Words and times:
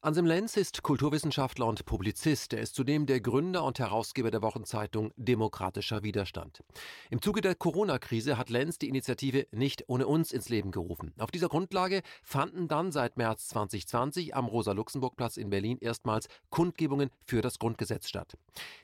Anselm 0.00 0.26
Lenz 0.26 0.56
ist 0.56 0.84
Kulturwissenschaftler 0.84 1.66
und 1.66 1.84
Publizist. 1.84 2.52
Er 2.52 2.60
ist 2.60 2.76
zudem 2.76 3.06
der 3.06 3.20
Gründer 3.20 3.64
und 3.64 3.80
Herausgeber 3.80 4.30
der 4.30 4.42
Wochenzeitung 4.42 5.10
Demokratischer 5.16 6.04
Widerstand. 6.04 6.62
Im 7.10 7.20
Zuge 7.20 7.40
der 7.40 7.56
Corona-Krise 7.56 8.38
hat 8.38 8.48
Lenz 8.48 8.78
die 8.78 8.88
Initiative 8.88 9.48
Nicht 9.50 9.88
ohne 9.88 10.06
uns 10.06 10.30
ins 10.30 10.50
Leben 10.50 10.70
gerufen. 10.70 11.12
Auf 11.18 11.32
dieser 11.32 11.48
Grundlage 11.48 12.02
fanden 12.22 12.68
dann 12.68 12.92
seit 12.92 13.16
März 13.16 13.48
2020 13.48 14.36
am 14.36 14.46
Rosa-Luxemburg-Platz 14.46 15.36
in 15.36 15.50
Berlin 15.50 15.78
erstmals 15.80 16.28
Kundgebungen 16.48 17.10
für 17.24 17.42
das 17.42 17.58
Grundgesetz 17.58 18.08
statt. 18.08 18.38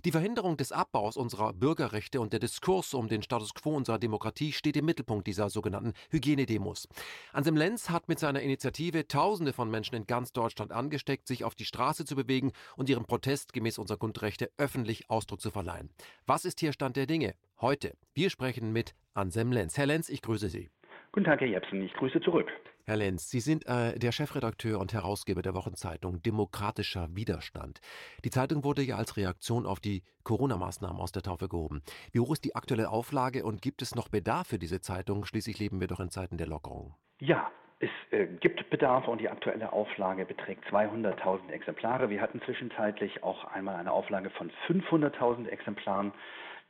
Die 0.05 0.11
Verhinderung 0.11 0.57
des 0.57 0.73
Abbaus 0.73 1.17
unserer 1.17 1.53
Bürgerrechte 1.53 2.21
und 2.21 2.33
der 2.33 2.41
Diskurs 2.41 2.93
um 2.93 3.07
den 3.07 3.23
Status 3.23 3.55
quo 3.55 3.77
unserer 3.77 4.01
Demokratie 4.01 4.51
steht 4.51 4.77
im 4.77 4.87
Mittelpunkt 4.87 5.29
dieser 5.29 5.49
sogenannten 5.49 5.93
Hygienedemos. 6.11 6.89
Anselm 7.33 7.57
Lenz 7.57 7.89
hat 7.89 8.09
mit 8.09 8.19
seiner 8.19 8.41
Initiative 8.41 9.07
Tausende 9.07 9.53
von 9.53 9.71
Menschen 9.71 9.95
in 9.95 10.09
ganz 10.09 10.33
Deutschland 10.33 10.73
angesteckt 10.73 11.04
angesteckt, 11.05 11.27
sich 11.27 11.45
auf 11.45 11.55
die 11.55 11.65
Straße 11.65 12.05
zu 12.05 12.17
bewegen 12.17 12.53
und 12.77 12.89
ihrem 12.89 13.05
Protest 13.05 13.53
gemäß 13.53 13.79
unserer 13.79 13.99
Grundrechte 13.99 14.51
öffentlich 14.57 15.11
Ausdruck 15.11 15.41
zu 15.41 15.51
verleihen. 15.51 15.91
Was 16.27 16.45
ist 16.45 16.61
hier 16.61 16.73
Stand 16.73 16.97
der 16.97 17.07
Dinge? 17.07 17.35
Heute. 17.61 17.95
Wir 18.15 18.31
sprechen 18.31 18.73
mit 18.73 18.95
Anselm 19.13 19.53
Lenz. 19.53 19.77
Herr 19.77 19.87
Lenz, 19.87 20.09
ich 20.09 20.23
grüße 20.23 20.49
Sie. 20.49 20.71
Guten 21.13 21.27
Tag, 21.27 21.41
Herr 21.41 21.49
Jepsen. 21.49 21.83
Ich 21.83 21.93
grüße 21.95 22.21
zurück. 22.23 22.49
Herr 22.87 22.97
Lenz, 22.97 23.31
Sie 23.31 23.41
sind 23.41 23.67
äh, 23.67 23.99
der 23.99 24.13
Chefredakteur 24.13 24.79
und 24.79 24.93
Herausgeber 24.93 25.43
der 25.43 25.55
Wochenzeitung 25.55 26.23
Demokratischer 26.23 27.09
Widerstand. 27.15 27.81
Die 28.25 28.31
Zeitung 28.31 28.65
wurde 28.65 28.83
ja 28.83 28.97
als 28.97 29.17
Reaktion 29.17 29.67
auf 29.67 29.81
die 29.81 30.03
Corona-Maßnahmen 30.25 31.01
aus 31.01 31.13
der 31.13 31.23
Taufe 31.23 31.49
gehoben. 31.49 31.83
Wie 32.13 32.21
hoch 32.21 32.33
ist 32.33 32.45
die 32.45 32.55
aktuelle 32.55 32.91
Auflage 32.91 33.45
und 33.45 33.63
gibt 33.63 33.81
es 33.81 33.95
noch 33.95 34.09
Bedarf 34.09 34.49
für 34.49 34.59
diese 34.59 34.81
Zeitung? 34.81 35.25
Schließlich 35.25 35.59
leben 35.59 35.81
wir 35.81 35.87
doch 35.87 36.01
in 36.01 36.11
Zeiten 36.11 36.37
der 36.37 36.47
Lockerung. 36.47 36.95
Ja, 37.21 37.51
es 37.81 37.91
äh, 38.11 38.27
gibt 38.27 38.71
Bedarf 38.71 39.09
und 39.09 39.21
die 39.21 39.29
aktuelle 39.29 39.73
Auflage 39.73 40.25
beträgt 40.25 40.65
200.000 40.67 41.51
Exemplare. 41.51 42.11
Wir 42.11 42.21
hatten 42.21 42.41
zwischenzeitlich 42.43 43.23
auch 43.23 43.45
einmal 43.45 43.77
eine 43.77 43.93
Auflage 43.93 44.31
von 44.31 44.51
500.000 44.69 45.49
Exemplaren. 45.49 46.13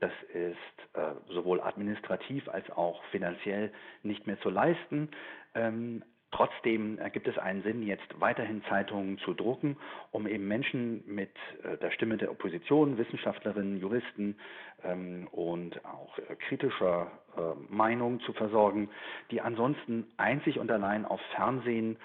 Das 0.01 0.13
ist 0.33 0.97
äh, 0.97 1.13
sowohl 1.29 1.61
administrativ 1.61 2.49
als 2.49 2.69
auch 2.71 3.03
finanziell 3.05 3.73
nicht 4.03 4.27
mehr 4.27 4.41
zu 4.41 4.51
leisten. 4.51 5.11
Ähm, 5.55 6.03
Trotzdem 6.35 6.99
gibt 7.13 7.29
es 7.29 7.39
einen 7.39 7.63
Sinn, 7.63 7.85
jetzt 7.85 8.21
weiterhin 8.21 8.65
Zeitungen 8.65 9.19
zu 9.19 9.35
drucken, 9.35 9.77
um 10.11 10.27
eben 10.27 10.49
Menschen 10.49 11.05
mit 11.07 11.31
äh, 11.63 11.77
der 11.77 11.93
Stimme 11.93 12.17
der 12.17 12.33
Opposition, 12.33 12.99
Wissenschaftlerinnen, 12.99 13.79
Juristen 13.79 14.37
ähm, 14.83 15.29
und 15.31 15.85
auch 15.85 16.19
äh, 16.19 16.35
kritischer 16.35 17.07
äh, 17.37 17.41
Meinung 17.73 18.19
zu 18.21 18.33
versorgen, 18.33 18.91
die 19.31 19.41
ansonsten 19.41 20.09
einzig 20.17 20.59
und 20.59 20.73
allein 20.73 21.05
auf 21.05 21.21
Fernsehen 21.37 21.99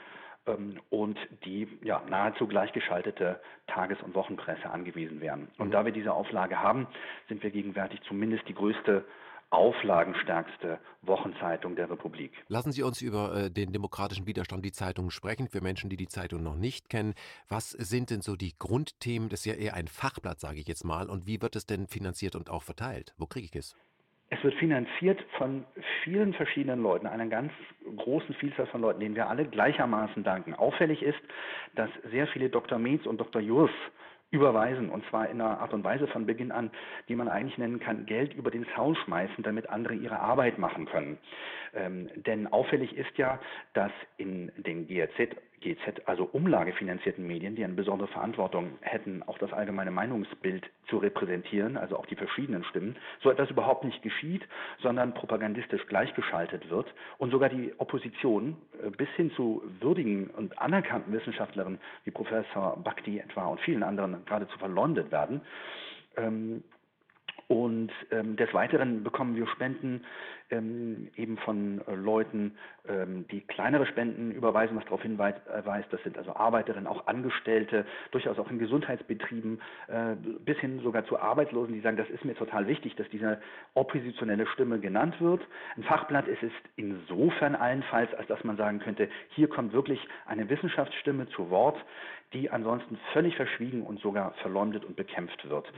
ähm, 0.46 0.80
und 0.92 1.18
die 1.44 1.68
ja, 1.82 2.04
nahezu 2.08 2.46
gleichgeschaltete 2.46 3.42
Tages- 3.66 4.04
und 4.04 4.14
Wochenpresse 4.14 4.70
angewiesen 4.70 5.22
wären. 5.22 5.48
Und 5.58 5.70
mhm. 5.70 5.72
da 5.72 5.86
wir 5.86 5.92
diese 5.92 6.14
Auflage 6.14 6.62
haben, 6.62 6.86
sind 7.30 7.42
wir 7.42 7.50
gegenwärtig 7.50 8.00
zumindest 8.04 8.48
die 8.48 8.54
größte 8.54 9.06
auflagenstärkste 9.52 10.80
Wochenzeitung 11.02 11.76
der 11.76 11.90
Republik. 11.90 12.32
Lassen 12.48 12.72
Sie 12.72 12.84
uns 12.84 13.02
über 13.02 13.36
äh, 13.36 13.52
den 13.52 13.74
demokratischen 13.74 14.28
Widerstand 14.28 14.64
die 14.64 14.72
Zeitung 14.72 15.10
sprechen. 15.10 15.48
Für 15.48 15.62
Menschen, 15.62 15.90
die 15.90 15.98
die 15.98 16.08
Zeitung 16.08 16.44
noch 16.44 16.56
nicht 16.56 16.90
kennen, 16.90 17.14
was 17.48 17.72
sind 17.72 18.12
denn 18.12 18.22
so 18.22 18.36
die 18.36 18.54
Grundthemen? 18.58 19.30
Das 19.30 19.42
ist 19.42 19.46
ja 19.46 19.56
eher 19.56 19.74
ein 19.74 19.88
Fachblatt, 19.88 20.40
sage 20.40 20.60
ich 20.60 20.68
jetzt 20.68 20.84
mal. 20.84 21.10
Und 21.10 21.26
wie 21.26 21.42
wird 21.42 21.56
es 21.56 21.66
denn 21.66 21.88
finanziert 21.88 22.36
und 22.36 22.50
auch 22.50 22.64
verteilt? 22.64 23.14
Wo 23.18 23.26
kriege 23.26 23.46
ich 23.46 23.56
es? 23.56 23.76
Es 24.32 24.44
wird 24.44 24.54
finanziert 24.56 25.20
von 25.40 25.66
vielen 26.04 26.34
verschiedenen 26.36 26.84
Leuten, 26.84 27.08
einer 27.08 27.26
ganz 27.26 27.52
großen 27.98 28.36
Vielzahl 28.36 28.68
von 28.68 28.82
Leuten, 28.82 29.00
denen 29.00 29.16
wir 29.16 29.28
alle 29.28 29.46
gleichermaßen 29.46 30.24
danken. 30.24 30.54
Auffällig 30.54 31.02
ist, 31.02 31.20
dass 31.76 31.90
sehr 32.12 32.28
viele 32.28 32.50
Dr. 32.50 32.78
Metz 32.78 33.08
und 33.08 33.20
Dr. 33.20 33.42
Jurs 33.42 33.72
überweisen 34.32 34.90
und 34.90 35.04
zwar 35.10 35.30
in 35.30 35.42
einer 35.42 35.60
Art 35.60 35.74
und 35.74 35.84
Weise 35.84 36.08
von 36.08 36.26
Beginn 36.26 36.52
an, 36.52 36.72
die 37.08 37.16
man 37.16 37.28
eigentlich 37.28 37.58
nennen 37.58 37.80
kann, 37.80 38.06
Geld 38.06 38.34
über 38.34 38.52
den 38.52 38.66
Zaun 38.76 38.96
schmeißen, 38.96 39.44
damit 39.44 39.70
andere 39.70 39.96
ihre 39.96 40.20
Arbeit 40.20 40.58
machen 40.58 40.86
können. 40.86 41.18
Ähm, 41.74 42.10
denn 42.16 42.48
auffällig 42.48 42.96
ist 42.96 43.18
ja, 43.18 43.40
dass 43.74 43.92
in 44.18 44.52
den 44.58 44.88
GRZ 44.88 45.36
GZ, 45.62 46.08
also 46.08 46.24
umlagefinanzierten 46.24 47.26
Medien, 47.26 47.56
die 47.56 47.64
eine 47.64 47.74
besondere 47.74 48.08
Verantwortung 48.08 48.78
hätten, 48.82 49.24
auch 49.24 49.38
das 49.38 49.54
allgemeine 49.54 49.92
Meinungsbild 49.92 50.70
zu 50.88 50.98
repräsentieren, 50.98 51.78
also 51.78 51.98
auch 51.98 52.06
die 52.06 52.16
verschiedenen 52.16 52.64
Stimmen, 52.66 52.96
so 53.22 53.30
etwas 53.30 53.50
überhaupt 53.50 53.84
nicht 53.84 54.02
geschieht, 54.02 54.48
sondern 54.82 55.14
propagandistisch 55.14 55.86
gleichgeschaltet 55.88 56.70
wird 56.70 56.94
und 57.18 57.32
sogar 57.32 57.50
die 57.50 57.74
Opposition 57.78 58.58
äh, 58.84 58.90
bis 58.90 59.10
hin 59.16 59.32
zu 59.32 59.64
würdigen 59.80 60.30
und 60.30 60.58
anerkannten 60.60 61.14
Wissenschaftlerinnen 61.14 61.80
wie 62.04 62.12
Professor 62.12 62.78
Bhakti 62.84 63.20
etwa 63.20 63.46
und 63.46 63.60
vielen 63.62 63.84
anderen 63.84 64.26
geradezu 64.26 64.58
verleumdet 64.58 65.12
werden. 65.12 65.42
Ähm, 66.18 66.64
und 67.50 67.90
ähm, 68.12 68.36
des 68.36 68.54
Weiteren 68.54 69.04
bekommen 69.04 69.36
wir 69.36 69.48
Spenden 69.48 70.06
ähm, 70.52 71.10
eben 71.16 71.38
von 71.40 71.82
äh, 71.88 71.96
Leuten, 71.96 72.54
ähm, 72.88 73.26
die 73.32 73.42
kleinere 73.42 73.88
Spenden 73.88 74.32
überweisen, 74.32 74.78
was 74.78 74.84
darauf 74.84 75.02
hinweist, 75.02 75.40
das 75.90 76.04
sind 76.04 76.16
also 76.16 76.36
Arbeiterinnen, 76.36 76.86
auch 76.86 77.08
Angestellte, 77.08 77.88
durchaus 78.12 78.38
auch 78.38 78.52
in 78.52 78.60
Gesundheitsbetrieben, 78.60 79.62
äh, 79.88 80.16
bis 80.46 80.60
hin 80.60 80.80
sogar 80.84 81.06
zu 81.06 81.20
Arbeitslosen, 81.20 81.74
die 81.74 81.82
sagen, 81.82 81.98
das 81.98 82.10
ist 82.12 82.24
mir 82.24 82.36
total 82.36 82.68
wichtig, 82.68 82.96
dass 82.98 83.10
diese 83.10 83.42
oppositionelle 83.74 84.46
Stimme 84.46 84.80
genannt 84.80 85.20
wird. 85.20 85.42
Ein 85.76 85.84
Fachblatt 85.84 86.28
ist 86.28 86.44
es 86.44 86.52
insofern 86.76 87.56
allenfalls, 87.56 88.14
als 88.14 88.28
dass 88.28 88.44
man 88.44 88.58
sagen 88.58 88.78
könnte, 88.78 89.10
hier 89.30 89.50
kommt 89.50 89.74
wirklich 89.74 90.00
eine 90.28 90.48
Wissenschaftsstimme 90.50 91.28
zu 91.30 91.50
Wort, 91.50 91.84
die 92.34 92.50
ansonsten 92.50 93.00
völlig 93.14 93.36
verschwiegen 93.36 93.84
und 93.84 94.00
sogar 94.00 94.34
verleumdet 94.42 94.86
und 94.86 94.96
bekämpft 94.96 95.50
wird. 95.50 95.72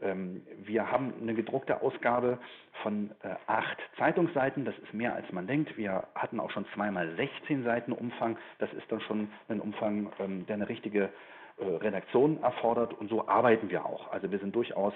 Mhm. 0.00 0.42
wir 0.64 0.90
haben 0.90 1.14
eine 1.20 1.34
gedruckte 1.34 1.80
Ausgabe 1.80 2.38
von 2.82 3.10
äh, 3.22 3.34
acht 3.46 3.78
Zeitungsseiten. 3.98 4.64
Das 4.64 4.76
ist 4.78 4.92
mehr 4.92 5.14
als 5.14 5.30
man 5.32 5.46
denkt. 5.46 5.76
Wir 5.76 6.06
hatten 6.14 6.38
auch 6.38 6.50
schon 6.50 6.66
zweimal 6.74 7.16
16 7.16 7.64
Seiten 7.64 7.92
Umfang. 7.92 8.36
Das 8.58 8.72
ist 8.74 8.90
dann 8.90 9.00
schon 9.00 9.28
ein 9.48 9.60
Umfang, 9.60 10.12
ähm, 10.18 10.46
der 10.46 10.56
eine 10.56 10.68
richtige 10.68 11.10
äh, 11.58 11.64
Redaktion 11.64 12.42
erfordert. 12.42 12.92
Und 12.94 13.08
so 13.08 13.26
arbeiten 13.26 13.70
wir 13.70 13.86
auch. 13.86 14.12
Also 14.12 14.30
wir 14.30 14.38
sind 14.38 14.54
durchaus 14.54 14.92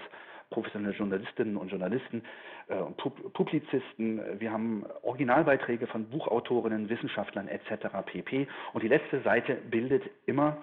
professionelle 0.50 0.94
Journalistinnen 0.94 1.56
und 1.56 1.71
Journalisten 1.71 2.22
äh, 2.69 2.75
und 2.75 2.97
Publizisten. 3.32 4.21
Wir 4.38 4.53
haben 4.53 4.84
Originalbeiträge 5.03 5.87
von 5.87 6.10
Buchautorinnen, 6.10 6.88
Wissenschaftlern 6.88 7.48
etc. 7.48 7.87
pp. 8.04 8.48
Und 8.75 8.82
die 8.82 8.88
letzte 8.88 9.22
Seite 9.22 9.54
bildet 9.54 10.03
immer 10.27 10.59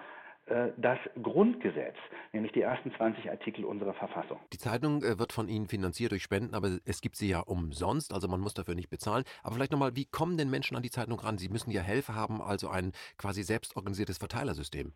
das 0.76 0.98
Grundgesetz, 1.22 1.96
nämlich 2.32 2.52
die 2.52 2.62
ersten 2.62 2.92
20 2.94 3.30
Artikel 3.30 3.64
unserer 3.64 3.94
Verfassung. 3.94 4.38
Die 4.52 4.58
Zeitung 4.58 5.02
äh, 5.02 5.18
wird 5.18 5.32
von 5.32 5.48
Ihnen 5.48 5.66
finanziert 5.66 6.12
durch 6.12 6.22
Spenden, 6.22 6.54
aber 6.54 6.78
es 6.84 7.00
gibt 7.00 7.16
sie 7.16 7.28
ja 7.28 7.40
umsonst, 7.40 8.12
also 8.12 8.28
man 8.28 8.40
muss 8.40 8.54
dafür 8.54 8.74
nicht 8.74 8.90
bezahlen. 8.90 9.24
Aber 9.42 9.54
vielleicht 9.54 9.72
nochmal, 9.72 9.96
wie 9.96 10.06
kommen 10.06 10.36
denn 10.36 10.50
Menschen 10.50 10.76
an 10.76 10.82
die 10.82 10.90
Zeitung 10.90 11.18
ran? 11.18 11.38
Sie 11.38 11.48
müssen 11.48 11.70
ja 11.70 11.82
Helfer 11.82 12.14
haben, 12.14 12.40
also 12.40 12.68
ein 12.68 12.92
quasi 13.18 13.42
selbstorganisiertes 13.42 14.18
Verteilersystem. 14.18 14.92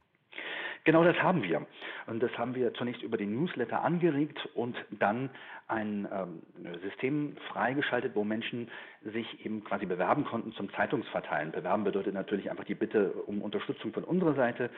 Genau 0.84 1.04
das 1.04 1.16
haben 1.18 1.42
wir. 1.42 1.64
Und 2.06 2.20
das 2.20 2.36
haben 2.36 2.54
wir 2.54 2.74
zunächst 2.74 3.02
über 3.02 3.16
den 3.16 3.32
Newsletter 3.32 3.84
angeregt 3.84 4.48
und 4.54 4.76
dann 4.90 5.30
ein 5.68 6.08
ähm, 6.12 6.42
System 6.82 7.36
freigeschaltet, 7.52 8.16
wo 8.16 8.24
Menschen 8.24 8.68
sich 9.04 9.44
eben 9.44 9.64
quasi 9.64 9.86
bewerben 9.86 10.24
konnten 10.24 10.52
zum 10.52 10.72
Zeitungsverteilen. 10.72 11.52
Bewerben 11.52 11.84
bedeutet 11.84 12.14
natürlich 12.14 12.50
einfach 12.50 12.64
die 12.64 12.74
Bitte 12.74 13.12
um 13.26 13.42
Unterstützung 13.42 13.92
von 13.92 14.04
unserer 14.04 14.34
Seite 14.34 14.70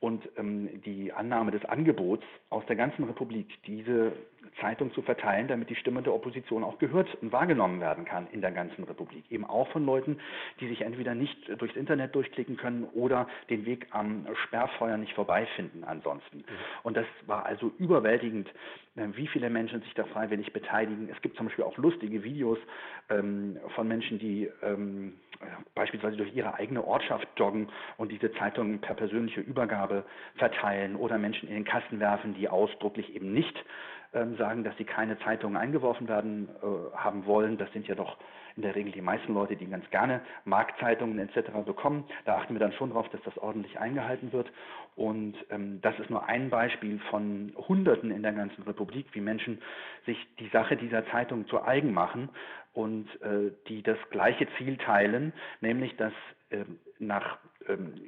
und 0.00 0.28
ähm, 0.36 0.82
die 0.82 1.12
Annahme 1.12 1.50
des 1.50 1.64
Angebots 1.64 2.24
aus 2.50 2.64
der 2.66 2.76
ganzen 2.76 3.04
Republik, 3.04 3.48
diese 3.66 4.12
Zeitung 4.60 4.92
zu 4.92 5.02
verteilen, 5.02 5.48
damit 5.48 5.70
die 5.70 5.74
Stimme 5.74 6.02
der 6.02 6.14
Opposition 6.14 6.64
auch 6.64 6.78
gehört 6.78 7.14
und 7.20 7.32
wahrgenommen 7.32 7.80
werden 7.80 8.04
kann 8.04 8.28
in 8.32 8.40
der 8.40 8.52
ganzen 8.52 8.84
Republik. 8.84 9.24
Eben 9.30 9.44
auch 9.44 9.68
von 9.68 9.84
Leuten, 9.84 10.18
die 10.60 10.68
sich 10.68 10.82
entweder 10.82 11.14
nicht 11.14 11.36
durchs 11.60 11.76
Internet 11.76 12.14
durchklicken 12.14 12.56
können 12.56 12.84
oder 12.94 13.28
den 13.50 13.66
Weg 13.66 13.86
am 13.90 14.26
Sperrfeuer 14.44 14.96
nicht 14.96 15.14
vorbeifinden 15.14 15.84
ansonsten. 15.84 16.38
Mhm. 16.38 16.42
Und 16.82 16.96
das 16.96 17.06
war 17.26 17.46
also 17.46 17.72
überwältigend, 17.78 18.48
wie 19.14 19.26
viele 19.26 19.50
Menschen 19.50 19.80
sich 19.82 19.94
da 19.94 20.04
freiwillig 20.04 20.52
beteiligen. 20.52 21.08
Es 21.14 21.20
gibt 21.22 21.36
zum 21.36 21.46
Beispiel 21.46 21.64
auch 21.64 21.76
lustige 21.76 22.22
Videos 22.24 22.58
ähm, 23.10 23.58
von 23.74 23.88
Menschen, 23.88 24.18
die 24.18 24.50
ähm, 24.62 25.14
beispielsweise 25.74 26.16
durch 26.16 26.34
ihre 26.34 26.54
eigene 26.54 26.84
Ortschaft 26.84 27.28
joggen 27.36 27.68
und 27.96 28.10
diese 28.10 28.32
Zeitung 28.32 28.80
per 28.80 28.94
persönliche 28.94 29.40
Übergabe 29.40 30.04
verteilen 30.36 30.96
oder 30.96 31.18
Menschen 31.18 31.48
in 31.48 31.54
den 31.54 31.64
Kasten 31.64 32.00
werfen, 32.00 32.34
die 32.34 32.48
ausdrücklich 32.48 33.14
eben 33.14 33.32
nicht 33.32 33.56
ähm, 33.56 33.64
sagen, 34.12 34.64
dass 34.64 34.76
sie 34.78 34.84
keine 34.84 35.18
Zeitungen 35.20 35.56
eingeworfen 35.56 36.08
werden 36.08 36.48
äh, 36.62 36.96
haben 36.96 37.26
wollen. 37.26 37.58
Das 37.58 37.70
sind 37.72 37.86
ja 37.86 37.94
doch 37.94 38.16
in 38.56 38.62
der 38.62 38.74
Regel 38.74 38.90
die 38.90 39.02
meisten 39.02 39.34
Leute, 39.34 39.54
die 39.54 39.66
ganz 39.66 39.88
gerne 39.90 40.20
Marktzeitungen 40.44 41.18
etc. 41.18 41.50
bekommen. 41.64 42.04
Da 42.24 42.38
achten 42.38 42.54
wir 42.54 42.58
dann 42.58 42.72
schon 42.72 42.90
darauf, 42.90 43.08
dass 43.10 43.22
das 43.22 43.38
ordentlich 43.38 43.78
eingehalten 43.78 44.32
wird. 44.32 44.50
Und 44.96 45.36
ähm, 45.50 45.80
das 45.80 45.96
ist 46.00 46.10
nur 46.10 46.26
ein 46.26 46.50
Beispiel 46.50 46.98
von 47.10 47.52
Hunderten 47.56 48.10
in 48.10 48.22
der 48.22 48.32
ganzen 48.32 48.62
Republik, 48.64 49.06
wie 49.12 49.20
Menschen 49.20 49.62
sich 50.06 50.18
die 50.40 50.48
Sache 50.48 50.76
dieser 50.76 51.06
Zeitung 51.10 51.46
zu 51.46 51.62
eigen 51.62 51.92
machen 51.92 52.30
und 52.72 53.08
äh, 53.22 53.52
die 53.68 53.82
das 53.82 53.98
gleiche 54.10 54.48
Ziel 54.56 54.76
teilen, 54.76 55.32
nämlich 55.60 55.96
dass 55.96 56.12
äh, 56.50 56.64
nach 56.98 57.38
ähm, 57.44 57.47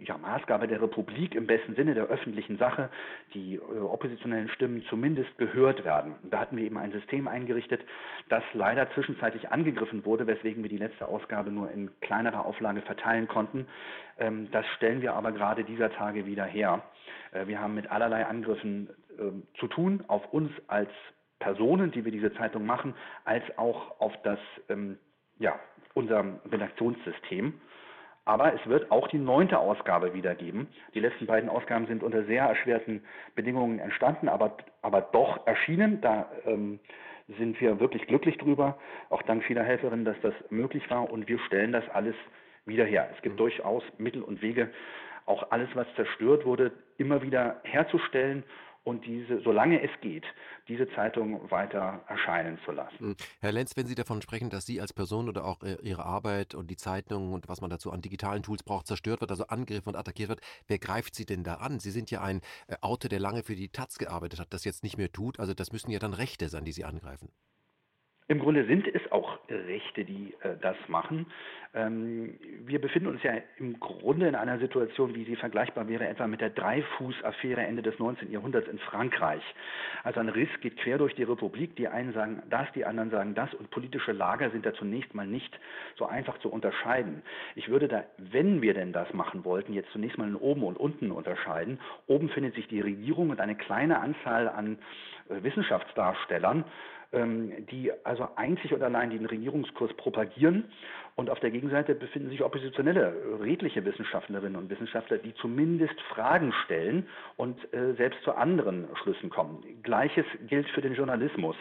ja, 0.04 0.16
Maßgabe 0.18 0.68
der 0.68 0.80
Republik 0.80 1.34
im 1.34 1.46
besten 1.46 1.74
Sinne 1.74 1.94
der 1.94 2.04
öffentlichen 2.04 2.58
Sache, 2.58 2.90
die 3.34 3.56
äh, 3.56 3.78
oppositionellen 3.78 4.48
Stimmen 4.48 4.82
zumindest 4.88 5.36
gehört 5.38 5.84
werden. 5.84 6.14
Da 6.30 6.40
hatten 6.40 6.56
wir 6.56 6.64
eben 6.64 6.78
ein 6.78 6.92
System 6.92 7.28
eingerichtet, 7.28 7.80
das 8.28 8.42
leider 8.52 8.90
zwischenzeitlich 8.92 9.50
angegriffen 9.50 10.04
wurde, 10.04 10.26
weswegen 10.26 10.62
wir 10.62 10.70
die 10.70 10.78
letzte 10.78 11.06
Ausgabe 11.06 11.50
nur 11.50 11.70
in 11.70 11.90
kleinerer 12.00 12.44
Auflage 12.44 12.82
verteilen 12.82 13.28
konnten. 13.28 13.66
Ähm, 14.18 14.50
das 14.50 14.66
stellen 14.76 15.02
wir 15.02 15.14
aber 15.14 15.32
gerade 15.32 15.64
dieser 15.64 15.90
Tage 15.92 16.26
wieder 16.26 16.44
her. 16.44 16.82
Äh, 17.32 17.46
wir 17.46 17.60
haben 17.60 17.74
mit 17.74 17.90
allerlei 17.90 18.26
Angriffen 18.26 18.88
äh, 19.18 19.58
zu 19.58 19.66
tun, 19.66 20.04
auf 20.08 20.32
uns 20.32 20.50
als 20.68 20.90
Personen, 21.38 21.90
die 21.90 22.04
wir 22.04 22.12
diese 22.12 22.32
Zeitung 22.34 22.66
machen, 22.66 22.94
als 23.24 23.44
auch 23.56 24.00
auf 24.00 24.12
das, 24.22 24.38
ähm, 24.68 24.98
ja, 25.38 25.58
unser 25.94 26.40
Redaktionssystem. 26.50 27.60
Aber 28.30 28.54
es 28.54 28.64
wird 28.68 28.92
auch 28.92 29.08
die 29.08 29.18
neunte 29.18 29.58
Ausgabe 29.58 30.14
wieder 30.14 30.36
geben. 30.36 30.68
Die 30.94 31.00
letzten 31.00 31.26
beiden 31.26 31.50
Ausgaben 31.50 31.88
sind 31.88 32.04
unter 32.04 32.22
sehr 32.26 32.44
erschwerten 32.44 33.02
Bedingungen 33.34 33.80
entstanden, 33.80 34.28
aber, 34.28 34.56
aber 34.82 35.00
doch 35.00 35.44
erschienen. 35.48 36.00
Da 36.00 36.30
ähm, 36.46 36.78
sind 37.38 37.60
wir 37.60 37.80
wirklich 37.80 38.06
glücklich 38.06 38.38
drüber, 38.38 38.78
auch 39.08 39.22
dank 39.22 39.42
vieler 39.42 39.64
Helferinnen, 39.64 40.04
dass 40.04 40.14
das 40.22 40.32
möglich 40.48 40.88
war. 40.90 41.10
Und 41.10 41.26
wir 41.26 41.40
stellen 41.40 41.72
das 41.72 41.82
alles 41.88 42.14
wieder 42.66 42.84
her. 42.84 43.10
Es 43.16 43.20
gibt 43.22 43.34
mhm. 43.34 43.38
durchaus 43.38 43.82
Mittel 43.98 44.22
und 44.22 44.42
Wege, 44.42 44.70
auch 45.26 45.50
alles, 45.50 45.68
was 45.74 45.92
zerstört 45.96 46.46
wurde, 46.46 46.70
immer 46.98 47.22
wieder 47.22 47.56
herzustellen 47.64 48.44
und 48.84 49.04
diese, 49.04 49.40
solange 49.42 49.82
es 49.82 49.90
geht, 50.00 50.24
diese 50.68 50.88
Zeitung 50.94 51.50
weiter 51.50 52.04
erscheinen 52.08 52.58
zu 52.64 52.72
lassen. 52.72 52.98
Hm. 52.98 53.16
Herr 53.40 53.52
Lenz, 53.52 53.76
wenn 53.76 53.86
Sie 53.86 53.94
davon 53.94 54.22
sprechen, 54.22 54.50
dass 54.50 54.66
Sie 54.66 54.80
als 54.80 54.92
Person 54.92 55.28
oder 55.28 55.44
auch 55.44 55.62
äh, 55.62 55.76
Ihre 55.82 56.04
Arbeit 56.04 56.54
und 56.54 56.70
die 56.70 56.76
Zeitung 56.76 57.32
und 57.32 57.48
was 57.48 57.60
man 57.60 57.70
dazu 57.70 57.92
an 57.92 58.00
digitalen 58.00 58.42
Tools 58.42 58.62
braucht, 58.62 58.86
zerstört 58.86 59.20
wird, 59.20 59.30
also 59.30 59.46
angegriffen 59.46 59.88
und 59.88 59.96
attackiert 59.96 60.28
wird, 60.28 60.40
wer 60.66 60.78
greift 60.78 61.14
Sie 61.14 61.26
denn 61.26 61.44
da 61.44 61.54
an? 61.54 61.78
Sie 61.78 61.90
sind 61.90 62.10
ja 62.10 62.22
ein 62.22 62.40
äh, 62.68 62.76
Autor, 62.80 63.08
der 63.08 63.20
lange 63.20 63.42
für 63.42 63.54
die 63.54 63.68
Taz 63.68 63.98
gearbeitet 63.98 64.40
hat, 64.40 64.52
das 64.52 64.64
jetzt 64.64 64.82
nicht 64.82 64.96
mehr 64.96 65.12
tut. 65.12 65.38
Also 65.38 65.54
das 65.54 65.72
müssen 65.72 65.90
ja 65.90 65.98
dann 65.98 66.14
Rechte 66.14 66.48
sein, 66.48 66.64
die 66.64 66.72
Sie 66.72 66.84
angreifen. 66.84 67.30
Im 68.30 68.38
Grunde 68.38 68.64
sind 68.64 68.86
es 68.86 69.10
auch 69.10 69.40
Rechte, 69.48 70.04
die 70.04 70.32
äh, 70.42 70.50
das 70.62 70.76
machen. 70.86 71.26
Ähm, 71.74 72.38
wir 72.64 72.80
befinden 72.80 73.08
uns 73.08 73.20
ja 73.24 73.32
im 73.58 73.80
Grunde 73.80 74.28
in 74.28 74.36
einer 74.36 74.60
Situation, 74.60 75.16
wie 75.16 75.24
sie 75.24 75.34
vergleichbar 75.34 75.88
wäre, 75.88 76.06
etwa 76.06 76.28
mit 76.28 76.40
der 76.40 76.50
Dreifuß-Affäre 76.50 77.62
Ende 77.62 77.82
des 77.82 77.98
19. 77.98 78.30
Jahrhunderts 78.30 78.68
in 78.68 78.78
Frankreich. 78.78 79.42
Also 80.04 80.20
ein 80.20 80.28
Riss 80.28 80.48
geht 80.60 80.76
quer 80.76 80.98
durch 80.98 81.16
die 81.16 81.24
Republik. 81.24 81.74
Die 81.74 81.88
einen 81.88 82.12
sagen 82.12 82.40
das, 82.50 82.68
die 82.76 82.84
anderen 82.84 83.10
sagen 83.10 83.34
das. 83.34 83.52
Und 83.52 83.68
politische 83.72 84.12
Lager 84.12 84.48
sind 84.50 84.64
da 84.64 84.74
zunächst 84.74 85.12
mal 85.12 85.26
nicht 85.26 85.58
so 85.96 86.06
einfach 86.06 86.38
zu 86.38 86.50
unterscheiden. 86.52 87.22
Ich 87.56 87.68
würde 87.68 87.88
da, 87.88 88.04
wenn 88.16 88.62
wir 88.62 88.74
denn 88.74 88.92
das 88.92 89.12
machen 89.12 89.44
wollten, 89.44 89.72
jetzt 89.72 89.90
zunächst 89.90 90.18
mal 90.18 90.28
in 90.28 90.36
oben 90.36 90.62
und 90.62 90.78
unten 90.78 91.10
unterscheiden. 91.10 91.80
Oben 92.06 92.28
findet 92.28 92.54
sich 92.54 92.68
die 92.68 92.80
Regierung 92.80 93.30
und 93.30 93.40
eine 93.40 93.56
kleine 93.56 93.98
Anzahl 93.98 94.48
an 94.48 94.78
äh, 95.28 95.42
Wissenschaftsdarstellern, 95.42 96.64
die 97.12 97.90
also 98.04 98.28
einzig 98.36 98.72
und 98.72 98.82
allein 98.82 99.10
den 99.10 99.26
Regierungskurs 99.26 99.92
propagieren. 99.94 100.64
Und 101.16 101.28
auf 101.28 101.40
der 101.40 101.50
Gegenseite 101.50 101.94
befinden 101.94 102.30
sich 102.30 102.42
oppositionelle, 102.42 103.12
redliche 103.42 103.84
Wissenschaftlerinnen 103.84 104.56
und 104.56 104.70
Wissenschaftler, 104.70 105.18
die 105.18 105.34
zumindest 105.34 106.00
Fragen 106.02 106.52
stellen 106.64 107.06
und 107.36 107.58
äh, 107.74 107.94
selbst 107.94 108.22
zu 108.22 108.32
anderen 108.32 108.88
Schlüssen 109.02 109.28
kommen. 109.28 109.62
Gleiches 109.82 110.24
gilt 110.48 110.68
für 110.70 110.80
den 110.80 110.94
Journalismus. 110.94 111.56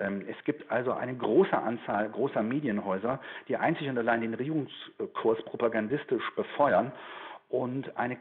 Ähm, 0.00 0.24
es 0.28 0.42
gibt 0.44 0.70
also 0.72 0.92
eine 0.92 1.14
große 1.14 1.56
Anzahl 1.56 2.08
großer 2.08 2.42
Medienhäuser, 2.42 3.20
die 3.48 3.56
einzig 3.56 3.88
und 3.88 3.98
allein 3.98 4.22
den 4.22 4.34
Regierungskurs 4.34 5.42
propagandistisch 5.44 6.24
befeuern 6.34 6.90
und 7.48 7.96
eine 7.96 8.16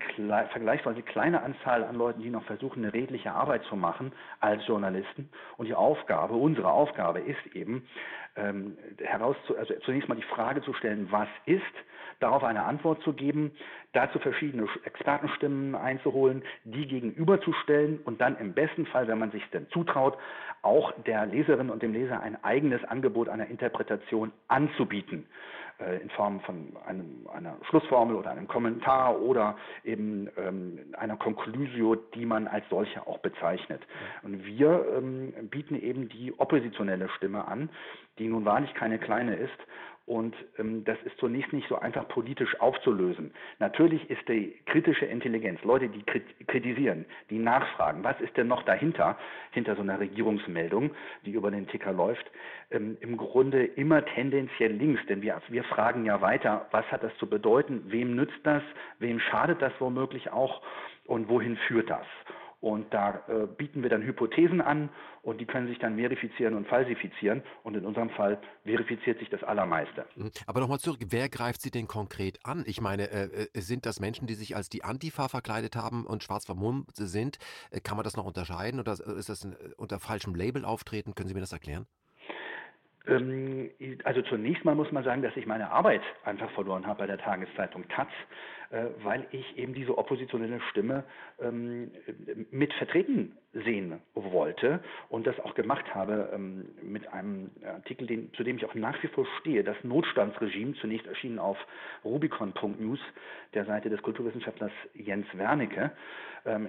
vergleichsweise 0.51 1.01
kleine 1.01 1.41
Anzahl 1.41 1.83
an 1.83 1.95
Leuten, 1.95 2.21
die 2.21 2.29
noch 2.29 2.43
versuchen, 2.43 2.83
eine 2.83 2.93
redliche 2.93 3.31
Arbeit 3.31 3.63
zu 3.63 3.75
machen 3.75 4.11
als 4.39 4.65
Journalisten. 4.67 5.29
Und 5.57 5.65
die 5.65 5.73
Aufgabe, 5.73 6.35
unsere 6.35 6.71
Aufgabe 6.71 7.19
ist 7.19 7.55
eben, 7.55 7.87
ähm, 8.35 8.77
herauszu 9.01 9.57
also 9.57 9.73
zunächst 9.85 10.09
mal 10.09 10.15
die 10.15 10.21
Frage 10.21 10.61
zu 10.61 10.73
stellen, 10.73 11.07
was 11.09 11.27
ist, 11.45 11.63
darauf 12.19 12.43
eine 12.43 12.63
Antwort 12.63 13.01
zu 13.01 13.13
geben, 13.13 13.51
dazu 13.93 14.19
verschiedene 14.19 14.67
Expertenstimmen 14.83 15.75
einzuholen, 15.75 16.43
die 16.63 16.87
gegenüberzustellen 16.87 17.99
und 18.05 18.21
dann 18.21 18.37
im 18.37 18.53
besten 18.53 18.85
Fall, 18.85 19.07
wenn 19.07 19.19
man 19.19 19.31
sich 19.31 19.43
denn 19.51 19.67
zutraut, 19.69 20.17
auch 20.61 20.91
der 21.05 21.25
Leserin 21.25 21.69
und 21.69 21.81
dem 21.81 21.93
Leser 21.93 22.21
ein 22.21 22.41
eigenes 22.43 22.83
Angebot 22.85 23.29
einer 23.29 23.47
Interpretation 23.47 24.31
anzubieten. 24.47 25.25
Äh, 25.77 25.97
in 25.97 26.09
Form 26.11 26.39
von 26.41 26.71
einem, 26.85 27.27
einer 27.33 27.57
Schlussformel 27.69 28.15
oder 28.15 28.31
einem 28.31 28.47
Kommentar 28.47 29.19
oder 29.19 29.57
eben 29.83 30.29
ähm, 30.37 30.79
einer 30.97 31.17
Conclusio, 31.17 31.95
die 31.95 32.25
man 32.25 32.47
als 32.47 32.63
solche 32.69 33.05
auch 33.05 33.17
bezeichnet. 33.17 33.81
Und 34.23 34.45
wir 34.45 34.85
ähm, 34.95 35.33
bieten 35.49 35.75
eben 35.75 36.07
die 36.07 36.33
oppositionelle 36.39 37.09
Stimme 37.09 37.45
an, 37.49 37.69
die 38.19 38.29
nun 38.29 38.45
wahrlich 38.45 38.73
keine 38.73 38.99
kleine 38.99 39.35
ist 39.35 39.51
und 40.05 40.35
ähm, 40.59 40.83
das 40.85 40.97
ist 41.03 41.17
zunächst 41.17 41.51
nicht 41.51 41.67
so 41.67 41.79
einfach 41.79 42.07
politisch 42.07 42.59
aufzulösen. 42.59 43.33
Natürlich 43.57 44.07
ist 44.09 44.27
die 44.27 44.53
kritische 44.65 45.05
Intelligenz, 45.05 45.63
Leute, 45.63 45.89
die 45.89 46.03
kritisieren, 46.45 47.05
die 47.31 47.39
nachfragen, 47.39 48.03
was 48.03 48.19
ist 48.21 48.37
denn 48.37 48.47
noch 48.47 48.63
dahinter, 48.63 49.17
hinter 49.51 49.75
so 49.75 49.81
einer 49.81 49.99
Regierungsmeldung, 49.99 50.91
die 51.25 51.31
über 51.31 51.49
den 51.49 51.67
Ticker 51.67 51.91
läuft, 51.91 52.25
ähm, 52.69 52.97
im 53.01 53.17
Grunde 53.17 53.65
immer 53.65 54.05
tendenziell 54.05 54.73
links. 54.73 55.01
Denn 55.07 55.23
wir, 55.23 55.41
wir 55.47 55.63
fragen 55.63 56.05
ja 56.05 56.21
weiter, 56.21 56.67
was 56.69 56.85
hat 56.91 57.01
das 57.03 57.15
zu 57.17 57.27
bedeuten, 57.27 57.83
wem 57.87 58.15
nützt 58.15 58.39
das, 58.43 58.61
wem 58.99 59.19
schadet 59.19 59.61
das 59.61 59.73
womöglich 59.79 60.31
auch 60.31 60.61
und 61.07 61.29
wohin 61.29 61.57
führt 61.67 61.89
das? 61.89 62.05
Und 62.61 62.93
da 62.93 63.21
äh, 63.27 63.45
bieten 63.45 63.83
wir 63.83 63.89
dann 63.89 64.01
Hypothesen 64.01 64.61
an 64.61 64.89
und 65.21 65.39
die 65.39 65.45
können 65.45 65.67
sich 65.67 65.79
dann 65.79 65.97
verifizieren 65.97 66.55
und 66.55 66.67
falsifizieren. 66.67 67.43
Und 67.63 67.75
in 67.75 67.85
unserem 67.85 68.09
Fall 68.11 68.39
verifiziert 68.63 69.19
sich 69.19 69.29
das 69.29 69.43
Allermeiste. 69.43 70.05
Mhm. 70.15 70.31
Aber 70.47 70.59
nochmal 70.61 70.79
zurück, 70.79 70.99
wer 71.09 71.29
greift 71.29 71.61
Sie 71.61 71.71
denn 71.71 71.87
konkret 71.87 72.39
an? 72.43 72.63
Ich 72.67 72.81
meine, 72.81 73.11
äh, 73.11 73.47
äh, 73.53 73.61
sind 73.61 73.85
das 73.85 73.99
Menschen, 73.99 74.27
die 74.27 74.35
sich 74.35 74.55
als 74.55 74.69
die 74.69 74.83
Antifa 74.83 75.27
verkleidet 75.27 75.75
haben 75.75 76.05
und 76.05 76.23
schwarz 76.23 76.45
vermummt 76.45 76.95
sind? 76.95 77.37
Äh, 77.71 77.81
kann 77.81 77.97
man 77.97 78.03
das 78.03 78.15
noch 78.15 78.25
unterscheiden 78.25 78.79
oder 78.79 78.93
ist 78.93 79.29
das 79.29 79.43
ein, 79.43 79.53
äh, 79.53 79.73
unter 79.77 79.99
falschem 79.99 80.35
Label 80.35 80.65
auftreten? 80.65 81.15
Können 81.15 81.27
Sie 81.27 81.35
mir 81.35 81.41
das 81.41 81.53
erklären? 81.53 81.87
Ähm, 83.07 83.69
also 84.03 84.21
zunächst 84.23 84.65
mal 84.65 84.75
muss 84.75 84.91
man 84.91 85.03
sagen, 85.03 85.21
dass 85.21 85.35
ich 85.37 85.45
meine 85.45 85.69
Arbeit 85.71 86.01
einfach 86.23 86.49
verloren 86.51 86.87
habe 86.87 86.99
bei 86.99 87.07
der 87.07 87.17
Tageszeitung 87.17 87.87
Taz, 87.89 88.09
äh, 88.71 88.85
weil 89.03 89.25
ich 89.31 89.57
eben 89.57 89.73
diese 89.73 89.97
oppositionelle 89.97 90.59
Stimme 90.71 91.03
ähm, 91.39 91.91
mit 92.51 92.73
vertreten 92.73 93.37
sehen 93.63 93.99
wollte 94.13 94.79
und 95.09 95.27
das 95.27 95.39
auch 95.41 95.55
gemacht 95.55 95.93
habe 95.93 96.29
ähm, 96.33 96.65
mit 96.81 97.11
einem 97.13 97.51
Artikel, 97.65 98.07
den, 98.07 98.33
zu 98.33 98.43
dem 98.43 98.57
ich 98.57 98.65
auch 98.65 98.75
nach 98.75 99.01
wie 99.03 99.07
vor 99.07 99.25
stehe. 99.39 99.63
Das 99.63 99.77
Notstandsregime, 99.83 100.73
zunächst 100.75 101.07
erschienen 101.07 101.39
auf 101.39 101.57
rubicon.news, 102.03 102.99
der 103.53 103.65
Seite 103.65 103.89
des 103.89 104.01
Kulturwissenschaftlers 104.01 104.71
Jens 104.93 105.27
Wernicke, 105.33 105.91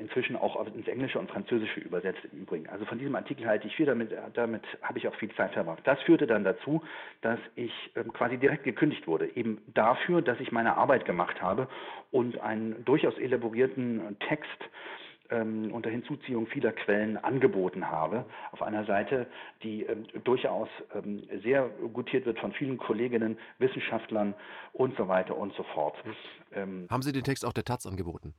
inzwischen 0.01 0.37
auch 0.37 0.65
ins 0.75 0.89
Englische 0.89 1.19
und 1.19 1.31
Französische 1.31 1.81
übersetzt 1.81 2.21
im 2.33 2.41
Übrigen. 2.41 2.67
Also 2.69 2.87
von 2.87 2.99
diesem 2.99 3.15
Artikel 3.15 3.47
halte 3.47 3.67
ich 3.67 3.77
viel, 3.77 3.85
damit, 3.85 4.11
damit 4.33 4.63
habe 4.81 4.99
ich 4.99 5.07
auch 5.07 5.15
viel 5.17 5.31
Zeit 5.35 5.53
verbracht. 5.53 5.81
Das 5.85 6.01
führte 6.03 6.17
führte 6.17 6.27
dann 6.27 6.45
dazu, 6.45 6.83
dass 7.21 7.39
ich 7.57 7.73
ähm, 7.95 8.13
quasi 8.13 8.39
direkt 8.39 8.65
gekündigt 8.65 9.07
wurde, 9.07 9.37
eben 9.37 9.61
dafür, 9.75 10.23
dass 10.23 10.41
ich 10.41 10.51
meine 10.51 10.77
Arbeit 10.77 11.05
gemacht 11.05 11.43
habe 11.43 11.69
und 12.11 12.41
einen 12.41 12.85
durchaus 12.85 13.19
elaborierten 13.19 14.17
Text 14.29 14.65
ähm, 15.31 15.73
unter 15.73 15.91
Hinzuziehung 15.91 16.47
vieler 16.47 16.73
Quellen 16.73 17.17
angeboten 17.17 17.91
habe. 17.91 18.25
Auf 18.53 18.63
einer 18.63 18.85
Seite, 18.85 19.27
die 19.63 19.83
ähm, 19.83 20.07
durchaus 20.25 20.69
ähm, 20.95 21.23
sehr 21.43 21.69
gutiert 21.93 22.27
wird 22.27 22.39
von 22.39 22.53
vielen 22.53 22.79
Kolleginnen, 22.79 23.39
Wissenschaftlern 23.59 24.35
und 24.73 24.97
so 24.97 25.09
weiter 25.09 25.37
und 25.37 25.53
so 25.55 25.63
fort. 25.75 25.97
Ähm, 26.53 26.87
Haben 26.91 27.03
Sie 27.03 27.13
den 27.13 27.25
Text 27.25 27.45
auch 27.45 27.53
der 27.53 27.65
Taz 27.65 27.87
angeboten? 27.87 28.35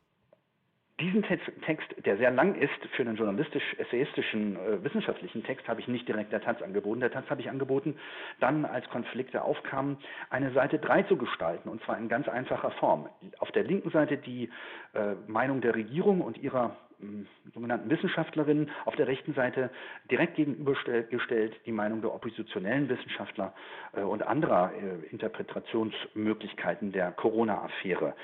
Diesen 1.00 1.22
Text, 1.22 1.94
der 2.08 2.18
sehr 2.18 2.32
lang 2.32 2.56
ist, 2.56 2.74
für 2.96 3.04
einen 3.04 3.18
journalistisch-essayistischen, 3.18 4.56
äh, 4.56 4.84
wissenschaftlichen 4.84 5.44
Text, 5.44 5.68
habe 5.68 5.80
ich 5.80 5.88
nicht 5.88 6.08
direkt 6.08 6.32
der 6.32 6.42
Taz 6.42 6.60
angeboten. 6.63 7.01
Der 7.01 7.12
Taz 7.12 7.30
habe 7.30 7.39
ich 7.39 7.51
angeboten, 7.51 7.96
dann 8.39 8.66
als 8.66 8.89
Konflikte 8.89 9.44
aufkamen, 9.44 9.98
eine 10.32 10.51
Seite 10.54 10.80
3 10.80 11.04
zu 11.04 11.16
gestalten, 11.16 11.70
und 11.70 11.84
zwar 11.84 12.00
in 12.00 12.10
ganz 12.10 12.27
einfacher 12.27 12.72
Form. 12.72 13.10
Auf 13.38 13.51
der 13.51 13.63
linken 13.63 13.92
Seite 13.92 14.18
die 14.18 14.50
äh, 14.94 15.13
Meinung 15.27 15.62
der 15.62 15.75
Regierung 15.75 16.22
und 16.22 16.39
ihrer 16.39 16.75
hm, 17.00 17.27
sogenannten 17.54 17.92
Wissenschaftlerinnen, 17.92 18.72
auf 18.86 18.96
der 18.96 19.06
rechten 19.06 19.36
Seite 19.36 19.70
direkt 20.10 20.36
gegenübergestellt 20.36 21.60
die 21.68 21.72
Meinung 21.72 22.01
der 22.01 22.12
oppositionellen 22.12 22.89
Wissenschaftler 22.89 23.54
äh, 23.94 24.01
und 24.01 24.24
anderer 24.24 24.72
äh, 24.74 25.12
Interpretationsmöglichkeiten 25.12 26.92
der 26.92 27.12
Corona-Affäre 27.12 28.16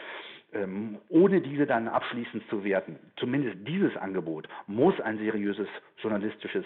ähm, 0.53 0.99
ohne 1.09 1.41
diese 1.41 1.65
dann 1.65 1.87
abschließend 1.87 2.43
zu 2.49 2.63
werten. 2.63 2.99
Zumindest 3.17 3.57
dieses 3.67 3.95
Angebot 3.97 4.47
muss 4.67 4.99
ein 5.01 5.17
seriöses 5.17 5.67
journalistisches 5.97 6.65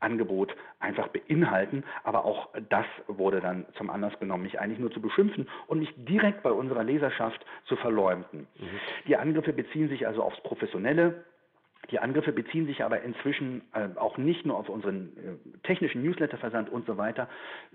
Angebot 0.00 0.54
einfach 0.80 1.08
beinhalten. 1.08 1.84
Aber 2.04 2.24
auch 2.24 2.48
das 2.68 2.86
wurde 3.06 3.40
dann 3.40 3.66
zum 3.76 3.90
Anlass 3.90 4.18
genommen, 4.18 4.44
mich 4.44 4.60
eigentlich 4.60 4.78
nur 4.78 4.92
zu 4.92 5.00
beschimpfen 5.00 5.48
und 5.66 5.80
mich 5.80 5.92
direkt 5.96 6.42
bei 6.42 6.52
unserer 6.52 6.84
Leserschaft 6.84 7.44
zu 7.64 7.76
verleumden. 7.76 8.46
Mhm. 8.58 8.66
Die 9.06 9.16
Angriffe 9.16 9.52
beziehen 9.52 9.88
sich 9.88 10.06
also 10.06 10.22
aufs 10.22 10.40
Professionelle, 10.42 11.24
die 11.90 11.98
Angriffe 11.98 12.32
beziehen 12.32 12.66
sich 12.66 12.84
aber 12.84 13.02
inzwischen 13.02 13.62
äh, 13.72 13.88
auch 13.98 14.18
nicht 14.18 14.44
nur 14.44 14.58
auf 14.58 14.68
unseren 14.68 15.06
äh, 15.16 15.58
technischen 15.66 16.02
Newsletterversand 16.02 16.70
und 16.70 16.86
so 16.86 16.98
weiter. 16.98 17.28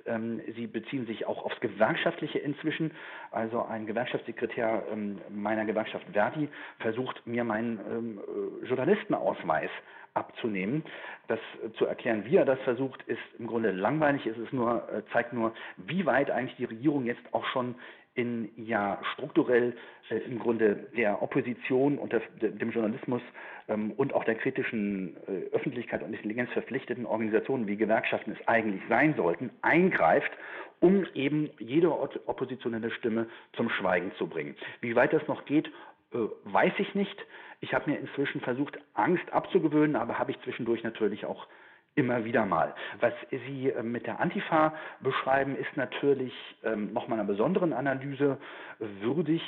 Ähm, 0.06 0.42
sie 0.56 0.68
beziehen 0.68 1.08
sich 1.08 1.26
auch 1.26 1.44
aufs 1.44 1.60
Gewerkschaftliche 1.62 2.40
inzwischen. 2.40 2.92
Also 3.32 3.64
ein 3.64 3.88
Gewerkschaftssekretär 3.88 4.84
ähm, 4.92 5.20
meiner 5.30 5.66
Gewerkschaft 5.66 6.06
Verdi 6.14 6.48
versucht 6.80 7.26
mir 7.26 7.44
meinen 7.44 7.80
ähm, 7.90 8.20
äh, 8.64 8.66
Journalistenausweis 8.68 9.72
abzunehmen. 10.14 10.84
Das 11.28 11.40
zu 11.80 11.86
erklären, 11.86 12.24
wie 12.26 12.36
er 12.36 12.46
das 12.46 12.60
versucht, 12.60 13.02
ist 13.04 13.20
im 13.40 13.48
Grunde 13.48 13.72
langweilig. 13.72 14.28
Es 14.28 14.38
ist 14.38 14.54
nur, 14.54 14.88
zeigt 15.12 15.34
nur, 15.34 15.56
wie 15.78 16.06
weit 16.06 16.30
eigentlich 16.30 16.56
die 16.58 16.66
Regierung 16.66 17.06
jetzt 17.06 17.24
auch 17.32 17.46
schon 17.46 17.74
in 18.16 18.50
ja 18.56 19.00
strukturell 19.14 19.76
äh, 20.10 20.18
im 20.18 20.40
Grunde 20.40 20.88
der 20.96 21.22
Opposition 21.22 21.98
und 21.98 22.14
der, 22.14 22.22
dem 22.42 22.72
Journalismus 22.72 23.22
ähm, 23.68 23.92
und 23.92 24.14
auch 24.14 24.24
der 24.24 24.36
kritischen 24.36 25.18
äh, 25.28 25.56
Öffentlichkeit 25.56 26.04
und 26.04 26.14
Intelligenz 26.14 26.52
verpflichteten 26.52 27.06
Organisationen 27.06 27.68
wie 27.68 27.76
Gewerkschaften 27.76 28.36
es 28.40 28.48
eigentlich 28.48 28.82
sein 28.88 29.16
sollten, 29.16 29.50
eingreift, 29.62 30.32
um 30.80 31.06
eben 31.16 31.50
jede 31.60 31.92
oppositionelle 31.92 32.92
Stimme 32.92 33.28
zum 33.54 33.70
Schweigen 33.70 34.12
zu 34.18 34.28
bringen. 34.28 34.56
Wie 34.82 34.96
weit 34.96 35.14
das 35.14 35.28
noch 35.28 35.46
geht, 35.46 35.68
äh, 36.14 36.18
weiß 36.44 36.74
ich 36.78 36.94
nicht. 36.94 37.26
Ich 37.62 37.74
habe 37.74 37.90
mir 37.90 37.98
inzwischen 37.98 38.42
versucht, 38.42 38.78
Angst 38.94 39.32
abzugewöhnen, 39.32 39.96
aber 39.96 40.20
habe 40.20 40.32
ich 40.32 40.42
zwischendurch 40.42 40.84
natürlich 40.84 41.26
auch 41.26 41.48
immer 41.96 42.26
wieder 42.26 42.46
mal. 42.46 42.74
Was 43.00 43.14
Sie 43.30 43.70
äh, 43.70 43.84
mit 43.84 44.08
der 44.08 44.20
Antifa 44.20 44.74
beschreiben, 45.02 45.56
ist 45.56 45.76
natürlich 45.76 46.34
ähm, 46.64 46.94
nochmal 46.94 47.20
einer 47.20 47.28
besonderen 47.28 47.74
Analyse 47.74 48.38
würdig. 48.80 49.42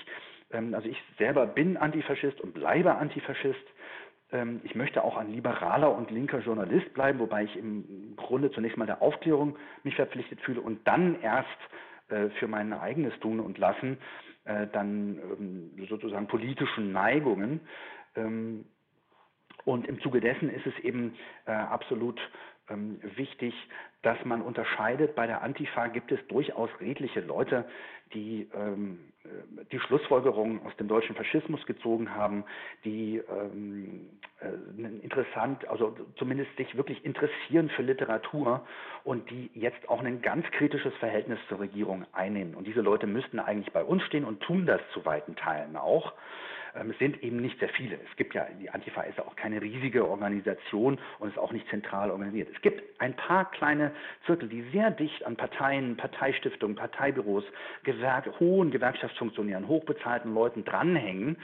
Ähm, 0.51 0.73
also 0.73 0.87
ich 0.87 1.01
selber 1.17 1.47
bin 1.47 1.77
Antifaschist 1.77 2.39
und 2.41 2.53
bleibe 2.53 2.95
Antifaschist. 2.95 3.65
Ähm, 4.31 4.61
ich 4.63 4.75
möchte 4.75 5.03
auch 5.03 5.17
ein 5.17 5.31
liberaler 5.31 5.95
und 5.95 6.11
linker 6.11 6.39
Journalist 6.39 6.93
bleiben, 6.93 7.19
wobei 7.19 7.43
ich 7.43 7.55
im 7.57 8.15
Grunde 8.15 8.51
zunächst 8.51 8.77
mal 8.77 8.85
der 8.85 9.01
Aufklärung 9.01 9.57
mich 9.83 9.95
verpflichtet 9.95 10.41
fühle 10.41 10.61
und 10.61 10.87
dann 10.87 11.21
erst 11.21 11.47
äh, 12.09 12.29
für 12.39 12.47
mein 12.47 12.73
eigenes 12.73 13.17
Tun 13.19 13.39
und 13.39 13.57
Lassen 13.57 13.97
äh, 14.45 14.67
dann 14.71 15.71
sozusagen 15.89 16.27
politischen 16.27 16.91
Neigungen 16.91 17.61
und 19.65 19.87
im 19.87 19.99
Zuge 20.01 20.21
dessen 20.21 20.49
ist 20.49 20.65
es 20.65 20.77
eben 20.79 21.15
äh, 21.45 21.51
absolut 21.51 22.19
ähm, 22.69 22.99
wichtig, 23.15 23.53
dass 24.01 24.23
man 24.23 24.41
unterscheidet. 24.41 25.15
Bei 25.15 25.27
der 25.27 25.41
Antifa 25.41 25.87
gibt 25.87 26.11
es 26.11 26.19
durchaus 26.27 26.69
redliche 26.79 27.21
Leute, 27.21 27.65
die 28.13 28.47
ähm, 28.53 28.99
äh, 29.23 29.65
die 29.71 29.79
Schlussfolgerungen 29.79 30.61
aus 30.65 30.75
dem 30.77 30.87
deutschen 30.87 31.15
Faschismus 31.15 31.65
gezogen 31.65 32.13
haben, 32.13 32.43
die 32.83 33.17
ähm, 33.17 34.09
äh, 34.39 35.03
interessant, 35.03 35.67
also 35.67 35.95
zumindest 36.17 36.55
sich 36.57 36.75
wirklich 36.77 37.03
interessieren 37.03 37.69
für 37.69 37.81
Literatur 37.81 38.65
und 39.03 39.29
die 39.29 39.49
jetzt 39.53 39.89
auch 39.89 40.03
ein 40.03 40.21
ganz 40.21 40.45
kritisches 40.51 40.93
Verhältnis 40.95 41.39
zur 41.49 41.59
Regierung 41.59 42.05
einnehmen. 42.13 42.55
Und 42.55 42.67
diese 42.67 42.81
Leute 42.81 43.07
müssten 43.07 43.39
eigentlich 43.39 43.73
bei 43.73 43.83
uns 43.83 44.03
stehen 44.03 44.25
und 44.25 44.41
tun 44.41 44.65
das 44.65 44.81
zu 44.93 45.05
weiten 45.05 45.35
Teilen 45.35 45.75
auch. 45.75 46.13
Ähm, 46.75 46.91
es 46.91 46.99
sind 46.99 47.23
eben 47.23 47.37
nicht 47.37 47.59
sehr 47.59 47.69
viele. 47.69 47.95
Es 48.09 48.15
gibt 48.17 48.33
ja, 48.33 48.47
die 48.59 48.69
Antifa 48.69 49.01
ist 49.01 49.17
ja 49.17 49.25
auch 49.25 49.35
keine 49.35 49.61
riesige 49.61 50.07
Organisation 50.07 50.99
und 51.19 51.29
ist 51.29 51.37
auch 51.37 51.51
nicht 51.51 51.67
zentral 51.69 52.11
organisiert. 52.11 52.49
Es 52.53 52.61
gibt 52.61 52.83
ein 52.99 53.15
paar 53.15 53.49
kleine 53.51 53.91
Zirkel, 54.25 54.49
die 54.49 54.63
sehr 54.71 54.91
dicht 54.91 55.25
an 55.25 55.35
Parteien, 55.35 55.97
Parteistiftungen, 55.97 56.75
Parteibüros, 56.75 57.43
Gewerk 57.83 58.39
hohen 58.39 58.71
Gewerkschaftsfunktionären, 58.71 59.67
hochbezahlten 59.67 60.33
Leuten 60.33 60.65
dranhängen, 60.65 61.37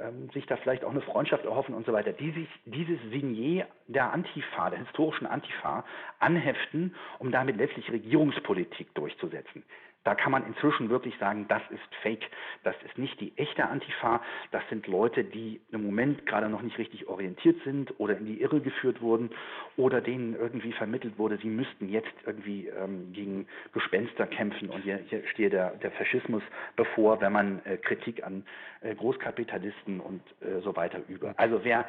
ähm, 0.00 0.30
sich 0.32 0.46
da 0.46 0.56
vielleicht 0.56 0.84
auch 0.84 0.90
eine 0.90 1.02
Freundschaft 1.02 1.44
erhoffen 1.44 1.74
und 1.74 1.84
so 1.86 1.92
weiter, 1.92 2.12
die 2.12 2.30
sich 2.30 2.48
dieses 2.64 2.98
Signier 3.10 3.66
der 3.86 4.12
Antifa, 4.12 4.70
der 4.70 4.78
historischen 4.78 5.26
Antifa, 5.26 5.84
anheften, 6.18 6.94
um 7.18 7.30
damit 7.30 7.56
letztlich 7.56 7.90
Regierungspolitik 7.90 8.94
durchzusetzen. 8.94 9.62
Da 10.04 10.14
kann 10.14 10.32
man 10.32 10.46
inzwischen 10.46 10.88
wirklich 10.88 11.14
sagen, 11.18 11.46
das 11.48 11.62
ist 11.70 11.94
Fake, 12.02 12.24
das 12.62 12.74
ist 12.86 12.96
nicht 12.96 13.20
die 13.20 13.36
echte 13.36 13.66
Antifa, 13.66 14.22
das 14.50 14.62
sind 14.70 14.86
Leute, 14.86 15.24
die 15.24 15.60
im 15.72 15.84
Moment 15.84 16.24
gerade 16.24 16.48
noch 16.48 16.62
nicht 16.62 16.78
richtig 16.78 17.06
orientiert 17.08 17.62
sind 17.64 17.92
oder 17.98 18.16
in 18.16 18.24
die 18.24 18.40
Irre 18.40 18.60
geführt 18.60 19.02
wurden 19.02 19.30
oder 19.76 20.00
denen 20.00 20.34
irgendwie 20.34 20.72
vermittelt 20.72 21.18
wurde, 21.18 21.36
sie 21.36 21.48
müssten 21.48 21.90
jetzt 21.90 22.14
irgendwie 22.24 22.68
ähm, 22.68 23.12
gegen 23.12 23.46
Gespenster 23.72 24.26
kämpfen. 24.26 24.70
Und 24.70 24.82
hier, 24.82 25.00
hier 25.08 25.26
stehe 25.28 25.50
der, 25.50 25.72
der 25.76 25.90
Faschismus 25.92 26.42
bevor, 26.76 27.20
wenn 27.20 27.32
man 27.32 27.60
äh, 27.66 27.76
Kritik 27.76 28.24
an 28.24 28.44
äh, 28.80 28.94
Großkapitalisten 28.94 30.00
und 30.00 30.22
äh, 30.40 30.60
so 30.62 30.74
weiter 30.76 31.00
über. 31.08 31.34
Also 31.36 31.60
wer, 31.62 31.86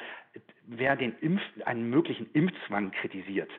wer 0.67 0.97
den 0.97 1.15
Impf, 1.21 1.41
einen 1.65 1.89
möglichen 1.89 2.29
Impfzwang 2.33 2.91
kritisiert, 2.91 3.49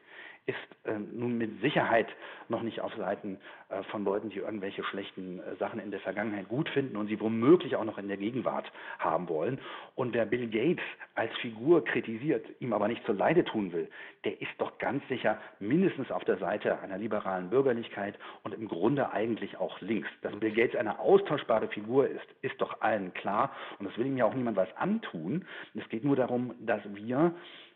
ist 0.46 0.56
äh, 0.84 0.98
nun 0.98 1.38
mit 1.38 1.60
Sicherheit 1.60 2.08
noch 2.48 2.62
nicht 2.62 2.80
auf 2.80 2.92
Seiten 2.96 3.38
äh, 3.68 3.82
von 3.84 4.04
Leuten, 4.04 4.28
die 4.30 4.38
irgendwelche 4.38 4.82
schlechten 4.82 5.38
äh, 5.38 5.54
Sachen 5.56 5.78
in 5.78 5.92
der 5.92 6.00
Vergangenheit 6.00 6.48
gut 6.48 6.68
finden 6.68 6.96
und 6.96 7.06
sie 7.06 7.20
womöglich 7.20 7.76
auch 7.76 7.84
noch 7.84 7.96
in 7.96 8.08
der 8.08 8.16
Gegenwart 8.16 8.70
haben 8.98 9.28
wollen. 9.28 9.60
Und 9.94 10.14
wer 10.14 10.26
Bill 10.26 10.48
Gates 10.48 10.84
als 11.14 11.32
Figur 11.38 11.84
kritisiert, 11.84 12.44
ihm 12.58 12.72
aber 12.72 12.88
nicht 12.88 13.04
zur 13.06 13.14
Leide 13.14 13.44
tun 13.44 13.72
will, 13.72 13.88
der 14.24 14.40
ist 14.40 14.50
doch 14.58 14.78
ganz 14.78 15.06
sicher 15.08 15.38
mindestens 15.60 16.10
auf 16.10 16.24
der 16.24 16.38
Seite 16.38 16.80
einer 16.80 16.98
liberalen 16.98 17.50
Bürgerlichkeit 17.50 18.18
und 18.42 18.52
im 18.52 18.66
Grunde 18.66 19.12
eigentlich 19.12 19.58
auch 19.58 19.80
links. 19.80 20.08
Dass 20.22 20.34
Bill 20.40 20.52
Gates 20.52 20.74
eine 20.74 20.98
austauschbare 20.98 21.68
Figur 21.68 22.08
ist, 22.08 22.26
ist 22.42 22.60
doch 22.60 22.80
allen 22.80 23.14
klar 23.14 23.52
und 23.78 23.88
das 23.88 23.96
will 23.96 24.06
ihm 24.06 24.16
ja 24.16 24.24
auch 24.24 24.34
niemand 24.34 24.56
was 24.56 24.76
antun. 24.76 25.44
Es 25.74 25.88
geht 25.88 26.04
nur 26.04 26.16
darum, 26.16 26.54
dass 26.60 26.82
wir 26.94 27.32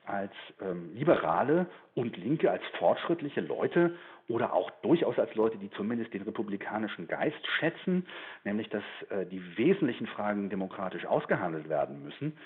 als 0.06 0.32
ähm, 0.60 0.94
Liberale 0.94 1.66
und 1.94 2.16
Linke, 2.16 2.50
als 2.50 2.62
fortschrittliche 2.78 3.40
Leute 3.40 3.94
oder 4.28 4.52
auch 4.52 4.70
durchaus 4.82 5.18
als 5.18 5.34
Leute, 5.34 5.56
die 5.58 5.70
zumindest 5.70 6.12
den 6.12 6.22
republikanischen 6.22 7.06
Geist 7.06 7.46
schätzen, 7.58 8.06
nämlich 8.44 8.68
dass 8.68 8.82
äh, 9.10 9.26
die 9.26 9.56
wesentlichen 9.56 10.06
Fragen 10.06 10.50
demokratisch 10.50 11.06
ausgehandelt 11.06 11.68
werden 11.68 12.02
müssen, 12.02 12.36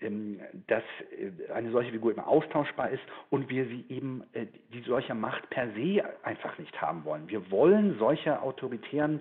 ähm, 0.00 0.40
dass 0.66 0.82
äh, 1.18 1.52
eine 1.52 1.70
solche 1.70 1.92
Figur 1.92 2.12
immer 2.12 2.26
austauschbar 2.26 2.90
ist 2.90 3.02
und 3.30 3.48
wir 3.48 3.66
sie 3.66 3.84
eben, 3.88 4.24
äh, 4.32 4.46
die 4.72 4.80
solche 4.82 5.14
Macht 5.14 5.48
per 5.50 5.70
se 5.72 6.02
einfach 6.24 6.58
nicht 6.58 6.80
haben 6.80 7.04
wollen. 7.04 7.28
Wir 7.28 7.50
wollen 7.50 7.96
solche 7.98 8.42
autoritären 8.42 9.20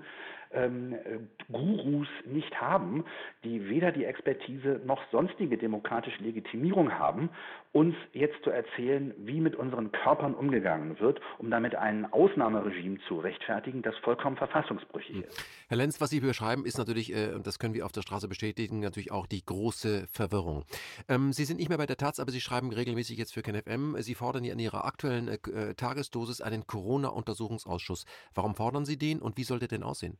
ähm, 0.53 0.93
äh, 0.93 1.20
Gurus 1.51 2.08
nicht 2.25 2.60
haben, 2.60 3.05
die 3.43 3.70
weder 3.70 3.91
die 3.91 4.05
Expertise 4.05 4.81
noch 4.86 5.01
sonstige 5.12 5.58
demokratische 5.58 6.22
Legitimierung 6.24 6.91
haben, 6.98 7.29
uns 7.74 7.96
jetzt 8.13 8.43
zu 8.43 8.50
erzählen, 8.50 9.13
wie 9.17 9.39
mit 9.39 9.55
unseren 9.55 9.91
Körpern 9.91 10.34
umgegangen 10.34 11.00
wird, 11.00 11.22
um 11.38 11.50
damit 11.50 11.75
ein 11.75 12.12
Ausnahmeregime 12.12 13.00
zu 13.08 13.20
rechtfertigen, 13.20 13.81
das 13.81 13.96
vollkommen 14.00 14.36
verfassungsbrüchig 14.36 15.15
hm. 15.15 15.24
ist. 15.24 15.46
Herr 15.70 15.77
Lenz, 15.77 16.01
was 16.01 16.10
Sie 16.10 16.20
beschreiben, 16.20 16.65
ist 16.65 16.77
natürlich, 16.77 17.15
äh, 17.15 17.34
und 17.34 17.48
das 17.48 17.60
können 17.60 17.74
wir 17.74 17.86
auf 17.86 17.91
der 17.91 18.01
Straße 18.01 18.27
bestätigen, 18.27 18.81
natürlich 18.81 19.12
auch 19.12 19.25
die 19.25 19.46
große 19.46 20.08
Verwirrung. 20.12 20.65
Ähm, 21.08 21.31
Sie 21.31 21.46
sind 21.46 21.58
nicht 21.58 21.70
mehr 21.70 21.77
bei 21.77 21.86
der 21.86 21.98
Taz, 21.98 22.20
aber 22.20 22.31
Sie 22.31 22.41
schreiben 22.41 22.72
regelmäßig 22.72 23.17
jetzt 23.17 23.34
für 23.34 23.41
KenFM. 23.41 23.96
Sie 24.00 24.15
fordern 24.15 24.43
ja 24.43 24.53
in 24.53 24.60
Ihrer 24.60 24.86
aktuellen 24.86 25.29
äh, 25.29 25.36
äh, 25.50 25.74
Tagesdosis 25.75 26.41
einen 26.41 26.67
Corona-Untersuchungsausschuss. 26.67 28.05
Warum 28.34 28.55
fordern 28.55 28.86
Sie 28.86 28.98
den 28.98 29.22
und 29.22 29.38
wie 29.38 29.43
soll 29.43 29.60
der 29.60 29.70
denn 29.70 29.84
aussehen? 29.84 30.17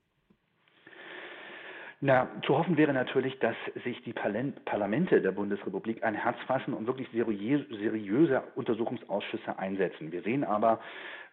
Na, 2.04 2.28
zu 2.48 2.58
hoffen 2.58 2.78
wäre 2.78 2.94
natürlich, 2.94 3.38
dass 3.38 3.56
sich 3.84 4.02
die 4.02 4.14
Parlamente 4.14 5.22
der 5.22 5.32
Bundesrepublik 5.32 6.04
ein 6.04 6.16
Herz 6.16 6.36
fassen 6.48 6.74
und 6.74 6.88
wirklich 6.88 7.08
seriöse 7.12 8.42
Untersuchungsausschüsse 8.56 9.60
einsetzen. 9.60 10.12
Wir 10.12 10.24
sehen 10.24 10.44
aber 10.44 10.80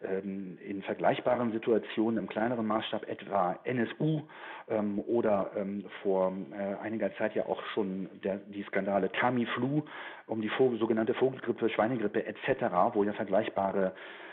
ähm, 0.03 0.59
in 0.63 0.83
vergleichbaren 0.83 1.53
Situationen 1.53 2.19
im 2.19 2.29
kleineren 2.29 2.67
Maßstab, 2.67 3.09
etwa 3.09 3.59
NSU 3.65 4.21
ähm, 4.69 4.99
oder 5.07 5.53
ähm, 5.57 5.87
vor 6.03 6.35
äh, 6.53 6.85
einiger 6.85 7.17
Zeit 7.17 7.35
ja 7.35 7.47
auch 7.47 7.63
schon 7.73 8.11
der, 8.23 8.37
die 8.37 8.63
Skandale 8.65 9.11
Tamiflu 9.11 9.85
um 10.27 10.43
die 10.43 10.51
Vogel, 10.51 10.79
sogenannte 10.79 11.15
Vogelgrippe, 11.15 11.71
Schweinegrippe 11.71 12.27
etc., 12.27 12.65
wo 12.93 13.05
ja 13.05 13.15
vergleichbare 13.15 13.87
äh, 13.87 14.28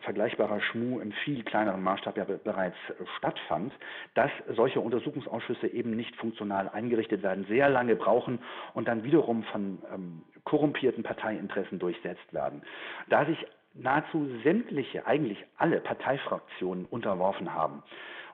vergleichbarer 0.00 0.60
Schmuh 0.60 1.00
im 1.00 1.12
viel 1.12 1.44
kleineren 1.44 1.82
Maßstab 1.82 2.16
ja 2.16 2.24
bereits 2.24 2.76
stattfand, 3.18 3.72
dass 4.14 4.30
solche 4.54 4.80
Untersuchungsausschüsse 4.80 5.68
eben 5.68 5.94
nicht 5.94 6.14
funktional 6.16 6.68
eingerichtet 6.68 7.22
werden, 7.22 7.46
sehr 7.48 7.68
lange 7.68 7.94
brauchen 7.94 8.40
und 8.74 8.88
dann 8.88 9.04
wiederum 9.04 9.44
von 9.44 9.78
ähm, 9.92 10.22
korrumpierten 10.44 11.04
Parteiinteressen 11.04 11.78
durchsetzt 11.78 12.32
werden. 12.32 12.62
Da 13.08 13.24
sich 13.26 13.38
nahezu 13.74 14.28
sämtliche, 14.42 15.06
eigentlich 15.06 15.44
alle 15.56 15.80
Parteifraktionen 15.80 16.84
unterworfen 16.86 17.54
haben 17.54 17.82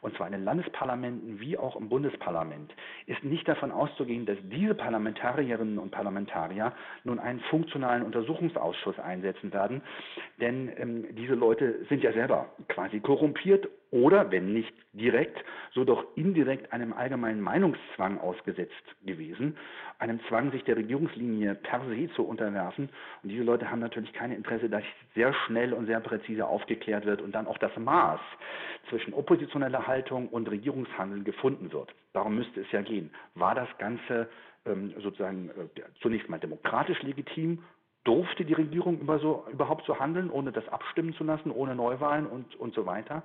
und 0.00 0.16
zwar 0.16 0.26
in 0.26 0.32
den 0.32 0.44
Landesparlamenten 0.44 1.40
wie 1.40 1.58
auch 1.58 1.76
im 1.76 1.88
Bundesparlament, 1.88 2.74
ist 3.06 3.22
nicht 3.24 3.46
davon 3.46 3.70
auszugehen, 3.70 4.26
dass 4.26 4.38
diese 4.44 4.74
Parlamentarierinnen 4.74 5.78
und 5.78 5.90
Parlamentarier 5.90 6.72
nun 7.04 7.18
einen 7.18 7.40
funktionalen 7.40 8.02
Untersuchungsausschuss 8.02 8.98
einsetzen 8.98 9.52
werden, 9.52 9.82
denn 10.40 10.70
ähm, 10.76 11.06
diese 11.16 11.34
Leute 11.34 11.84
sind 11.88 12.02
ja 12.02 12.12
selber 12.12 12.46
quasi 12.68 13.00
korrumpiert 13.00 13.68
oder, 13.90 14.30
wenn 14.30 14.52
nicht 14.52 14.72
direkt, 14.92 15.44
so 15.72 15.84
doch 15.84 16.04
indirekt 16.14 16.72
einem 16.72 16.92
allgemeinen 16.92 17.40
Meinungszwang 17.40 18.18
ausgesetzt 18.18 18.72
gewesen, 19.04 19.56
einem 19.98 20.20
Zwang, 20.28 20.50
sich 20.52 20.64
der 20.64 20.76
Regierungslinie 20.76 21.56
per 21.56 21.80
se 21.88 22.08
zu 22.14 22.24
unterwerfen. 22.24 22.88
Und 23.22 23.30
diese 23.30 23.42
Leute 23.42 23.70
haben 23.70 23.80
natürlich 23.80 24.12
kein 24.12 24.32
Interesse, 24.32 24.68
dass 24.68 24.82
sehr 25.14 25.34
schnell 25.46 25.72
und 25.72 25.86
sehr 25.86 26.00
präzise 26.00 26.46
aufgeklärt 26.46 27.04
wird 27.04 27.20
und 27.20 27.34
dann 27.34 27.46
auch 27.46 27.58
das 27.58 27.76
Maß 27.76 28.20
zwischen 28.88 29.12
oppositioneller 29.12 29.86
Haltung 29.86 30.28
und 30.28 30.50
Regierungshandeln 30.50 31.24
gefunden 31.24 31.72
wird. 31.72 31.94
Darum 32.12 32.36
müsste 32.36 32.60
es 32.60 32.70
ja 32.72 32.82
gehen. 32.82 33.10
War 33.34 33.54
das 33.54 33.68
Ganze 33.78 34.28
ähm, 34.66 34.94
sozusagen 35.00 35.50
äh, 35.50 35.82
zunächst 36.00 36.28
mal 36.28 36.38
demokratisch 36.38 37.02
legitim 37.02 37.62
durfte 38.04 38.44
die 38.44 38.54
Regierung 38.54 38.98
über 39.00 39.18
so, 39.18 39.44
überhaupt 39.50 39.84
so 39.86 39.98
handeln, 39.98 40.30
ohne 40.30 40.52
das 40.52 40.66
abstimmen 40.68 41.14
zu 41.14 41.24
lassen, 41.24 41.50
ohne 41.50 41.74
Neuwahlen 41.74 42.26
und, 42.26 42.54
und 42.56 42.74
so 42.74 42.86
weiter. 42.86 43.22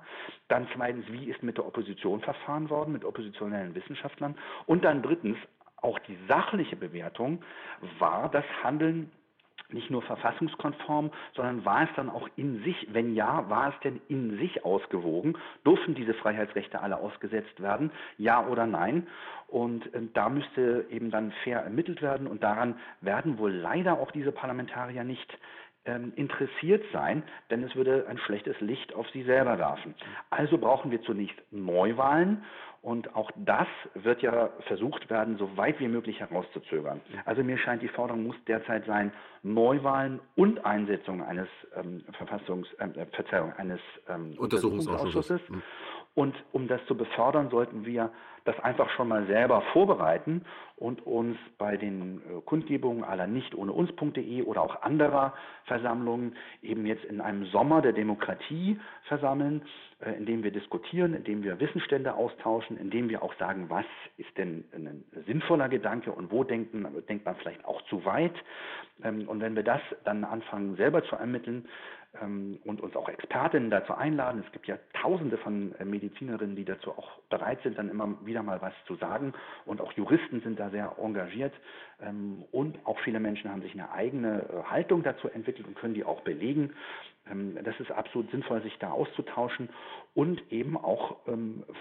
Dann 0.48 0.68
zweitens, 0.74 1.06
wie 1.10 1.30
ist 1.30 1.42
mit 1.42 1.56
der 1.56 1.66
Opposition 1.66 2.20
verfahren 2.20 2.68
worden, 2.68 2.92
mit 2.92 3.04
oppositionellen 3.04 3.74
Wissenschaftlern? 3.74 4.36
Und 4.66 4.84
dann 4.84 5.02
drittens, 5.02 5.38
auch 5.76 5.98
die 6.00 6.18
sachliche 6.28 6.76
Bewertung, 6.76 7.42
war 7.98 8.30
das 8.30 8.44
Handeln 8.62 9.10
nicht 9.72 9.90
nur 9.90 10.02
verfassungskonform, 10.02 11.10
sondern 11.34 11.64
war 11.64 11.82
es 11.82 11.88
dann 11.96 12.10
auch 12.10 12.28
in 12.36 12.62
sich, 12.62 12.88
wenn 12.92 13.14
ja, 13.14 13.48
war 13.48 13.70
es 13.70 13.80
denn 13.80 14.00
in 14.08 14.38
sich 14.38 14.64
ausgewogen? 14.64 15.36
Durften 15.64 15.94
diese 15.94 16.14
Freiheitsrechte 16.14 16.80
alle 16.80 16.98
ausgesetzt 16.98 17.60
werden? 17.60 17.90
Ja 18.18 18.46
oder 18.46 18.66
nein? 18.66 19.06
Und 19.48 19.92
äh, 19.94 20.00
da 20.12 20.28
müsste 20.28 20.86
eben 20.90 21.10
dann 21.10 21.32
fair 21.44 21.60
ermittelt 21.60 22.02
werden 22.02 22.26
und 22.26 22.42
daran 22.42 22.76
werden 23.00 23.38
wohl 23.38 23.52
leider 23.52 24.00
auch 24.00 24.10
diese 24.10 24.32
Parlamentarier 24.32 25.04
nicht 25.04 25.38
ähm, 25.86 26.12
interessiert 26.16 26.84
sein, 26.92 27.22
denn 27.50 27.62
es 27.62 27.74
würde 27.74 28.06
ein 28.08 28.18
schlechtes 28.18 28.60
Licht 28.60 28.94
auf 28.94 29.08
sie 29.10 29.22
selber 29.22 29.58
werfen. 29.58 29.94
Also 30.30 30.58
brauchen 30.58 30.90
wir 30.90 31.02
zunächst 31.02 31.36
Neuwahlen 31.50 32.44
und 32.82 33.16
auch 33.16 33.30
das 33.34 33.66
wird 33.94 34.22
ja 34.22 34.50
versucht 34.68 35.10
werden, 35.10 35.38
so 35.38 35.56
weit 35.56 35.80
wie 35.80 35.88
möglich 35.88 36.20
herauszuzögern. 36.20 37.00
Also 37.24 37.42
mir 37.42 37.58
scheint, 37.58 37.82
die 37.82 37.88
Forderung 37.88 38.24
muss 38.28 38.36
derzeit 38.46 38.86
sein, 38.86 39.12
Neuwahlen 39.42 40.20
und 40.36 40.64
Einsetzung 40.64 41.22
eines 41.22 41.48
ähm, 41.74 42.04
Verfassungs, 42.16 42.68
äh, 42.74 43.06
Verzeihung, 43.12 43.52
eines 43.54 43.80
ähm, 44.08 44.34
Untersuchungsausschusses. 44.38 45.40
Mhm. 45.48 45.62
Und 46.16 46.34
um 46.52 46.66
das 46.66 46.80
zu 46.86 46.96
befördern, 46.96 47.50
sollten 47.50 47.84
wir 47.84 48.10
das 48.46 48.58
einfach 48.60 48.88
schon 48.90 49.08
mal 49.08 49.26
selber 49.26 49.60
vorbereiten 49.72 50.46
und 50.76 51.04
uns 51.04 51.36
bei 51.58 51.76
den 51.76 52.18
äh, 52.18 52.40
Kundgebungen 52.42 53.04
aller 53.04 53.26
nicht 53.26 53.54
ohne 53.54 53.72
uns.de 53.72 54.42
oder 54.42 54.62
auch 54.62 54.82
anderer 54.82 55.34
Versammlungen 55.64 56.34
eben 56.62 56.86
jetzt 56.86 57.04
in 57.04 57.20
einem 57.20 57.44
Sommer 57.46 57.82
der 57.82 57.92
Demokratie 57.92 58.78
versammeln, 59.08 59.62
äh, 60.00 60.12
indem 60.12 60.42
wir 60.42 60.52
diskutieren, 60.52 61.12
indem 61.12 61.42
wir 61.42 61.60
Wissensstände 61.60 62.14
austauschen, 62.14 62.78
indem 62.78 63.10
wir 63.10 63.22
auch 63.22 63.34
sagen, 63.34 63.68
was 63.68 63.84
ist 64.16 64.38
denn 64.38 64.64
ein 64.72 65.04
sinnvoller 65.26 65.68
Gedanke 65.68 66.12
und 66.12 66.30
wo 66.30 66.44
denken, 66.44 66.86
denkt 67.08 67.26
man 67.26 67.36
vielleicht 67.36 67.64
auch 67.66 67.82
zu 67.90 68.04
weit. 68.06 68.34
Ähm, 69.04 69.28
und 69.28 69.40
wenn 69.40 69.54
wir 69.54 69.64
das 69.64 69.80
dann 70.04 70.24
anfangen 70.24 70.76
selber 70.76 71.04
zu 71.04 71.16
ermitteln, 71.16 71.68
und 72.22 72.80
uns 72.80 72.96
auch 72.96 73.08
Expertinnen 73.08 73.70
dazu 73.70 73.94
einladen. 73.94 74.42
Es 74.44 74.52
gibt 74.52 74.66
ja 74.66 74.78
tausende 75.00 75.38
von 75.38 75.74
äh, 75.78 75.84
Medizinerinnen, 75.84 76.56
die 76.56 76.64
dazu 76.64 76.92
auch 76.92 77.18
bereit 77.30 77.60
sind, 77.62 77.78
dann 77.78 77.88
immer 77.88 78.14
wieder 78.24 78.42
mal 78.42 78.60
was 78.62 78.72
zu 78.86 78.96
sagen. 78.96 79.32
Und 79.64 79.80
auch 79.80 79.92
Juristen 79.92 80.40
sind 80.40 80.58
da 80.58 80.70
sehr 80.70 80.96
engagiert. 81.00 81.52
Ähm, 82.00 82.44
und 82.52 82.78
auch 82.84 82.98
viele 83.00 83.20
Menschen 83.20 83.50
haben 83.50 83.62
sich 83.62 83.72
eine 83.72 83.90
eigene 83.90 84.42
äh, 84.42 84.70
Haltung 84.70 85.02
dazu 85.02 85.28
entwickelt 85.28 85.66
und 85.66 85.76
können 85.76 85.94
die 85.94 86.04
auch 86.04 86.22
belegen. 86.22 86.72
Ähm, 87.30 87.58
das 87.64 87.78
ist 87.80 87.90
absolut 87.90 88.30
sinnvoll, 88.30 88.62
sich 88.62 88.78
da 88.78 88.90
auszutauschen 88.90 89.68
und 90.14 90.40
eben 90.50 90.76
auch, 90.76 91.16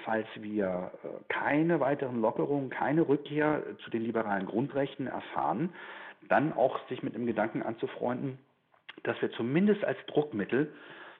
falls 0.03 0.27
wir 0.35 0.91
äh, 1.03 1.07
keine 1.29 1.79
weiteren 1.79 2.21
Lockerungen, 2.21 2.69
keine 2.69 3.07
Rückkehr 3.07 3.63
zu 3.83 3.89
den 3.89 4.03
liberalen 4.03 4.45
Grundrechten 4.45 5.07
erfahren, 5.07 5.73
dann 6.27 6.53
auch 6.53 6.79
sich 6.89 7.03
mit 7.03 7.15
dem 7.15 7.25
Gedanken 7.25 7.61
anzufreunden, 7.61 8.39
dass 9.03 9.21
wir 9.21 9.31
zumindest 9.31 9.83
als 9.83 9.97
Druckmittel 10.07 10.71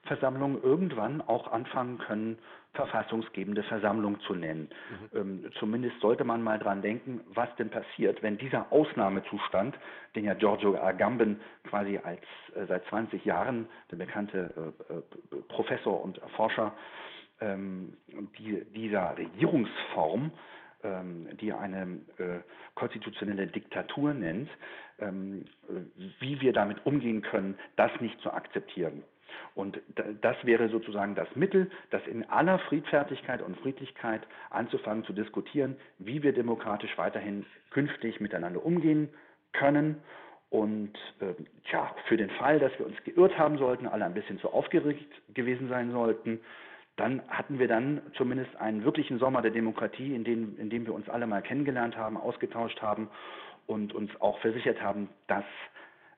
Versammlungen 0.06 0.62
irgendwann 0.62 1.20
auch 1.20 1.50
anfangen 1.52 1.98
können, 1.98 2.38
verfassungsgebende 2.74 3.62
Versammlung 3.64 4.20
zu 4.20 4.34
nennen. 4.34 4.68
Mhm. 5.12 5.18
Ähm, 5.18 5.50
zumindest 5.58 5.98
sollte 6.00 6.24
man 6.24 6.42
mal 6.42 6.58
dran 6.58 6.82
denken, 6.82 7.20
was 7.28 7.48
denn 7.56 7.70
passiert, 7.70 8.22
wenn 8.22 8.38
dieser 8.38 8.70
Ausnahmezustand, 8.70 9.76
den 10.14 10.24
ja 10.24 10.34
Giorgio 10.34 10.76
Agamben 10.76 11.40
quasi 11.64 11.98
als 11.98 12.20
äh, 12.54 12.66
seit 12.66 12.84
20 12.86 13.24
Jahren 13.24 13.66
der 13.90 13.96
bekannte 13.96 14.74
äh, 14.88 14.92
äh, 14.94 15.42
Professor 15.48 16.02
und 16.02 16.20
Forscher 16.36 16.74
ähm, 17.40 17.96
die, 18.38 18.64
dieser 18.74 19.16
Regierungsform 19.16 20.30
ähm, 20.84 21.28
die 21.40 21.52
eine 21.52 22.00
äh, 22.18 22.40
konstitutionelle 22.74 23.46
Diktatur 23.46 24.14
nennt, 24.14 24.50
ähm, 24.98 25.44
wie 26.36 26.40
wir 26.40 26.52
damit 26.52 26.84
umgehen 26.84 27.22
können, 27.22 27.58
das 27.76 27.90
nicht 28.00 28.20
zu 28.20 28.32
akzeptieren. 28.32 29.02
Und 29.54 29.80
das 30.20 30.36
wäre 30.44 30.68
sozusagen 30.68 31.14
das 31.14 31.28
Mittel, 31.34 31.70
das 31.90 32.06
in 32.06 32.28
aller 32.28 32.58
Friedfertigkeit 32.58 33.42
und 33.42 33.56
Friedlichkeit 33.58 34.22
anzufangen 34.50 35.04
zu 35.04 35.12
diskutieren, 35.12 35.76
wie 35.98 36.22
wir 36.22 36.32
demokratisch 36.32 36.96
weiterhin 36.98 37.46
künftig 37.70 38.20
miteinander 38.20 38.64
umgehen 38.64 39.08
können. 39.52 39.96
Und 40.50 40.92
äh, 41.20 41.34
tja, 41.68 41.94
für 42.06 42.16
den 42.16 42.30
Fall, 42.30 42.58
dass 42.58 42.78
wir 42.78 42.86
uns 42.86 42.96
geirrt 43.04 43.36
haben 43.38 43.58
sollten, 43.58 43.86
alle 43.86 44.04
ein 44.04 44.14
bisschen 44.14 44.38
zu 44.38 44.50
aufgeregt 44.50 45.10
gewesen 45.34 45.68
sein 45.68 45.90
sollten, 45.90 46.40
dann 46.96 47.22
hatten 47.28 47.58
wir 47.58 47.68
dann 47.68 48.00
zumindest 48.14 48.54
einen 48.56 48.84
wirklichen 48.84 49.18
Sommer 49.18 49.42
der 49.42 49.50
Demokratie, 49.50 50.14
in 50.14 50.24
dem, 50.24 50.58
in 50.58 50.70
dem 50.70 50.86
wir 50.86 50.94
uns 50.94 51.08
alle 51.08 51.26
mal 51.26 51.42
kennengelernt 51.42 51.96
haben, 51.96 52.16
ausgetauscht 52.16 52.80
haben 52.80 53.08
und 53.66 53.94
uns 53.94 54.10
auch 54.20 54.38
versichert 54.40 54.80
haben, 54.80 55.08
dass 55.26 55.44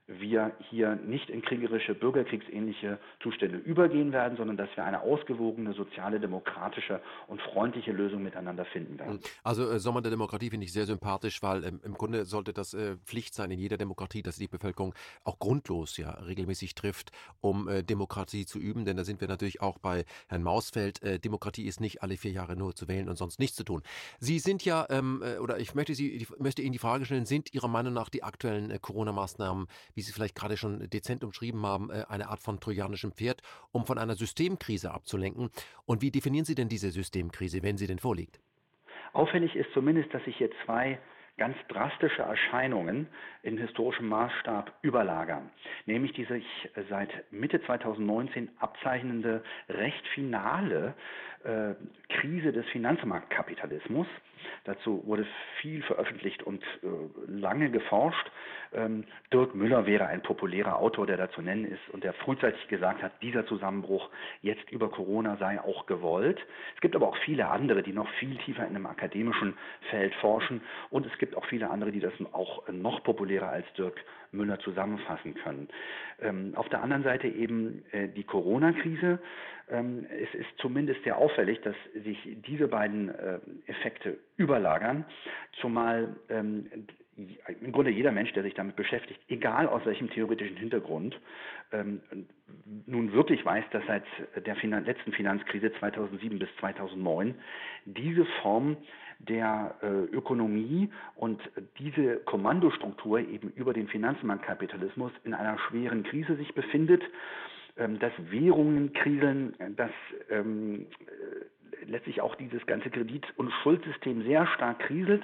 wir 0.08 0.52
hier 0.70 0.96
nicht 0.96 1.28
in 1.28 1.42
kriegerische, 1.42 1.94
bürgerkriegsähnliche 1.94 2.98
Zustände 3.22 3.58
übergehen 3.58 4.10
werden, 4.10 4.38
sondern 4.38 4.56
dass 4.56 4.68
wir 4.74 4.84
eine 4.84 5.02
ausgewogene, 5.02 5.74
soziale, 5.74 6.18
demokratische 6.18 7.00
und 7.26 7.42
freundliche 7.42 7.92
Lösung 7.92 8.22
miteinander 8.22 8.64
finden 8.64 8.98
werden. 8.98 9.20
Also 9.44 9.70
äh, 9.70 9.78
Sommer 9.78 10.00
der 10.00 10.10
Demokratie 10.10 10.48
finde 10.48 10.64
ich 10.64 10.72
sehr 10.72 10.86
sympathisch, 10.86 11.42
weil 11.42 11.62
ähm, 11.64 11.80
im 11.84 11.94
Grunde 11.94 12.24
sollte 12.24 12.54
das 12.54 12.72
äh, 12.72 12.96
Pflicht 13.04 13.34
sein 13.34 13.50
in 13.50 13.58
jeder 13.58 13.76
Demokratie, 13.76 14.22
dass 14.22 14.36
die 14.36 14.48
Bevölkerung 14.48 14.94
auch 15.24 15.38
grundlos 15.38 15.98
ja 15.98 16.10
regelmäßig 16.10 16.74
trifft, 16.74 17.12
um 17.42 17.68
äh, 17.68 17.82
Demokratie 17.82 18.46
zu 18.46 18.58
üben. 18.58 18.86
Denn 18.86 18.96
da 18.96 19.04
sind 19.04 19.20
wir 19.20 19.28
natürlich 19.28 19.60
auch 19.60 19.78
bei 19.78 20.06
Herrn 20.28 20.42
Mausfeld. 20.42 21.02
Äh, 21.02 21.18
Demokratie 21.18 21.66
ist 21.66 21.80
nicht 21.80 22.02
alle 22.02 22.16
vier 22.16 22.32
Jahre 22.32 22.56
nur 22.56 22.74
zu 22.74 22.88
wählen 22.88 23.10
und 23.10 23.16
sonst 23.16 23.38
nichts 23.38 23.56
zu 23.56 23.64
tun. 23.64 23.82
Sie 24.20 24.38
sind 24.38 24.64
ja, 24.64 24.86
ähm, 24.88 25.22
äh, 25.22 25.36
oder 25.38 25.58
ich 25.58 25.74
möchte, 25.74 25.94
Sie, 25.94 26.12
ich 26.12 26.30
möchte 26.38 26.62
Ihnen 26.62 26.72
die 26.72 26.78
Frage 26.78 27.04
stellen, 27.04 27.26
sind 27.26 27.52
Ihrer 27.52 27.68
Meinung 27.68 27.92
nach 27.92 28.08
die 28.08 28.22
aktuellen 28.22 28.70
äh, 28.70 28.78
Corona-Maßnahmen 28.80 29.66
wie 29.98 30.02
Sie 30.02 30.12
vielleicht 30.12 30.36
gerade 30.36 30.56
schon 30.56 30.88
dezent 30.90 31.24
umschrieben 31.24 31.66
haben, 31.66 31.90
äh, 31.90 32.04
eine 32.08 32.28
Art 32.28 32.38
von 32.38 32.60
trojanischem 32.60 33.10
Pferd, 33.10 33.42
um 33.72 33.84
von 33.84 33.98
einer 33.98 34.14
Systemkrise 34.14 34.92
abzulenken. 34.92 35.50
Und 35.86 36.02
wie 36.02 36.12
definieren 36.12 36.44
Sie 36.44 36.54
denn 36.54 36.68
diese 36.68 36.90
Systemkrise, 36.90 37.64
wenn 37.64 37.76
sie 37.78 37.88
denn 37.88 37.98
vorliegt? 37.98 38.38
Auffällig 39.12 39.56
ist 39.56 39.72
zumindest, 39.74 40.14
dass 40.14 40.24
sich 40.24 40.36
hier 40.36 40.50
zwei 40.64 41.00
ganz 41.36 41.56
drastische 41.68 42.22
Erscheinungen 42.22 43.08
in 43.42 43.58
historischem 43.58 44.08
Maßstab 44.08 44.72
überlagern, 44.82 45.50
nämlich 45.86 46.12
die 46.12 46.24
sich 46.24 46.44
seit 46.88 47.10
Mitte 47.32 47.60
2019 47.62 48.50
abzeichnende 48.60 49.42
recht 49.68 50.06
finale 50.14 50.94
äh, 51.42 51.74
Krise 52.08 52.52
des 52.52 52.66
Finanzmarktkapitalismus. 52.66 54.06
Dazu 54.64 55.02
wurde 55.06 55.26
viel 55.60 55.82
veröffentlicht 55.82 56.42
und 56.42 56.62
äh, 56.82 56.86
lange 57.26 57.70
geforscht. 57.70 58.30
Ähm, 58.72 59.04
Dirk 59.32 59.54
Müller 59.54 59.86
wäre 59.86 60.06
ein 60.06 60.22
populärer 60.22 60.78
Autor, 60.78 61.06
der 61.06 61.16
da 61.16 61.30
zu 61.30 61.42
nennen 61.42 61.64
ist 61.64 61.88
und 61.90 62.04
der 62.04 62.12
frühzeitig 62.12 62.68
gesagt 62.68 63.02
hat, 63.02 63.12
dieser 63.22 63.46
Zusammenbruch 63.46 64.10
jetzt 64.42 64.70
über 64.70 64.90
Corona 64.90 65.36
sei 65.36 65.60
auch 65.60 65.86
gewollt. 65.86 66.38
Es 66.74 66.80
gibt 66.80 66.94
aber 66.94 67.08
auch 67.08 67.16
viele 67.24 67.48
andere, 67.48 67.82
die 67.82 67.92
noch 67.92 68.08
viel 68.18 68.36
tiefer 68.38 68.66
in 68.66 68.76
einem 68.76 68.86
akademischen 68.86 69.56
Feld 69.90 70.14
forschen 70.16 70.60
und 70.90 71.06
es 71.06 71.16
gibt 71.18 71.36
auch 71.36 71.46
viele 71.46 71.70
andere, 71.70 71.92
die 71.92 72.00
das 72.00 72.12
auch 72.32 72.68
noch 72.68 73.02
populärer 73.02 73.48
als 73.48 73.66
Dirk 73.74 74.04
Müller 74.32 74.58
zusammenfassen 74.60 75.34
können. 75.34 75.68
Ähm, 76.20 76.52
auf 76.54 76.68
der 76.68 76.82
anderen 76.82 77.02
Seite 77.02 77.28
eben 77.28 77.84
äh, 77.92 78.08
die 78.08 78.24
Corona-Krise. 78.24 79.18
Ähm, 79.70 80.06
es 80.10 80.34
ist 80.34 80.48
zumindest 80.58 81.02
sehr 81.04 81.18
auffällig, 81.18 81.60
dass 81.60 81.76
sich 82.04 82.18
diese 82.46 82.68
beiden 82.68 83.10
äh, 83.10 83.38
Effekte 83.66 84.18
überlagern, 84.36 85.04
zumal 85.60 86.16
ähm, 86.28 86.66
im 87.60 87.72
Grunde 87.72 87.90
jeder 87.90 88.12
Mensch, 88.12 88.32
der 88.32 88.44
sich 88.44 88.54
damit 88.54 88.76
beschäftigt, 88.76 89.20
egal 89.28 89.66
aus 89.66 89.84
welchem 89.84 90.08
theoretischen 90.10 90.56
Hintergrund, 90.56 91.18
ähm, 91.72 92.00
nun 92.86 93.12
wirklich 93.12 93.44
weiß, 93.44 93.64
dass 93.72 93.82
seit 93.86 94.04
der 94.46 94.54
Finan 94.56 94.84
letzten 94.84 95.12
Finanzkrise 95.12 95.72
2007 95.80 96.38
bis 96.38 96.48
2009 96.60 97.34
diese 97.86 98.24
Form 98.42 98.76
der 99.18 99.74
äh, 99.82 99.86
Ökonomie 100.14 100.90
und 101.16 101.40
diese 101.78 102.18
Kommandostruktur 102.18 103.18
eben 103.18 103.50
über 103.50 103.72
den 103.72 103.88
Finanzmarktkapitalismus 103.88 105.10
in 105.24 105.34
einer 105.34 105.58
schweren 105.58 106.04
Krise 106.04 106.36
sich 106.36 106.54
befindet, 106.54 107.02
dass 108.00 108.12
Währungen 108.30 108.92
kriseln, 108.92 109.54
dass 109.76 109.90
ähm, 110.30 110.86
äh, 111.06 111.84
letztlich 111.86 112.20
auch 112.20 112.34
dieses 112.34 112.64
ganze 112.66 112.90
Kredit- 112.90 113.32
und 113.36 113.52
Schuldsystem 113.62 114.22
sehr 114.24 114.46
stark 114.48 114.80
kriselt 114.80 115.22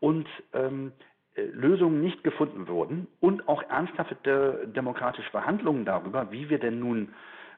und 0.00 0.26
ähm, 0.52 0.92
äh, 1.36 1.42
Lösungen 1.42 2.00
nicht 2.00 2.24
gefunden 2.24 2.68
wurden 2.68 3.06
und 3.20 3.48
auch 3.48 3.62
ernsthafte 3.62 4.68
demokratische 4.74 5.30
Verhandlungen 5.30 5.84
darüber, 5.84 6.30
wie 6.32 6.50
wir 6.50 6.58
denn 6.58 6.78
nun 6.78 7.14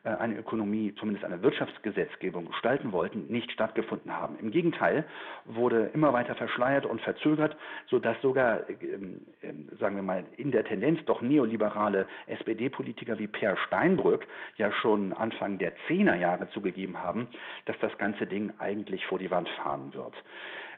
eine 0.06 0.36
Ökonomie, 0.38 0.94
zumindest 0.98 1.24
eine 1.24 1.42
Wirtschaftsgesetzgebung 1.42 2.46
gestalten 2.46 2.92
wollten, 2.92 3.26
nicht 3.28 3.50
stattgefunden 3.52 4.12
haben. 4.12 4.38
Im 4.38 4.50
Gegenteil 4.50 5.04
wurde 5.44 5.90
immer 5.94 6.12
weiter 6.12 6.34
verschleiert 6.34 6.86
und 6.86 7.00
verzögert, 7.00 7.56
sodass 7.88 8.20
sogar, 8.22 8.68
ähm, 8.68 9.20
ähm, 9.42 9.68
sagen 9.78 9.96
wir 9.96 10.02
mal, 10.02 10.24
in 10.36 10.50
der 10.50 10.64
Tendenz 10.64 11.04
doch 11.06 11.22
neoliberale 11.22 12.06
SPD-Politiker 12.26 13.18
wie 13.18 13.26
Per 13.26 13.56
Steinbrück 13.56 14.26
ja 14.56 14.72
schon 14.72 15.12
Anfang 15.12 15.58
der 15.58 15.72
Zehnerjahre 15.86 16.48
zugegeben 16.50 17.02
haben, 17.02 17.28
dass 17.64 17.76
das 17.80 17.96
ganze 17.98 18.26
Ding 18.26 18.52
eigentlich 18.58 19.04
vor 19.06 19.18
die 19.18 19.30
Wand 19.30 19.48
fahren 19.48 19.92
wird. 19.94 20.14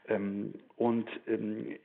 Ähm, 0.09 0.53
und 0.75 1.07
ähm, 1.27 1.75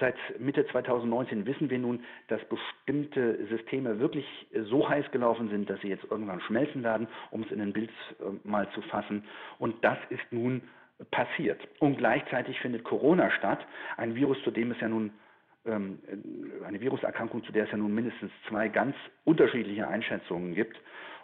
seit 0.00 0.16
Mitte 0.38 0.66
2019 0.66 1.46
wissen 1.46 1.70
wir 1.70 1.78
nun, 1.78 2.02
dass 2.28 2.40
bestimmte 2.48 3.46
Systeme 3.46 3.98
wirklich 3.98 4.26
so 4.70 4.88
heiß 4.88 5.10
gelaufen 5.10 5.48
sind, 5.50 5.68
dass 5.68 5.80
sie 5.80 5.88
jetzt 5.88 6.04
irgendwann 6.10 6.40
schmelzen 6.40 6.82
werden, 6.82 7.08
um 7.30 7.42
es 7.42 7.50
in 7.50 7.60
ein 7.60 7.72
Bild 7.72 7.90
äh, 8.20 8.48
mal 8.48 8.68
zu 8.70 8.82
fassen. 8.82 9.24
Und 9.58 9.84
das 9.84 9.98
ist 10.10 10.24
nun 10.30 10.62
passiert. 11.10 11.60
Und 11.78 11.98
gleichzeitig 11.98 12.58
findet 12.60 12.84
Corona 12.84 13.30
statt, 13.32 13.66
ein 13.96 14.14
Virus, 14.14 14.40
zu 14.44 14.50
dem 14.50 14.70
es 14.70 14.80
ja 14.80 14.88
nun 14.88 15.10
ähm, 15.66 15.98
eine 16.66 16.80
Viruserkrankung, 16.80 17.44
zu 17.44 17.52
der 17.52 17.64
es 17.64 17.70
ja 17.70 17.76
nun 17.76 17.94
mindestens 17.94 18.30
zwei 18.48 18.68
ganz 18.68 18.96
unterschiedliche 19.24 19.86
Einschätzungen 19.88 20.54
gibt. 20.54 20.80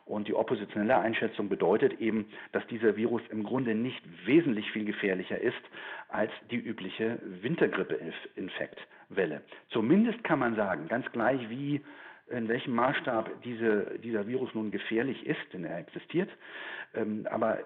Und 0.09 0.27
die 0.27 0.35
oppositionelle 0.35 0.99
Einschätzung 0.99 1.49
bedeutet 1.51 2.01
eben, 2.01 2.27
dass 2.53 2.67
dieser 2.69 2.97
Virus 2.97 3.21
im 3.31 3.45
Grunde 3.45 3.75
nicht 3.75 4.03
wesentlich 4.25 4.73
viel 4.73 4.87
gefährlicher 4.87 5.39
ist 5.39 5.61
als 6.09 6.33
die 6.51 6.57
übliche 6.57 7.19
Wintergrippe-Infektwelle. 7.43 9.43
Zumindest 9.69 10.25
kann 10.25 10.39
man 10.39 10.57
sagen, 10.57 10.89
ganz 10.89 11.05
gleich 11.13 11.51
wie 11.51 11.83
in 12.31 12.49
welchem 12.49 12.75
Maßstab 12.75 13.43
diese, 13.43 13.99
dieser 14.03 14.27
Virus 14.27 14.55
nun 14.55 14.71
gefährlich 14.71 15.27
ist, 15.27 15.41
denn 15.53 15.65
er 15.65 15.79
existiert. 15.79 16.31
Ähm, 16.95 17.27
aber 17.31 17.59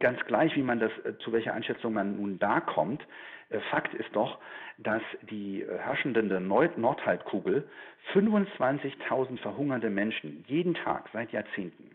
ganz 0.00 0.20
gleich, 0.26 0.54
wie 0.56 0.62
man 0.62 0.80
das, 0.80 0.92
äh, 1.04 1.16
zu 1.18 1.32
welcher 1.32 1.54
Einschätzung 1.54 1.92
man 1.92 2.16
nun 2.16 2.38
da 2.38 2.60
kommt, 2.60 3.02
äh, 3.50 3.60
Fakt 3.70 3.94
ist 3.94 4.10
doch, 4.12 4.38
dass 4.78 5.02
die 5.30 5.62
äh, 5.62 5.78
herrschende 5.78 6.22
Nordhalbkugel 6.22 7.68
25.000 8.14 9.38
verhungernde 9.38 9.90
Menschen 9.90 10.44
jeden 10.46 10.74
Tag 10.74 11.08
seit 11.12 11.32
Jahrzehnten 11.32 11.90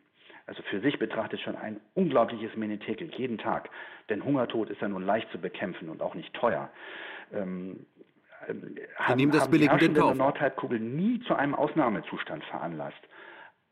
also 0.46 0.62
für 0.64 0.82
sich 0.82 1.00
betrachtet 1.00 1.40
schon 1.40 1.56
ein 1.56 1.80
unglaubliches 1.94 2.56
Menetekel 2.56 3.10
jeden 3.16 3.38
Tag. 3.38 3.70
Denn 4.10 4.24
Hungertod 4.24 4.70
ist 4.70 4.82
ja 4.82 4.88
nun 4.88 5.06
leicht 5.06 5.32
zu 5.32 5.40
bekämpfen 5.40 5.90
und 5.90 6.02
auch 6.02 6.16
nicht 6.16 6.34
teuer. 6.34 6.70
Ähm, 7.32 7.86
haben, 8.98 9.18
nehmen 9.18 9.32
das 9.32 9.50
billig 9.50 9.70
in 9.82 9.94
Kauf. 9.94 10.16
Nordhalbkugel 10.16 10.80
nie 10.80 11.20
zu 11.22 11.36
einem 11.36 11.56
Ausnahmezustand 11.56 12.44
veranlasst. 12.46 13.02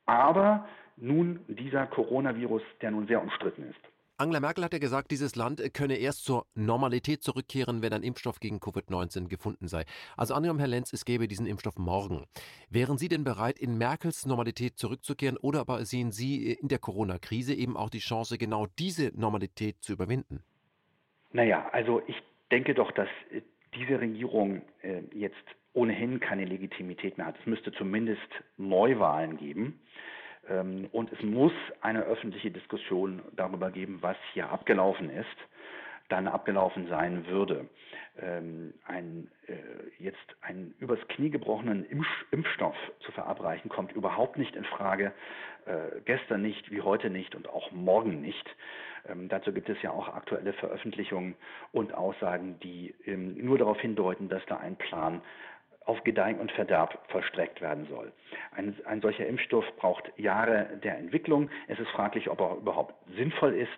Aber 0.05 0.67
nun 0.97 1.39
dieser 1.47 1.87
Coronavirus, 1.87 2.61
der 2.81 2.91
nun 2.91 3.07
sehr 3.07 3.21
umstritten 3.21 3.63
ist. 3.63 3.79
Angela 4.21 4.39
Merkel 4.39 4.63
hat 4.63 4.73
ja 4.73 4.77
gesagt, 4.77 5.09
dieses 5.09 5.35
Land 5.35 5.63
könne 5.73 5.95
erst 5.95 6.25
zur 6.25 6.45
Normalität 6.53 7.23
zurückkehren, 7.23 7.81
wenn 7.81 7.91
ein 7.91 8.03
Impfstoff 8.03 8.39
gegen 8.39 8.57
Covid-19 8.57 9.27
gefunden 9.27 9.67
sei. 9.67 9.83
Also 10.15 10.35
angenommen, 10.35 10.59
Herr 10.59 10.67
Lenz, 10.67 10.93
es 10.93 11.05
gäbe 11.05 11.27
diesen 11.27 11.47
Impfstoff 11.47 11.79
morgen. 11.79 12.25
Wären 12.69 12.99
Sie 12.99 13.07
denn 13.07 13.23
bereit, 13.23 13.57
in 13.57 13.79
Merkels 13.79 14.27
Normalität 14.27 14.77
zurückzukehren 14.77 15.37
oder 15.37 15.61
aber 15.61 15.85
sehen 15.85 16.11
Sie 16.11 16.51
in 16.51 16.67
der 16.67 16.77
Corona-Krise 16.77 17.55
eben 17.55 17.75
auch 17.75 17.89
die 17.89 17.97
Chance, 17.97 18.37
genau 18.37 18.67
diese 18.77 19.11
Normalität 19.15 19.77
zu 19.81 19.91
überwinden? 19.91 20.43
Naja, 21.31 21.67
also 21.71 22.03
ich 22.05 22.21
denke 22.51 22.75
doch, 22.75 22.91
dass 22.91 23.09
diese 23.75 23.99
Regierung 23.99 24.61
äh, 24.81 25.01
jetzt 25.13 25.35
ohnehin 25.73 26.19
keine 26.19 26.45
Legitimität 26.45 27.17
mehr 27.17 27.27
hat. 27.27 27.39
Es 27.39 27.45
müsste 27.45 27.71
zumindest 27.71 28.27
Neuwahlen 28.57 29.37
geben. 29.37 29.79
Ähm, 30.49 30.89
und 30.91 31.11
es 31.11 31.21
muss 31.21 31.53
eine 31.81 32.03
öffentliche 32.03 32.51
Diskussion 32.51 33.21
darüber 33.35 33.71
geben, 33.71 33.99
was 34.01 34.17
hier 34.33 34.49
abgelaufen 34.49 35.09
ist, 35.09 35.27
dann 36.11 36.27
abgelaufen 36.27 36.87
sein 36.87 37.25
würde. 37.27 37.67
Ähm, 38.19 38.73
ein, 38.85 39.29
äh, 39.47 39.53
jetzt 40.03 40.17
einen 40.41 40.73
übers 40.79 40.99
Knie 41.07 41.29
gebrochenen 41.29 41.85
Impf 41.85 42.07
Impfstoff 42.31 42.75
zu 42.99 43.11
verabreichen, 43.11 43.69
kommt 43.69 43.93
überhaupt 43.93 44.37
nicht 44.37 44.55
in 44.55 44.65
Frage. 44.65 45.13
Äh, 45.65 46.01
gestern 46.05 46.41
nicht, 46.41 46.71
wie 46.71 46.81
heute 46.81 47.09
nicht 47.09 47.35
und 47.35 47.49
auch 47.49 47.71
morgen 47.71 48.21
nicht. 48.21 48.55
Ähm, 49.07 49.29
dazu 49.29 49.53
gibt 49.53 49.69
es 49.69 49.81
ja 49.81 49.91
auch 49.91 50.09
aktuelle 50.09 50.53
Veröffentlichungen 50.53 51.35
und 51.71 51.93
Aussagen, 51.93 52.59
die 52.59 52.93
ähm, 53.05 53.37
nur 53.43 53.57
darauf 53.57 53.79
hindeuten, 53.79 54.27
dass 54.27 54.45
da 54.47 54.57
ein 54.57 54.75
Plan 54.75 55.21
auf 55.85 56.03
Gedeih 56.03 56.35
und 56.35 56.51
Verderb 56.51 56.99
verstreckt 57.09 57.61
werden 57.61 57.87
soll. 57.89 58.11
Ein, 58.55 58.75
ein, 58.85 59.01
solcher 59.01 59.25
Impfstoff 59.25 59.65
braucht 59.77 60.11
Jahre 60.17 60.79
der 60.83 60.97
Entwicklung. 60.97 61.49
Es 61.67 61.79
ist 61.79 61.89
fraglich, 61.89 62.29
ob 62.29 62.39
er 62.39 62.57
überhaupt 62.57 62.93
sinnvoll 63.15 63.53
ist. 63.53 63.69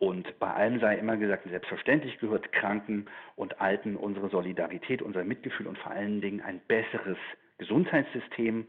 Und 0.00 0.38
bei 0.38 0.50
allem 0.50 0.80
sei 0.80 0.96
immer 0.96 1.18
gesagt, 1.18 1.46
selbstverständlich 1.46 2.18
gehört 2.20 2.52
Kranken 2.52 3.04
und 3.36 3.60
Alten 3.60 3.96
unsere 3.96 4.30
Solidarität, 4.30 5.02
unser 5.02 5.24
Mitgefühl 5.24 5.66
und 5.66 5.76
vor 5.76 5.92
allen 5.92 6.22
Dingen 6.22 6.40
ein 6.40 6.58
besseres 6.66 7.18
Gesundheitssystem, 7.58 8.66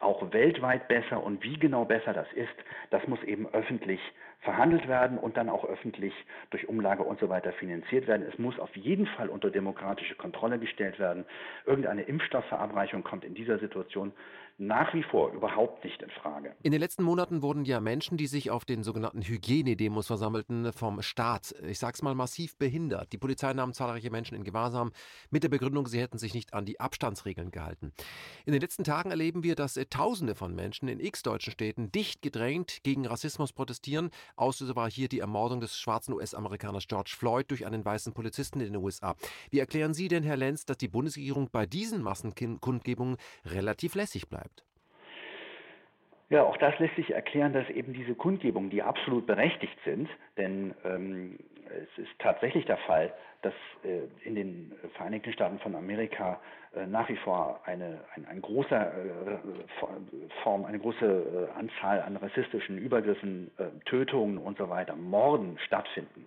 auch 0.00 0.32
weltweit 0.32 0.88
besser. 0.88 1.22
Und 1.22 1.44
wie 1.44 1.56
genau 1.56 1.84
besser 1.84 2.12
das 2.12 2.26
ist, 2.32 2.52
das 2.90 3.06
muss 3.06 3.22
eben 3.22 3.46
öffentlich 3.54 4.00
verhandelt 4.42 4.88
werden 4.88 5.18
und 5.18 5.36
dann 5.36 5.48
auch 5.48 5.64
öffentlich 5.64 6.12
durch 6.50 6.68
Umlage 6.68 7.02
und 7.02 7.20
so 7.20 7.28
weiter 7.28 7.52
finanziert 7.52 8.06
werden. 8.06 8.26
Es 8.30 8.38
muss 8.38 8.58
auf 8.58 8.74
jeden 8.76 9.06
Fall 9.06 9.28
unter 9.28 9.50
demokratische 9.50 10.16
Kontrolle 10.16 10.58
gestellt 10.58 10.98
werden. 10.98 11.24
Irgendeine 11.64 12.02
Impfstoffverabreichung 12.02 13.04
kommt 13.04 13.24
in 13.24 13.34
dieser 13.34 13.58
Situation 13.58 14.12
nach 14.58 14.92
wie 14.94 15.02
vor 15.02 15.32
überhaupt 15.32 15.82
nicht 15.82 16.00
in 16.02 16.10
Frage. 16.10 16.54
In 16.62 16.72
den 16.72 16.80
letzten 16.80 17.02
Monaten 17.02 17.42
wurden 17.42 17.64
ja 17.64 17.80
Menschen, 17.80 18.16
die 18.16 18.26
sich 18.26 18.50
auf 18.50 18.64
den 18.64 18.82
sogenannten 18.82 19.22
Hygienedemos 19.22 20.06
versammelten, 20.06 20.72
vom 20.72 21.02
Staat, 21.02 21.54
ich 21.66 21.78
sag's 21.78 22.02
mal, 22.02 22.14
massiv 22.14 22.56
behindert. 22.58 23.12
Die 23.12 23.18
Polizei 23.18 23.52
nahm 23.54 23.72
zahlreiche 23.72 24.10
Menschen 24.10 24.36
in 24.36 24.44
Gewahrsam 24.44 24.92
mit 25.30 25.42
der 25.42 25.48
Begründung, 25.48 25.86
sie 25.86 26.00
hätten 26.00 26.18
sich 26.18 26.34
nicht 26.34 26.54
an 26.54 26.64
die 26.64 26.80
Abstandsregeln 26.80 27.50
gehalten. 27.50 27.92
In 28.44 28.52
den 28.52 28.60
letzten 28.60 28.84
Tagen 28.84 29.10
erleben 29.10 29.42
wir, 29.42 29.54
dass 29.54 29.74
Tausende 29.90 30.34
von 30.34 30.54
Menschen 30.54 30.88
in 30.88 31.00
x 31.00 31.22
deutschen 31.22 31.52
Städten 31.52 31.90
dicht 31.90 32.22
gedrängt 32.22 32.82
gegen 32.82 33.06
Rassismus 33.06 33.52
protestieren. 33.52 34.10
Auslöser 34.36 34.76
war 34.76 34.90
hier 34.90 35.08
die 35.08 35.20
Ermordung 35.20 35.60
des 35.60 35.78
schwarzen 35.78 36.12
US-Amerikaners 36.14 36.86
George 36.88 37.14
Floyd 37.16 37.50
durch 37.50 37.66
einen 37.66 37.84
weißen 37.84 38.12
Polizisten 38.12 38.60
in 38.60 38.72
den 38.72 38.82
USA. 38.82 39.14
Wie 39.50 39.58
erklären 39.58 39.94
Sie 39.94 40.08
denn, 40.08 40.22
Herr 40.22 40.36
Lenz, 40.36 40.64
dass 40.64 40.78
die 40.78 40.88
Bundesregierung 40.88 41.48
bei 41.50 41.66
diesen 41.66 42.02
Massenkundgebungen 42.02 43.16
relativ 43.44 43.94
lässig 43.94 44.28
bleibt? 44.28 44.64
Ja, 46.32 46.44
auch 46.44 46.56
das 46.56 46.78
lässt 46.78 46.96
sich 46.96 47.10
erklären, 47.10 47.52
dass 47.52 47.68
eben 47.68 47.92
diese 47.92 48.14
Kundgebungen, 48.14 48.70
die 48.70 48.82
absolut 48.82 49.26
berechtigt 49.26 49.76
sind, 49.84 50.08
denn 50.38 50.74
ähm, 50.82 51.38
es 51.74 51.98
ist 51.98 52.10
tatsächlich 52.18 52.64
der 52.66 52.78
Fall, 52.78 53.12
dass 53.42 53.54
äh, 53.84 54.02
in 54.24 54.34
den 54.34 54.72
Vereinigten 54.94 55.32
Staaten 55.32 55.58
von 55.58 55.74
Amerika 55.74 56.40
äh, 56.74 56.86
nach 56.86 57.08
wie 57.08 57.16
vor 57.16 57.60
eine, 57.64 58.00
ein, 58.14 58.24
ein 58.26 58.40
großer 58.40 58.92
äh, 58.92 59.38
Form, 60.42 60.64
eine 60.64 60.78
große 60.78 61.48
äh, 61.54 61.58
Anzahl 61.58 62.00
an 62.02 62.16
rassistischen 62.16 62.78
Übergriffen, 62.78 63.50
äh, 63.58 63.64
Tötungen 63.84 64.38
und 64.38 64.58
so 64.58 64.68
weiter, 64.68 64.94
Morden 64.94 65.58
stattfinden. 65.66 66.26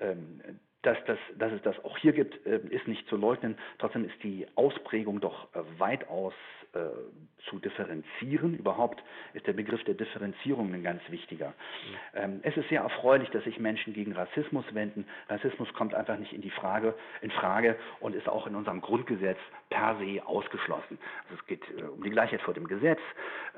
Ähm, 0.00 0.40
dass, 0.82 0.96
das, 1.06 1.18
dass 1.38 1.52
es 1.52 1.62
das 1.62 1.84
auch 1.84 1.98
hier 1.98 2.12
gibt, 2.12 2.46
äh, 2.46 2.60
ist 2.70 2.88
nicht 2.88 3.06
zu 3.08 3.16
leugnen. 3.16 3.56
Trotzdem 3.78 4.04
ist 4.04 4.22
die 4.22 4.46
Ausprägung 4.54 5.20
doch 5.20 5.48
weitaus 5.78 6.34
äh, 6.72 6.88
zu 7.48 7.58
differenzieren. 7.58 8.54
Überhaupt 8.54 9.02
ist 9.32 9.46
der 9.46 9.54
Begriff 9.54 9.82
der 9.84 9.94
Differenzierung 9.94 10.72
ein 10.74 10.82
ganz 10.82 11.00
wichtiger. 11.08 11.54
Mhm. 12.14 12.40
Es 12.42 12.56
ist 12.56 12.68
sehr 12.68 12.82
erfreulich, 12.82 13.30
dass 13.30 13.42
sich 13.44 13.58
Menschen 13.58 13.94
gegen 13.94 14.12
Rassismus 14.12 14.64
wenden. 14.72 15.06
Rassismus 15.28 15.72
kommt 15.72 15.94
einfach 15.94 16.18
nicht 16.18 16.32
in 16.32 16.42
die 16.42 16.50
Frage, 16.50 16.94
in 17.22 17.30
Frage 17.30 17.76
und 18.00 18.14
ist 18.14 18.28
auch 18.28 18.46
in 18.46 18.54
unserem 18.54 18.82
Grundgesetz 18.82 19.38
per 19.70 19.96
se 19.98 20.24
ausgeschlossen. 20.26 20.98
Also 21.24 21.40
es 21.40 21.46
geht 21.46 21.62
äh, 21.76 21.82
um 21.84 22.04
die 22.04 22.10
Gleichheit 22.10 22.42
vor 22.42 22.54
dem 22.54 22.68
Gesetz, 22.68 23.00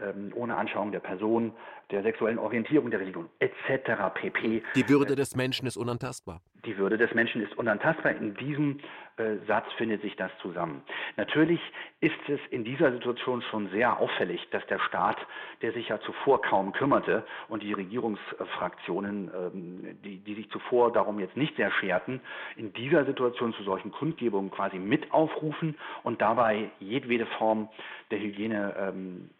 ähm, 0.00 0.32
ohne 0.34 0.56
Anschauung 0.56 0.92
der 0.92 1.00
Person, 1.00 1.52
der 1.90 2.02
sexuellen 2.02 2.38
Orientierung, 2.38 2.90
der 2.90 3.00
Religion 3.00 3.28
etc. 3.40 4.14
pp. 4.14 4.62
Die 4.74 4.88
Würde 4.88 5.16
des 5.16 5.34
Menschen 5.34 5.66
ist 5.66 5.76
unantastbar. 5.76 6.40
Die 6.64 6.78
Würde 6.78 6.98
des 6.98 7.12
Menschen 7.14 7.42
ist 7.42 7.56
unantastbar. 7.58 8.12
In 8.12 8.34
diesem 8.34 8.78
äh, 9.16 9.36
Satz 9.46 9.66
findet 9.76 10.00
sich 10.02 10.16
das 10.16 10.30
zusammen. 10.40 10.82
Natürlich 11.16 11.60
ist 12.00 12.28
es 12.28 12.40
in 12.50 12.64
dieser 12.64 12.92
Situation 12.92 13.42
schon 13.42 13.68
sehr 13.70 13.98
auffällig, 13.98 14.48
dass 14.50 14.66
der 14.66 14.78
Staat, 14.78 15.18
der 15.60 15.72
sich 15.72 15.88
ja 15.88 16.00
zuvor 16.00 16.40
kaum 16.40 16.72
kümmerte 16.72 17.24
und 17.48 17.62
die 17.62 17.72
Regierungsfraktionen, 17.72 19.30
ähm, 19.34 19.98
die, 20.02 20.18
die 20.18 20.34
sich 20.34 20.50
zuvor 20.50 20.92
darum 20.92 21.18
jetzt 21.18 21.36
nicht 21.36 21.56
sehr 21.56 21.70
scherten, 21.72 22.20
in 22.56 22.72
dieser 22.72 23.04
Situation 23.04 23.52
zu 23.54 23.62
solchen 23.64 23.90
Kundgebungen 23.92 24.50
quasi 24.50 24.78
mit 24.78 25.12
aufrufen 25.12 25.76
und 26.04 26.22
dabei 26.22 26.70
jedwede 26.80 27.26
Form 27.26 27.68
der 28.10 28.20
Hygieneregeln 28.20 29.30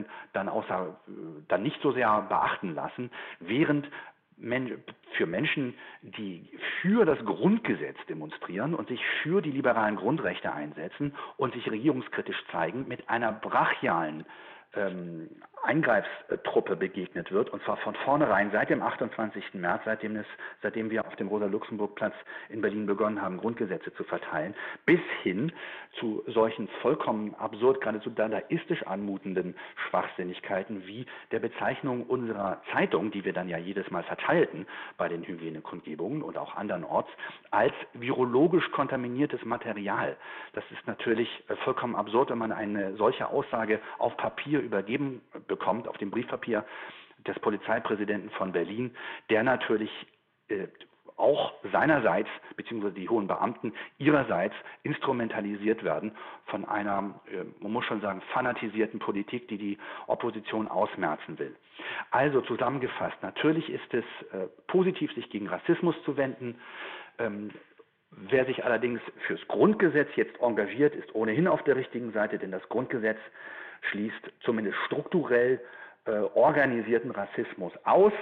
ähm, 0.00 0.04
äh, 0.04 0.08
dann 0.32 0.48
außer 0.48 0.96
äh, 1.08 1.10
dann 1.48 1.62
nicht 1.62 1.80
so 1.82 1.92
sehr 1.92 2.22
beachten 2.28 2.74
lassen, 2.74 3.10
während 3.40 3.88
für 5.12 5.26
Menschen, 5.26 5.74
die 6.02 6.48
für 6.80 7.04
das 7.04 7.18
Grundgesetz 7.24 7.96
demonstrieren 8.08 8.74
und 8.74 8.88
sich 8.88 9.00
für 9.22 9.42
die 9.42 9.50
liberalen 9.50 9.96
Grundrechte 9.96 10.52
einsetzen 10.52 11.14
und 11.36 11.54
sich 11.54 11.70
regierungskritisch 11.70 12.42
zeigen, 12.50 12.88
mit 12.88 13.08
einer 13.08 13.32
brachialen 13.32 14.24
ähm, 14.74 15.28
Eingreifstruppe 15.62 16.74
begegnet 16.74 17.30
wird, 17.32 17.50
und 17.50 17.62
zwar 17.64 17.76
von 17.78 17.94
vornherein 17.94 18.50
seit 18.50 18.70
dem 18.70 18.82
28. 18.82 19.54
März, 19.54 19.82
seitdem, 19.84 20.16
es, 20.16 20.26
seitdem 20.62 20.90
wir 20.90 21.06
auf 21.06 21.14
dem 21.16 21.28
Rosa-Luxemburg-Platz 21.28 22.14
in 22.48 22.62
Berlin 22.62 22.86
begonnen 22.86 23.20
haben, 23.20 23.36
Grundgesetze 23.36 23.92
zu 23.94 24.04
verteilen, 24.04 24.54
bis 24.86 25.00
hin 25.22 25.52
zu 25.98 26.24
solchen 26.28 26.68
vollkommen 26.80 27.34
absurd, 27.34 27.80
geradezu 27.80 28.10
dadaistisch 28.10 28.86
anmutenden 28.86 29.54
Schwachsinnigkeiten 29.88 30.86
wie 30.86 31.04
der 31.30 31.40
Bezeichnung 31.40 32.04
unserer 32.04 32.62
Zeitung, 32.72 33.10
die 33.10 33.24
wir 33.24 33.34
dann 33.34 33.48
ja 33.48 33.58
jedes 33.58 33.90
Mal 33.90 34.02
verteilten 34.04 34.66
bei 34.96 35.08
den 35.08 35.24
Hygienekundgebungen 35.24 36.22
und 36.22 36.38
auch 36.38 36.56
andernorts, 36.56 37.10
als 37.50 37.74
virologisch 37.92 38.70
kontaminiertes 38.70 39.44
Material. 39.44 40.16
Das 40.54 40.64
ist 40.70 40.86
natürlich 40.86 41.28
äh, 41.48 41.56
vollkommen 41.56 41.96
absurd, 41.96 42.30
wenn 42.30 42.38
man 42.38 42.52
eine 42.52 42.96
solche 42.96 43.28
Aussage 43.28 43.80
auf 43.98 44.16
Papier 44.16 44.59
übergeben 44.60 45.22
bekommt 45.48 45.88
auf 45.88 45.98
dem 45.98 46.10
Briefpapier 46.10 46.64
des 47.26 47.38
Polizeipräsidenten 47.40 48.30
von 48.30 48.52
Berlin, 48.52 48.94
der 49.28 49.42
natürlich 49.42 49.90
äh, 50.48 50.68
auch 51.20 51.52
seinerseits, 51.70 52.28
beziehungsweise 52.56 52.94
die 52.94 53.08
hohen 53.08 53.26
Beamten 53.26 53.74
ihrerseits 53.98 54.54
instrumentalisiert 54.82 55.84
werden 55.84 56.12
von 56.46 56.64
einer, 56.64 57.20
äh, 57.30 57.44
man 57.60 57.72
muss 57.72 57.84
schon 57.84 58.00
sagen, 58.00 58.22
fanatisierten 58.32 58.98
Politik, 58.98 59.46
die 59.48 59.58
die 59.58 59.78
Opposition 60.06 60.66
ausmerzen 60.66 61.38
will. 61.38 61.54
Also 62.10 62.40
zusammengefasst, 62.40 63.16
natürlich 63.22 63.68
ist 63.68 63.92
es 63.94 64.04
äh, 64.32 64.46
positiv, 64.66 65.12
sich 65.14 65.28
gegen 65.30 65.48
Rassismus 65.48 65.94
zu 66.04 66.16
wenden. 66.16 66.58
Ähm, 67.18 67.50
wer 68.10 68.46
sich 68.46 68.64
allerdings 68.64 69.00
fürs 69.26 69.46
Grundgesetz 69.46 70.08
jetzt 70.16 70.40
engagiert, 70.40 70.94
ist 70.94 71.14
ohnehin 71.14 71.46
auf 71.46 71.62
der 71.64 71.76
richtigen 71.76 72.12
Seite, 72.12 72.38
denn 72.38 72.50
das 72.50 72.66
Grundgesetz 72.68 73.18
schließt 73.82 74.32
zumindest 74.40 74.76
strukturell 74.86 75.60
äh, 76.06 76.12
organisierten 76.34 77.10
Rassismus 77.10 77.72
aus. 77.84 78.12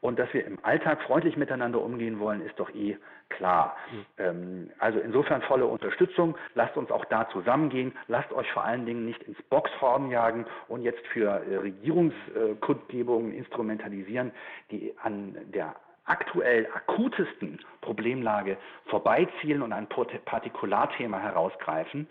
Und 0.00 0.18
dass 0.18 0.32
wir 0.32 0.46
im 0.46 0.58
Alltag 0.64 1.02
freundlich 1.02 1.36
miteinander 1.36 1.82
umgehen 1.82 2.20
wollen, 2.20 2.40
ist 2.40 2.58
doch 2.58 2.70
eh 2.74 2.96
klar. 3.28 3.76
Mhm. 3.92 4.06
Ähm, 4.16 4.70
also 4.78 4.98
insofern 4.98 5.42
volle 5.42 5.66
Unterstützung. 5.66 6.36
Lasst 6.54 6.76
uns 6.76 6.90
auch 6.90 7.04
da 7.06 7.28
zusammengehen. 7.28 7.92
Lasst 8.08 8.32
euch 8.32 8.50
vor 8.52 8.64
allen 8.64 8.86
Dingen 8.86 9.04
nicht 9.04 9.22
ins 9.24 9.40
Boxhorn 9.44 10.10
jagen 10.10 10.46
und 10.68 10.82
jetzt 10.82 11.06
für 11.08 11.42
äh, 11.44 11.56
Regierungskundgebungen 11.56 13.32
instrumentalisieren, 13.32 14.32
die 14.70 14.94
an 15.02 15.36
der 15.52 15.76
aktuell 16.06 16.66
akutesten 16.74 17.60
Problemlage 17.82 18.56
vorbeizielen 18.86 19.62
und 19.62 19.72
ein 19.72 19.86
Partikularthema 19.86 21.20
herausgreifen 21.20 22.08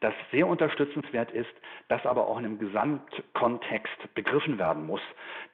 das 0.00 0.14
sehr 0.30 0.46
unterstützenswert 0.46 1.30
ist, 1.32 1.50
das 1.88 2.04
aber 2.06 2.28
auch 2.28 2.38
in 2.38 2.44
einem 2.44 2.58
Gesamtkontext 2.58 4.14
begriffen 4.14 4.58
werden 4.58 4.86
muss. 4.86 5.00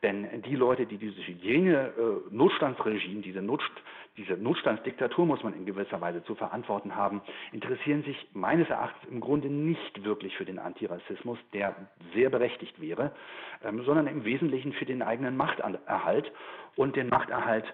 Denn 0.02 0.42
die 0.42 0.57
Leute, 0.57 0.87
die 0.87 0.98
dieses 0.98 1.26
Hygiene-Notstandsregime, 1.26 3.22
diese, 3.22 3.40
Notst 3.40 3.70
diese 4.16 4.35
Notstandsdiktatur, 4.35 5.26
muss 5.26 5.42
man 5.42 5.54
in 5.54 5.66
gewisser 5.66 6.00
Weise 6.00 6.22
zu 6.24 6.35
verantworten 6.35 6.94
haben, 6.94 7.20
interessieren 7.52 8.04
sich 8.04 8.16
meines 8.33 8.68
Erachtens 8.68 9.11
im 9.11 9.20
Grunde 9.20 9.48
nicht 9.48 10.04
wirklich 10.04 10.37
für 10.37 10.44
den 10.44 10.59
Antirassismus, 10.59 11.38
der 11.52 11.74
sehr 12.14 12.30
berechtigt 12.30 12.80
wäre, 12.80 13.12
ähm, 13.64 13.83
sondern 13.85 14.07
im 14.07 14.24
Wesentlichen 14.24 14.72
für 14.72 14.85
den 14.85 15.02
eigenen 15.02 15.37
Machterhalt 15.37 16.30
und 16.76 16.96
den 16.96 17.09
Machterhalt 17.09 17.64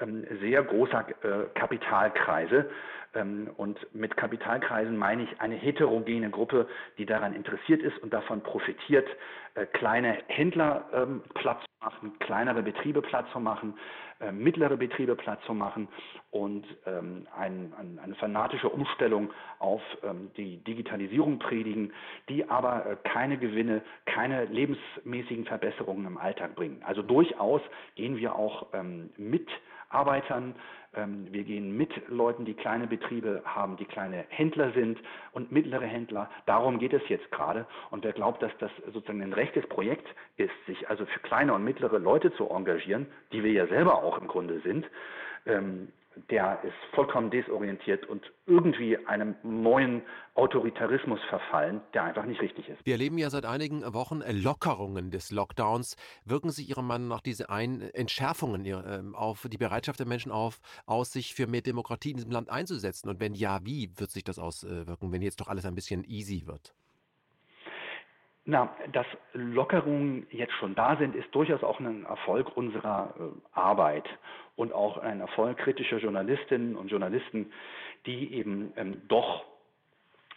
ähm, 0.00 0.26
sehr 0.40 0.62
großer 0.62 1.06
äh, 1.08 1.46
Kapitalkreise. 1.54 2.68
Ähm, 3.16 3.50
und 3.56 3.78
mit 3.94 4.16
Kapitalkreisen 4.16 4.96
meine 4.96 5.24
ich 5.24 5.40
eine 5.40 5.56
heterogene 5.56 6.30
Gruppe, 6.30 6.68
die 6.98 7.06
daran 7.06 7.34
interessiert 7.34 7.82
ist 7.82 7.98
und 8.02 8.12
davon 8.12 8.42
profitiert, 8.42 9.08
äh, 9.54 9.66
kleine 9.66 10.18
Händler 10.26 10.84
ähm, 10.92 11.22
Platz 11.34 11.62
zu 11.62 11.84
machen, 11.84 12.18
kleinere 12.18 12.62
Betriebe 12.62 13.00
Platz 13.00 13.26
zu 13.32 13.40
machen, 13.40 13.78
äh, 14.20 14.30
mittlere 14.30 14.76
Betriebe 14.76 15.16
Platz 15.16 15.42
zu 15.46 15.54
machen 15.54 15.88
und 16.30 16.66
ähm, 16.84 17.26
ein, 17.34 17.72
ein, 17.78 17.98
eine 18.02 18.14
fanatische 18.16 18.68
Umstellung 18.68 19.32
auf 19.58 19.80
die 20.36 20.58
Digitalisierung 20.58 21.38
predigen, 21.38 21.92
die 22.28 22.48
aber 22.48 22.84
äh, 22.86 22.96
keine 23.08 23.38
Gewinne, 23.38 23.82
keine 24.04 24.44
lebensmäßigen 24.44 25.46
Verbesserungen 25.46 26.06
im 26.06 26.18
Alltag 26.18 26.54
bringen. 26.54 26.82
Also 26.84 27.02
durchaus 27.02 27.62
gehen 27.94 28.16
wir 28.18 28.34
auch 28.34 28.66
mit 29.16 29.48
Arbeitern, 29.88 30.54
ähm, 30.94 31.26
wir 31.30 31.44
gehen 31.44 31.76
mit 31.76 31.90
Leuten, 32.08 32.44
die 32.44 32.54
kleine 32.54 32.86
Betriebe 32.86 33.42
haben, 33.44 33.76
die 33.76 33.84
kleine 33.84 34.24
Händler 34.28 34.72
sind 34.72 34.98
und 35.32 35.52
mittlere 35.52 35.86
Händler. 35.86 36.30
Darum 36.46 36.78
geht 36.78 36.92
es 36.92 37.02
jetzt 37.08 37.30
gerade. 37.30 37.66
Und 37.90 38.04
wer 38.04 38.12
glaubt, 38.12 38.42
dass 38.42 38.52
das 38.58 38.70
sozusagen 38.92 39.22
ein 39.22 39.32
rechtes 39.32 39.66
Projekt 39.68 40.08
ist, 40.36 40.54
sich 40.66 40.88
also 40.88 41.06
für 41.06 41.20
kleine 41.20 41.54
und 41.54 41.64
mittlere 41.64 41.98
Leute 41.98 42.32
zu 42.34 42.48
engagieren, 42.48 43.06
die 43.32 43.44
wir 43.44 43.52
ja 43.52 43.66
selber 43.66 44.02
auch 44.02 44.18
im 44.18 44.28
Grunde 44.28 44.60
sind, 44.60 44.86
ähm, 45.46 45.88
der 46.30 46.62
ist 46.64 46.74
vollkommen 46.94 47.30
desorientiert 47.30 48.06
und 48.06 48.22
irgendwie 48.46 48.96
einem 49.06 49.34
neuen 49.42 50.02
Autoritarismus 50.34 51.20
verfallen, 51.28 51.80
der 51.94 52.04
einfach 52.04 52.24
nicht 52.24 52.40
richtig 52.40 52.68
ist. 52.68 52.84
Wir 52.84 52.94
erleben 52.94 53.18
ja 53.18 53.30
seit 53.30 53.46
einigen 53.46 53.82
Wochen 53.94 54.22
Lockerungen 54.28 55.10
des 55.10 55.30
Lockdowns. 55.30 55.96
Wirken 56.24 56.50
sich 56.50 56.68
Ihrer 56.68 56.82
Meinung 56.82 57.08
nach 57.08 57.20
diese 57.20 57.50
Ein 57.50 57.80
Entschärfungen 57.80 58.64
ähm, 58.64 59.14
auf 59.14 59.46
die 59.50 59.58
Bereitschaft 59.58 59.98
der 59.98 60.06
Menschen 60.06 60.32
auf, 60.32 60.60
aus, 60.86 61.12
sich 61.12 61.34
für 61.34 61.46
mehr 61.46 61.62
Demokratie 61.62 62.10
in 62.10 62.16
diesem 62.16 62.32
Land 62.32 62.50
einzusetzen? 62.50 63.08
Und 63.08 63.20
wenn 63.20 63.34
ja, 63.34 63.60
wie 63.64 63.90
wird 63.96 64.10
sich 64.10 64.24
das 64.24 64.38
auswirken, 64.38 65.12
wenn 65.12 65.22
jetzt 65.22 65.40
doch 65.40 65.48
alles 65.48 65.66
ein 65.66 65.74
bisschen 65.74 66.04
easy 66.04 66.46
wird? 66.46 66.74
Na, 68.48 68.72
dass 68.92 69.06
Lockerungen 69.32 70.28
jetzt 70.30 70.52
schon 70.54 70.76
da 70.76 70.96
sind, 70.96 71.16
ist 71.16 71.34
durchaus 71.34 71.64
auch 71.64 71.80
ein 71.80 72.04
Erfolg 72.04 72.56
unserer 72.56 73.12
äh, 73.18 73.58
Arbeit 73.58 74.08
und 74.54 74.72
auch 74.72 74.98
ein 74.98 75.20
Erfolg 75.20 75.58
kritischer 75.58 75.98
Journalistinnen 75.98 76.76
und 76.76 76.88
Journalisten, 76.88 77.50
die 78.06 78.34
eben 78.34 78.72
ähm, 78.76 79.02
doch 79.08 79.44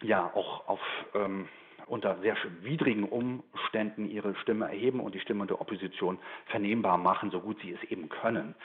ja 0.01 0.31
auch 0.33 0.67
auf 0.67 0.79
ähm, 1.13 1.47
unter 1.85 2.17
sehr 2.21 2.35
widrigen 2.61 3.03
Umständen 3.03 4.09
ihre 4.09 4.35
Stimme 4.37 4.65
erheben 4.65 5.01
und 5.01 5.13
die 5.13 5.19
Stimme 5.19 5.45
der 5.45 5.61
Opposition 5.61 6.17
vernehmbar 6.47 6.97
machen, 6.97 7.29
so 7.29 7.39
gut 7.39 7.59
sie 7.61 7.73
es 7.73 7.83
eben 7.91 8.09
können. 8.09 8.55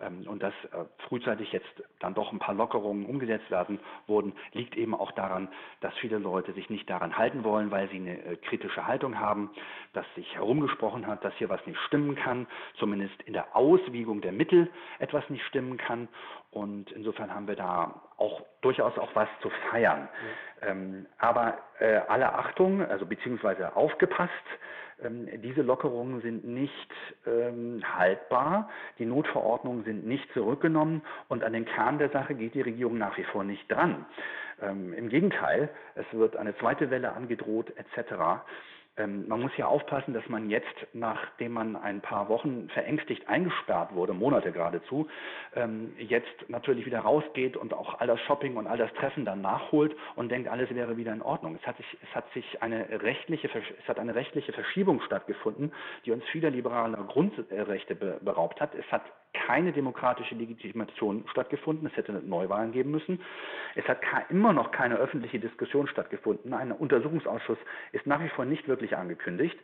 Ähm, 0.00 0.26
und 0.26 0.42
dass 0.42 0.54
äh, 0.72 0.84
frühzeitig 1.08 1.52
jetzt 1.52 1.82
dann 2.00 2.14
doch 2.14 2.32
ein 2.32 2.38
paar 2.38 2.54
Lockerungen 2.54 3.06
umgesetzt 3.06 3.50
werden 3.50 3.80
wurden, 4.06 4.34
liegt 4.52 4.76
eben 4.76 4.94
auch 4.94 5.12
daran, 5.12 5.48
dass 5.80 5.94
viele 5.98 6.18
Leute 6.18 6.52
sich 6.52 6.70
nicht 6.70 6.88
daran 6.88 7.16
halten 7.16 7.44
wollen, 7.44 7.70
weil 7.70 7.88
sie 7.88 7.96
eine 7.96 8.22
äh, 8.24 8.36
kritische 8.36 8.86
Haltung 8.86 9.18
haben, 9.18 9.50
dass 9.92 10.06
sich 10.14 10.34
herumgesprochen 10.34 11.06
hat, 11.06 11.24
dass 11.24 11.34
hier 11.34 11.48
was 11.48 11.64
nicht 11.66 11.80
stimmen 11.80 12.16
kann, 12.16 12.46
zumindest 12.78 13.20
in 13.22 13.32
der 13.32 13.56
Auswiegung 13.56 14.20
der 14.20 14.32
Mittel 14.32 14.70
etwas 14.98 15.28
nicht 15.30 15.44
stimmen 15.46 15.76
kann. 15.78 16.08
Und 16.50 16.90
insofern 16.92 17.34
haben 17.34 17.48
wir 17.48 17.56
da 17.56 18.02
auch 18.16 18.42
durchaus 18.62 18.96
auch 18.98 19.14
was 19.14 19.28
zu 19.42 19.50
feiern. 19.70 20.08
Ja. 20.62 20.68
Ähm, 20.68 21.06
aber 21.18 21.58
äh, 21.78 22.00
alle 22.08 22.32
Achtung, 22.32 22.82
also 22.82 23.04
beziehungsweise 23.06 23.76
aufgepasst, 23.76 24.32
diese 25.44 25.62
Lockerungen 25.62 26.22
sind 26.22 26.44
nicht 26.44 26.90
ähm, 27.26 27.82
haltbar, 27.96 28.70
die 28.98 29.04
Notverordnungen 29.04 29.84
sind 29.84 30.06
nicht 30.06 30.32
zurückgenommen 30.32 31.02
und 31.28 31.44
an 31.44 31.52
den 31.52 31.66
Kern 31.66 31.98
der 31.98 32.08
Sache 32.10 32.34
geht 32.34 32.54
die 32.54 32.62
Regierung 32.62 32.96
nach 32.96 33.16
wie 33.18 33.24
vor 33.24 33.44
nicht 33.44 33.70
dran. 33.70 34.06
Ähm, 34.62 34.94
Im 34.94 35.10
Gegenteil, 35.10 35.68
es 35.96 36.06
wird 36.12 36.36
eine 36.36 36.56
zweite 36.56 36.90
Welle 36.90 37.12
angedroht 37.12 37.72
etc. 37.76 38.40
Ähm, 38.98 39.28
man 39.28 39.40
muss 39.40 39.52
ja 39.56 39.66
aufpassen, 39.66 40.14
dass 40.14 40.26
man 40.28 40.48
jetzt, 40.48 40.74
nachdem 40.92 41.52
man 41.52 41.76
ein 41.76 42.00
paar 42.00 42.28
Wochen 42.28 42.68
verängstigt 42.70 43.28
eingesperrt 43.28 43.94
wurde, 43.94 44.14
Monate 44.14 44.52
geradezu, 44.52 45.06
ähm, 45.54 45.94
jetzt 45.98 46.48
natürlich 46.48 46.86
wieder 46.86 47.00
rausgeht 47.00 47.56
und 47.56 47.74
auch 47.74 48.00
all 48.00 48.06
das 48.06 48.20
Shopping 48.22 48.56
und 48.56 48.66
all 48.66 48.78
das 48.78 48.92
Treffen 48.94 49.24
dann 49.24 49.42
nachholt 49.42 49.94
und 50.14 50.30
denkt, 50.30 50.48
alles 50.48 50.74
wäre 50.74 50.96
wieder 50.96 51.12
in 51.12 51.22
Ordnung. 51.22 51.56
Es 51.60 51.66
hat 51.66 51.76
sich, 51.76 51.86
es 52.02 52.14
hat 52.14 52.30
sich 52.32 52.62
eine 52.62 53.02
rechtliche, 53.02 53.48
es 53.48 53.88
hat 53.88 53.98
eine 53.98 54.14
rechtliche 54.14 54.52
Verschiebung 54.52 55.00
stattgefunden, 55.02 55.72
die 56.04 56.12
uns 56.12 56.24
vieler 56.26 56.50
liberaler 56.50 57.04
Grundrechte 57.04 57.94
beraubt 57.94 58.60
hat. 58.60 58.74
Es 58.74 58.90
hat 58.90 59.02
keine 59.46 59.72
demokratische 59.72 60.34
Legitimation 60.34 61.24
stattgefunden. 61.30 61.86
Es 61.86 61.96
hätte 61.96 62.12
Neuwahlen 62.12 62.72
geben 62.72 62.90
müssen. 62.90 63.20
Es 63.74 63.86
hat 63.86 64.00
immer 64.30 64.52
noch 64.52 64.70
keine 64.70 64.96
öffentliche 64.96 65.38
Diskussion 65.38 65.86
stattgefunden. 65.88 66.54
Ein 66.54 66.72
Untersuchungsausschuss 66.72 67.58
ist 67.92 68.06
nach 68.06 68.22
wie 68.22 68.28
vor 68.30 68.44
nicht 68.44 68.68
wirklich 68.68 68.96
angekündigt. 68.96 69.58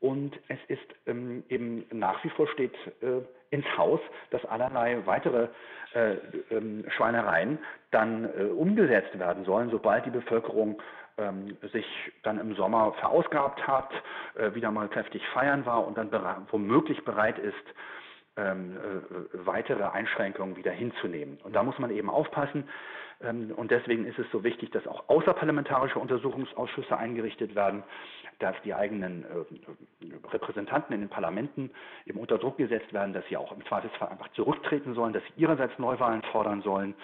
Und 0.00 0.38
es 0.48 0.58
ist 0.68 0.94
ähm, 1.06 1.42
eben 1.48 1.84
nach 1.90 2.22
wie 2.22 2.30
vor 2.30 2.46
steht 2.48 2.74
äh, 3.02 3.20
ins 3.50 3.66
Haus, 3.76 4.00
dass 4.30 4.44
allerlei 4.44 5.04
weitere 5.06 5.48
äh, 5.94 6.14
ähm, 6.50 6.84
Schweinereien 6.96 7.58
dann 7.90 8.24
äh, 8.24 8.44
umgesetzt 8.44 9.18
werden 9.18 9.44
sollen, 9.44 9.70
sobald 9.70 10.06
die 10.06 10.10
Bevölkerung 10.10 10.80
ähm, 11.18 11.56
sich 11.72 11.86
dann 12.22 12.38
im 12.38 12.54
Sommer 12.54 12.92
verausgabt 13.00 13.66
hat, 13.66 13.90
äh, 14.36 14.54
wieder 14.54 14.70
mal 14.70 14.88
kräftig 14.88 15.26
feiern 15.28 15.66
war 15.66 15.86
und 15.86 15.98
dann 15.98 16.10
bere 16.10 16.46
womöglich 16.50 17.04
bereit 17.04 17.38
ist, 17.38 17.54
ähm, 18.38 18.76
äh, 18.76 19.46
weitere 19.46 19.82
Einschränkungen 19.84 20.56
wieder 20.56 20.70
hinzunehmen. 20.70 21.38
Und 21.42 21.54
da 21.54 21.62
muss 21.62 21.78
man 21.78 21.90
eben 21.90 22.08
aufpassen. 22.08 22.68
Ähm, 23.20 23.52
und 23.56 23.70
deswegen 23.70 24.06
ist 24.06 24.18
es 24.18 24.26
so 24.30 24.44
wichtig, 24.44 24.70
dass 24.70 24.86
auch 24.86 25.08
außerparlamentarische 25.08 25.98
Untersuchungsausschüsse 25.98 26.96
eingerichtet 26.96 27.54
werden, 27.54 27.82
dass 28.38 28.54
die 28.64 28.74
eigenen 28.74 29.24
äh, 29.24 30.28
Repräsentanten 30.32 30.94
in 30.94 31.00
den 31.00 31.10
Parlamenten 31.10 31.70
eben 32.06 32.20
unter 32.20 32.38
Druck 32.38 32.56
gesetzt 32.58 32.92
werden, 32.92 33.12
dass 33.12 33.26
sie 33.28 33.36
auch 33.36 33.52
im 33.52 33.64
Zweifelsfall 33.66 34.08
einfach 34.08 34.28
zurücktreten 34.32 34.94
sollen, 34.94 35.12
dass 35.12 35.22
sie 35.24 35.42
ihrerseits 35.42 35.78
Neuwahlen 35.78 36.22
fordern 36.30 36.62
sollen 36.62 36.94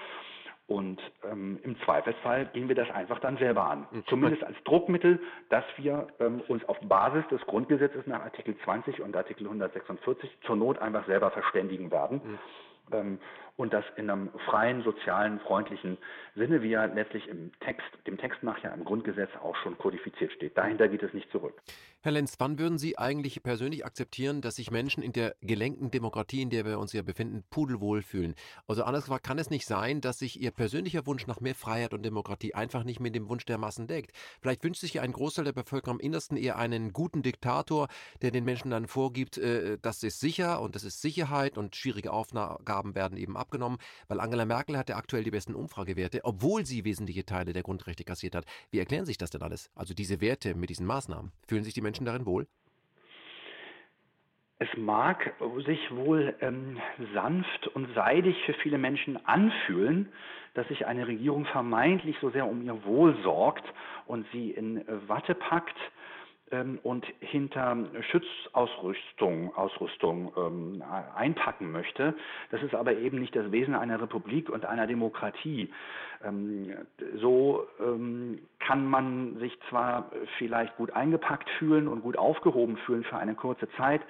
und 0.67 0.99
ähm, 1.31 1.59
im 1.63 1.79
Zweifelsfall 1.81 2.47
gehen 2.47 2.69
wir 2.69 2.75
das 2.75 2.91
einfach 2.91 3.21
dann 3.21 3.37
selber 3.37 3.65
an. 3.65 3.87
Mhm. 3.91 4.05
Zumindest 4.07 4.45
als 4.45 4.57
Druckmittel, 4.65 5.21
dass 5.51 5.65
wir 5.77 6.07
ähm, 6.21 6.41
uns 6.49 6.67
auf 6.69 6.79
Basis 6.81 7.27
des 7.29 7.43
Grundgesetzes 7.43 8.07
nach 8.07 8.23
Artikel 8.23 8.57
20 8.65 9.03
und 9.03 9.15
Artikel 9.15 9.47
146 9.47 10.31
zur 10.47 10.57
Not 10.57 10.79
einfach 10.79 11.07
selber 11.07 11.31
verständigen 11.31 11.91
werden. 11.91 12.21
Mhm. 12.25 12.39
Ähm, 12.93 13.19
und 13.57 13.73
das 13.73 13.85
in 13.97 14.11
einem 14.11 14.31
freien, 14.47 14.83
sozialen, 14.83 15.39
freundlichen 15.41 15.97
Sinne, 16.35 16.63
wie 16.63 16.73
er 16.73 16.89
letztlich 16.89 17.29
im 17.29 17.53
Text, 17.61 17.87
dem 18.07 18.19
Text 18.19 18.43
nach 18.43 18.63
ja 18.63 18.71
im 18.71 18.85
Grundgesetz 18.85 19.31
auch 19.43 19.55
schon 19.57 19.79
kodifiziert 19.79 20.33
steht. 20.33 20.59
Dahinter 20.59 20.89
geht 20.89 21.03
es 21.03 21.13
nicht 21.13 21.31
zurück. 21.31 21.55
Herr 22.01 22.13
Lenz, 22.13 22.35
wann 22.39 22.59
würden 22.59 22.77
Sie 22.77 22.99
eigentlich 22.99 23.43
persönlich 23.43 23.87
akzeptieren, 23.87 24.43
dass 24.43 24.57
sich 24.57 24.71
Menschen 24.71 25.03
in 25.03 25.13
der 25.13 25.37
gelenkten 25.41 25.91
Demokratie, 25.91 26.43
in 26.43 26.51
der 26.51 26.67
wir 26.67 26.79
uns 26.79 26.93
ja 26.93 27.01
befinden, 27.01 27.45
pudelwohl 27.49 28.03
fühlen? 28.03 28.35
Also 28.67 28.83
anders 28.83 29.05
gesagt, 29.05 29.25
kann 29.25 29.39
es 29.39 29.49
nicht 29.49 29.67
sein, 29.67 30.03
dass 30.03 30.19
sich 30.19 30.39
Ihr 30.39 30.51
persönlicher 30.51 31.07
Wunsch 31.07 31.27
nach 31.27 31.41
mehr 31.41 31.55
Freiheit 31.55 31.95
und 31.95 32.05
Demokratie 32.05 32.55
einfach 32.55 32.85
nicht 32.85 33.01
mit 33.01 33.15
dem 33.15 33.29
Wunsch 33.31 33.47
der 33.47 33.57
Massen 33.57 33.87
deckt? 33.87 34.13
Vielleicht 34.43 34.65
wünscht 34.65 34.83
sich 34.83 34.95
ja 34.95 35.03
ein 35.03 35.13
Großteil 35.13 35.47
der 35.47 35.53
Bevölkerung 35.53 35.99
im 35.99 36.07
Innersten 36.07 36.37
eher 36.37 36.59
einen 36.59 36.93
guten 36.93 37.23
Diktator, 37.23 37.89
der 38.21 38.33
den 38.33 38.45
Menschen 38.45 38.71
dann 38.71 38.87
vorgibt, 38.87 39.39
äh, 39.39 39.79
das 39.81 40.03
ist 40.03 40.21
sicher 40.21 40.61
und 40.61 40.75
das 40.75 40.85
ist 40.85 41.01
Sicherheit 41.01 41.57
und 41.57 41.75
schwierige 41.75 42.13
Aufgaben 42.13 42.95
werden 42.95 43.17
eben 43.17 43.39
abgenommen, 43.45 43.79
weil 44.09 44.21
Angela 44.21 44.45
Merkel 44.45 44.77
hat 44.77 44.89
ja 44.89 44.97
aktuell 44.97 45.25
die 45.25 45.31
besten 45.31 45.55
Umfragewerte, 45.55 46.21
obwohl 46.25 46.65
sie 46.67 46.85
wesentliche 46.85 47.25
Teile 47.25 47.53
der 47.53 47.63
Grundrechte 47.63 48.05
kassiert 48.05 48.35
hat. 48.35 48.45
Wie 48.71 48.79
erklären 48.79 49.05
sich 49.07 49.19
das 49.19 49.31
denn 49.31 49.43
alles? 49.43 49.71
Also 49.75 49.95
diese 49.95 50.21
Werte 50.21 50.55
mit 50.55 50.71
diesen 50.71 50.87
Maßnahmen. 50.87 51.33
Fühlen 51.47 51.65
sich 51.65 51.75
die 51.75 51.83
Menschen 51.83 52.07
darin 52.07 52.27
wohl? 52.27 52.47
Es 54.59 54.69
mag 54.77 55.35
sich 55.67 55.91
wohl 55.91 56.35
ähm, 56.41 56.79
sanft 57.13 57.67
und 57.75 57.93
seidig 57.95 58.37
für 58.47 58.55
viele 58.55 58.79
Menschen 58.79 59.25
anfühlen, 59.27 60.09
dass 60.55 60.67
sich 60.69 60.87
eine 60.87 61.07
Regierung 61.07 61.45
vermeintlich 61.47 62.17
so 62.21 62.31
sehr 62.31 62.47
um 62.47 62.63
ihr 62.63 62.85
Wohl 62.85 63.17
sorgt 63.23 63.65
und 64.07 64.27
sie 64.33 64.53
in 64.53 64.85
Watte 65.09 65.35
packt 65.35 65.77
und 66.83 67.07
hinter 67.21 67.77
Schutzausrüstung 68.11 69.55
Ausrüstung, 69.55 70.33
ähm, 70.37 70.83
einpacken 71.15 71.71
möchte. 71.73 72.15
Das 72.51 72.63
ist 72.63 72.75
aber 72.75 72.97
eben 72.97 73.21
nicht 73.21 73.35
das 73.35 73.51
Wesen 73.53 73.75
einer 73.75 74.01
Republik 74.01 74.51
und 74.51 74.65
einer 74.65 74.87
Demokratie. 74.87 75.73
Ähm, 76.25 76.73
so 77.17 77.67
ähm, 77.81 78.41
kann 78.59 78.87
man 78.87 79.39
sich 79.39 79.57
zwar 79.69 80.11
vielleicht 80.39 80.77
gut 80.77 80.93
eingepackt 80.93 81.49
fühlen 81.59 81.89
und 81.89 82.03
gut 82.03 82.17
aufgehoben 82.17 82.77
fühlen 82.79 83.05
für 83.05 83.17
eine 83.17 83.35
kurze 83.35 83.69
Zeit, 83.73 84.01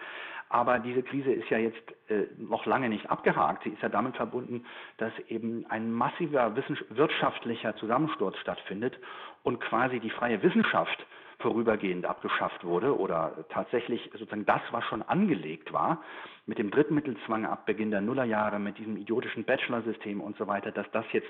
aber 0.49 0.79
diese 0.79 1.03
Krise 1.03 1.33
ist 1.33 1.51
ja 1.51 1.59
jetzt 1.59 1.83
äh, 2.09 2.27
noch 2.37 2.67
lange 2.67 2.89
nicht 2.89 3.11
abgehakt. 3.11 3.65
Sie 3.65 3.71
ist 3.71 3.83
ja 3.83 3.89
damit 3.89 4.17
verbunden, 4.17 4.65
dass 4.99 5.13
eben 5.29 5.67
ein 5.69 5.91
massiver 5.91 6.55
wirtschaftlicher 6.91 7.75
Zusammensturz 7.77 8.37
stattfindet 8.39 8.99
und 9.43 9.61
quasi 9.61 9.99
die 10.01 10.11
freie 10.11 10.43
Wissenschaft 10.43 11.07
vorübergehend 11.39 12.07
abgeschafft 12.07 12.65
wurde 12.65 12.99
oder 12.99 13.45
tatsächlich 13.51 14.11
sozusagen 14.13 14.47
das, 14.47 14.61
was 14.71 14.85
schon 14.85 15.03
angelegt 15.03 15.73
war, 15.73 16.03
mit 16.47 16.59
dem 16.59 16.71
Drittmittelzwang 16.71 17.47
ab 17.47 17.67
Beginn 17.67 17.91
der 17.91 18.01
Nullerjahre, 18.01 18.59
mit 18.59 18.79
diesem 18.79 18.97
idiotischen 18.97 19.45
Bachelor-System 19.45 20.21
und 20.21 20.37
so 20.37 20.47
weiter, 20.47 20.71
dass 20.73 20.91
das 20.93 21.05
jetzt 21.13 21.29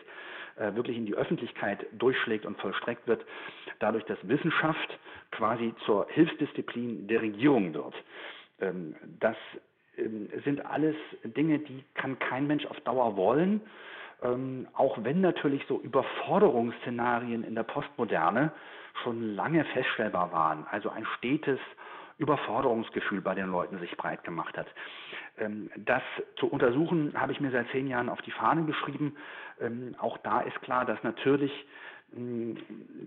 äh, 0.57 0.75
wirklich 0.75 0.97
in 0.97 1.07
die 1.07 1.15
Öffentlichkeit 1.15 1.87
durchschlägt 1.93 2.47
und 2.47 2.61
vollstreckt 2.61 3.07
wird, 3.07 3.25
dadurch, 3.79 4.05
dass 4.05 4.19
Wissenschaft 4.23 4.99
quasi 5.31 5.75
zur 5.85 6.07
Hilfsdisziplin 6.11 7.07
der 7.09 7.23
Regierung 7.23 7.75
wird. 7.75 7.95
Ähm, 8.61 8.95
das 9.21 9.37
ähm, 9.97 10.29
sind 10.45 10.65
alles 10.67 10.97
Dinge, 11.25 11.59
die 11.61 11.85
kann 11.95 12.19
kein 12.19 12.47
Mensch 12.47 12.67
auf 12.67 12.81
Dauer 12.81 13.17
wollen. 13.17 13.61
Ähm, 14.23 14.69
auch 14.75 14.99
wenn 15.03 15.21
natürlich 15.21 15.65
so 15.69 15.81
Überforderungsszenarien 15.81 17.45
in 17.45 17.55
der 17.55 17.65
Postmoderne 17.65 18.53
schon 19.03 19.35
lange 19.35 19.65
feststellbar 19.67 20.33
waren. 20.33 20.67
Also 20.71 20.91
ein 20.91 21.07
stetes 21.19 21.59
Überforderungsgefühl 22.19 23.21
bei 23.21 23.35
den 23.35 23.51
Leuten 23.51 23.79
sich 23.81 23.97
breit 23.97 24.23
gemacht 24.25 24.57
hat. 24.57 24.69
Ähm, 25.39 25.71
das 25.77 26.03
zu 26.37 26.47
untersuchen, 26.47 27.13
habe 27.21 27.33
ich 27.33 27.41
mir 27.41 27.51
seit 27.51 27.69
zehn 27.71 27.89
Jahren 27.89 28.09
auf 28.09 28.23
die 28.23 28.31
Fahne 28.31 28.65
geschrieben. 28.65 29.17
Ähm, 29.61 29.97
auch 29.99 30.19
da 30.19 30.41
ist 30.41 30.61
klar, 30.63 30.85
dass 30.85 31.03
natürlich 31.03 31.53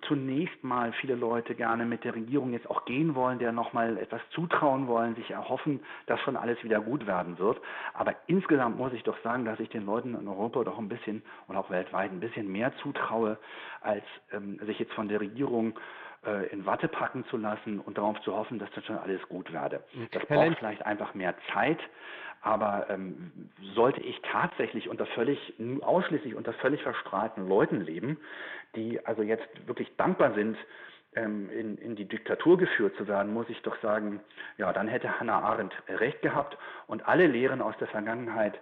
zunächst 0.07 0.63
mal 0.63 0.91
viele 0.93 1.15
Leute 1.15 1.55
gerne 1.55 1.85
mit 1.85 2.03
der 2.03 2.15
Regierung 2.15 2.51
jetzt 2.51 2.69
auch 2.69 2.85
gehen 2.85 3.15
wollen, 3.15 3.39
der 3.39 3.51
nochmal 3.51 3.97
etwas 3.97 4.21
zutrauen 4.31 4.87
wollen, 4.87 5.15
sich 5.15 5.31
erhoffen, 5.31 5.79
dass 6.07 6.19
schon 6.21 6.35
alles 6.35 6.61
wieder 6.63 6.81
gut 6.81 7.07
werden 7.07 7.39
wird. 7.39 7.59
Aber 7.93 8.15
insgesamt 8.27 8.77
muss 8.77 8.93
ich 8.93 9.03
doch 9.03 9.17
sagen, 9.23 9.45
dass 9.45 9.59
ich 9.59 9.69
den 9.69 9.85
Leuten 9.85 10.15
in 10.15 10.27
Europa 10.27 10.63
doch 10.63 10.77
ein 10.77 10.89
bisschen 10.89 11.21
und 11.47 11.55
auch 11.55 11.69
weltweit 11.69 12.11
ein 12.11 12.19
bisschen 12.19 12.51
mehr 12.51 12.75
zutraue, 12.77 13.37
als 13.81 14.03
ähm, 14.31 14.59
sich 14.65 14.79
jetzt 14.79 14.93
von 14.93 15.07
der 15.07 15.21
Regierung 15.21 15.73
äh, 16.25 16.47
in 16.47 16.65
Watte 16.65 16.87
packen 16.87 17.25
zu 17.25 17.37
lassen 17.37 17.79
und 17.79 17.97
darauf 17.97 18.19
zu 18.21 18.35
hoffen, 18.35 18.59
dass 18.59 18.69
das 18.71 18.85
schon 18.85 18.97
alles 18.97 19.21
gut 19.29 19.51
werde. 19.51 19.83
Das 20.11 20.25
braucht 20.25 20.57
vielleicht 20.57 20.85
einfach 20.85 21.13
mehr 21.13 21.35
Zeit, 21.53 21.79
aber 22.41 22.87
ähm, 22.89 23.31
sollte 23.75 24.01
ich 24.01 24.19
tatsächlich 24.21 24.89
unter 24.89 25.05
völlig, 25.07 25.53
ausschließlich 25.81 26.35
unter 26.35 26.53
völlig 26.53 26.81
verstrahlten 26.83 27.47
Leuten 27.47 27.81
leben, 27.81 28.17
die 28.75 29.05
also 29.05 29.21
jetzt 29.21 29.47
wirklich 29.67 29.95
dankbar 29.97 30.33
sind, 30.33 30.57
ähm, 31.15 31.49
in, 31.49 31.77
in 31.77 31.95
die 31.95 32.05
Diktatur 32.05 32.57
geführt 32.57 32.95
zu 32.97 33.07
werden, 33.07 33.33
muss 33.33 33.49
ich 33.49 33.61
doch 33.61 33.75
sagen, 33.81 34.19
ja, 34.57 34.71
dann 34.73 34.87
hätte 34.87 35.19
Hannah 35.19 35.41
Arendt 35.41 35.73
recht 35.87 36.21
gehabt 36.21 36.57
und 36.87 37.07
alle 37.07 37.27
Lehren 37.27 37.61
aus 37.61 37.75
der 37.79 37.87
Vergangenheit 37.87 38.59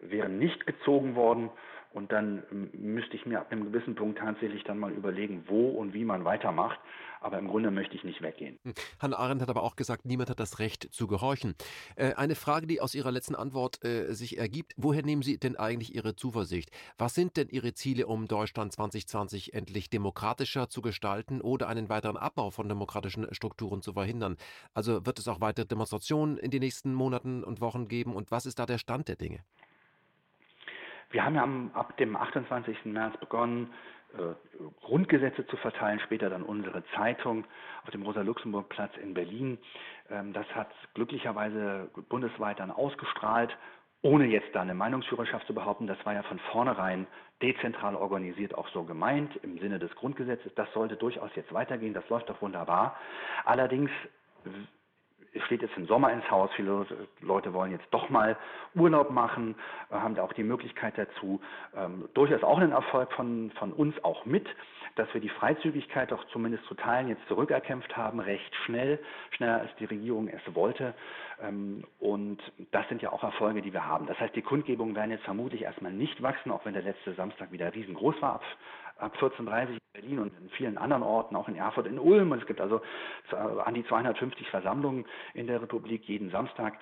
wären 0.00 0.38
nicht 0.38 0.66
gezogen 0.66 1.14
worden 1.14 1.50
und 1.94 2.10
dann 2.10 2.42
ähm, 2.50 2.70
müsste 2.72 3.16
ich 3.16 3.24
mir 3.24 3.40
ab 3.40 3.50
einem 3.50 3.72
gewissen 3.72 3.94
Punkt 3.94 4.18
tatsächlich 4.18 4.64
dann 4.64 4.78
mal 4.78 4.92
überlegen, 4.92 5.44
wo 5.46 5.68
und 5.70 5.94
wie 5.94 6.04
man 6.04 6.24
weitermacht. 6.24 6.78
Aber 7.20 7.38
im 7.38 7.48
Grunde 7.48 7.70
möchte 7.70 7.96
ich 7.96 8.04
nicht 8.04 8.20
weggehen. 8.20 8.58
Hm. 8.64 8.74
Hannah 9.00 9.16
Arendt 9.16 9.40
hat 9.40 9.48
aber 9.48 9.62
auch 9.62 9.76
gesagt, 9.76 10.04
niemand 10.04 10.28
hat 10.28 10.40
das 10.40 10.58
Recht 10.58 10.92
zu 10.92 11.06
gehorchen. 11.06 11.54
Äh, 11.96 12.14
eine 12.14 12.34
Frage, 12.34 12.66
die 12.66 12.80
aus 12.80 12.94
Ihrer 12.94 13.12
letzten 13.12 13.34
Antwort 13.34 13.82
äh, 13.84 14.12
sich 14.12 14.36
ergibt. 14.36 14.74
Woher 14.76 15.02
nehmen 15.02 15.22
Sie 15.22 15.38
denn 15.38 15.56
eigentlich 15.56 15.94
Ihre 15.94 16.16
Zuversicht? 16.16 16.70
Was 16.98 17.14
sind 17.14 17.36
denn 17.36 17.48
Ihre 17.48 17.72
Ziele, 17.72 18.08
um 18.08 18.26
Deutschland 18.26 18.72
2020 18.72 19.54
endlich 19.54 19.88
demokratischer 19.88 20.68
zu 20.68 20.82
gestalten 20.82 21.40
oder 21.40 21.68
einen 21.68 21.88
weiteren 21.88 22.16
Abbau 22.16 22.50
von 22.50 22.68
demokratischen 22.68 23.32
Strukturen 23.32 23.80
zu 23.80 23.92
verhindern? 23.92 24.36
Also 24.74 25.06
wird 25.06 25.18
es 25.20 25.28
auch 25.28 25.40
weitere 25.40 25.64
Demonstrationen 25.64 26.36
in 26.38 26.50
den 26.50 26.60
nächsten 26.60 26.92
Monaten 26.92 27.44
und 27.44 27.60
Wochen 27.60 27.86
geben? 27.88 28.14
Und 28.14 28.32
was 28.32 28.46
ist 28.46 28.58
da 28.58 28.66
der 28.66 28.78
Stand 28.78 29.08
der 29.08 29.16
Dinge? 29.16 29.44
Wir 31.14 31.24
haben 31.24 31.36
ja 31.36 31.44
am, 31.44 31.70
ab 31.74 31.96
dem 31.96 32.16
28. 32.16 32.86
März 32.86 33.16
begonnen, 33.18 33.72
äh, 34.14 34.34
Grundgesetze 34.84 35.46
zu 35.46 35.56
verteilen, 35.56 36.00
später 36.00 36.28
dann 36.28 36.42
unsere 36.42 36.82
Zeitung 36.96 37.44
auf 37.84 37.90
dem 37.90 38.02
Rosa-Luxemburg-Platz 38.02 38.96
in 39.00 39.14
Berlin. 39.14 39.58
Ähm, 40.10 40.32
das 40.32 40.44
hat 40.56 40.72
glücklicherweise 40.94 41.88
bundesweit 42.08 42.58
dann 42.58 42.72
ausgestrahlt, 42.72 43.56
ohne 44.02 44.26
jetzt 44.26 44.52
da 44.56 44.62
eine 44.62 44.74
Meinungsführerschaft 44.74 45.46
zu 45.46 45.54
behaupten. 45.54 45.86
Das 45.86 46.04
war 46.04 46.14
ja 46.14 46.24
von 46.24 46.40
vornherein 46.50 47.06
dezentral 47.40 47.94
organisiert 47.94 48.56
auch 48.56 48.66
so 48.70 48.82
gemeint 48.82 49.36
im 49.44 49.60
Sinne 49.60 49.78
des 49.78 49.94
Grundgesetzes. 49.94 50.52
Das 50.56 50.72
sollte 50.72 50.96
durchaus 50.96 51.30
jetzt 51.36 51.52
weitergehen, 51.52 51.94
das 51.94 52.08
läuft 52.08 52.28
doch 52.28 52.42
wunderbar. 52.42 52.96
Allerdings 53.44 53.92
es 55.34 55.42
steht 55.44 55.62
jetzt 55.62 55.76
im 55.76 55.86
Sommer 55.86 56.12
ins 56.12 56.28
Haus, 56.30 56.50
viele 56.54 56.86
Leute 57.20 57.52
wollen 57.52 57.72
jetzt 57.72 57.86
doch 57.90 58.08
mal 58.08 58.36
Urlaub 58.74 59.10
machen, 59.10 59.54
äh, 59.90 59.94
haben 59.94 60.14
da 60.14 60.22
auch 60.22 60.32
die 60.32 60.44
Möglichkeit 60.44 60.96
dazu. 60.96 61.40
Ähm, 61.76 62.08
durchaus 62.14 62.42
auch 62.42 62.58
einen 62.58 62.72
Erfolg 62.72 63.12
von, 63.12 63.50
von 63.58 63.72
uns 63.72 64.02
auch 64.04 64.24
mit, 64.24 64.46
dass 64.96 65.12
wir 65.12 65.20
die 65.20 65.28
Freizügigkeit 65.28 66.12
doch 66.12 66.24
zumindest 66.28 66.64
zu 66.66 66.74
Teilen 66.74 67.08
jetzt 67.08 67.26
zurückerkämpft 67.26 67.96
haben, 67.96 68.20
recht 68.20 68.54
schnell, 68.64 69.00
schneller 69.30 69.60
als 69.60 69.74
die 69.76 69.86
Regierung 69.86 70.28
es 70.28 70.54
wollte. 70.54 70.94
Ähm, 71.42 71.84
und 71.98 72.40
das 72.70 72.88
sind 72.88 73.02
ja 73.02 73.12
auch 73.12 73.22
Erfolge, 73.22 73.62
die 73.62 73.72
wir 73.72 73.86
haben. 73.86 74.06
Das 74.06 74.18
heißt, 74.20 74.36
die 74.36 74.42
Kundgebungen 74.42 74.94
werden 74.94 75.10
jetzt 75.10 75.24
vermutlich 75.24 75.62
erstmal 75.62 75.92
nicht 75.92 76.22
wachsen, 76.22 76.52
auch 76.52 76.64
wenn 76.64 76.74
der 76.74 76.82
letzte 76.82 77.14
Samstag 77.14 77.50
wieder 77.50 77.74
riesengroß 77.74 78.22
war, 78.22 78.40
ab 78.98 79.16
14.30 79.18 79.68
in 79.68 79.78
Berlin 79.92 80.18
und 80.18 80.32
in 80.40 80.50
vielen 80.50 80.78
anderen 80.78 81.02
Orten, 81.02 81.36
auch 81.36 81.48
in 81.48 81.56
Erfurt, 81.56 81.86
in 81.86 81.98
Ulm. 81.98 82.32
Und 82.32 82.40
es 82.40 82.46
gibt 82.46 82.60
also 82.60 82.80
an 83.32 83.74
die 83.74 83.84
250 83.86 84.48
Versammlungen 84.48 85.04
in 85.34 85.46
der 85.46 85.60
Republik 85.62 86.04
jeden 86.04 86.30
Samstag. 86.30 86.74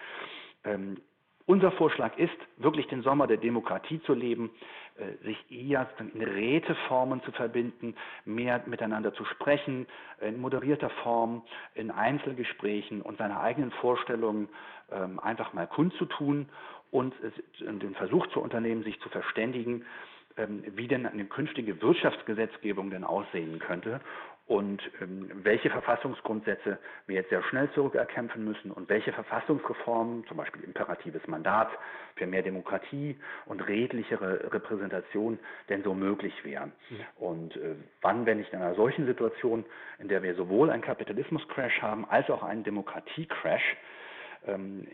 Ähm, 0.64 0.98
unser 1.44 1.72
Vorschlag 1.72 2.16
ist, 2.18 2.36
wirklich 2.56 2.86
den 2.86 3.02
Sommer 3.02 3.26
der 3.26 3.36
Demokratie 3.36 4.00
zu 4.02 4.14
leben, 4.14 4.50
äh, 4.96 5.24
sich 5.24 5.50
eher 5.50 5.88
in 5.98 6.22
Räteformen 6.22 7.22
zu 7.24 7.32
verbinden, 7.32 7.96
mehr 8.24 8.62
miteinander 8.66 9.12
zu 9.12 9.24
sprechen, 9.24 9.86
in 10.20 10.40
moderierter 10.40 10.90
Form, 11.02 11.42
in 11.74 11.90
Einzelgesprächen 11.90 13.02
und 13.02 13.18
seine 13.18 13.40
eigenen 13.40 13.72
Vorstellungen 13.72 14.48
ähm, 14.92 15.18
einfach 15.18 15.52
mal 15.52 15.66
kundzutun 15.66 16.48
und 16.92 17.14
den 17.60 17.94
Versuch 17.94 18.26
zu 18.28 18.40
unternehmen, 18.40 18.84
sich 18.84 19.00
zu 19.00 19.08
verständigen, 19.08 19.86
wie 20.36 20.88
denn 20.88 21.06
eine 21.06 21.24
künftige 21.26 21.80
Wirtschaftsgesetzgebung 21.82 22.90
denn 22.90 23.04
aussehen 23.04 23.58
könnte 23.58 24.00
und 24.46 24.82
ähm, 25.00 25.30
welche 25.44 25.70
Verfassungsgrundsätze 25.70 26.78
wir 27.06 27.16
jetzt 27.16 27.30
sehr 27.30 27.42
schnell 27.44 27.70
zurückerkämpfen 27.72 28.44
müssen 28.44 28.70
und 28.70 28.88
welche 28.88 29.12
Verfassungsreformen, 29.12 30.26
zum 30.26 30.36
Beispiel 30.36 30.64
imperatives 30.64 31.26
Mandat 31.26 31.70
für 32.16 32.26
mehr 32.26 32.42
Demokratie 32.42 33.16
und 33.46 33.66
redlichere 33.66 34.52
Repräsentation 34.52 35.38
denn 35.68 35.82
so 35.82 35.94
möglich 35.94 36.34
wären. 36.44 36.72
Und 37.16 37.56
äh, 37.56 37.76
wann, 38.00 38.26
wenn 38.26 38.38
nicht 38.38 38.52
in 38.52 38.60
einer 38.60 38.74
solchen 38.74 39.06
Situation, 39.06 39.64
in 39.98 40.08
der 40.08 40.22
wir 40.22 40.34
sowohl 40.34 40.70
einen 40.70 40.82
Kapitalismus-Crash 40.82 41.80
haben 41.80 42.04
als 42.10 42.28
auch 42.28 42.42
einen 42.42 42.64
Demokratie-Crash, 42.64 43.76
ähm, 44.46 44.86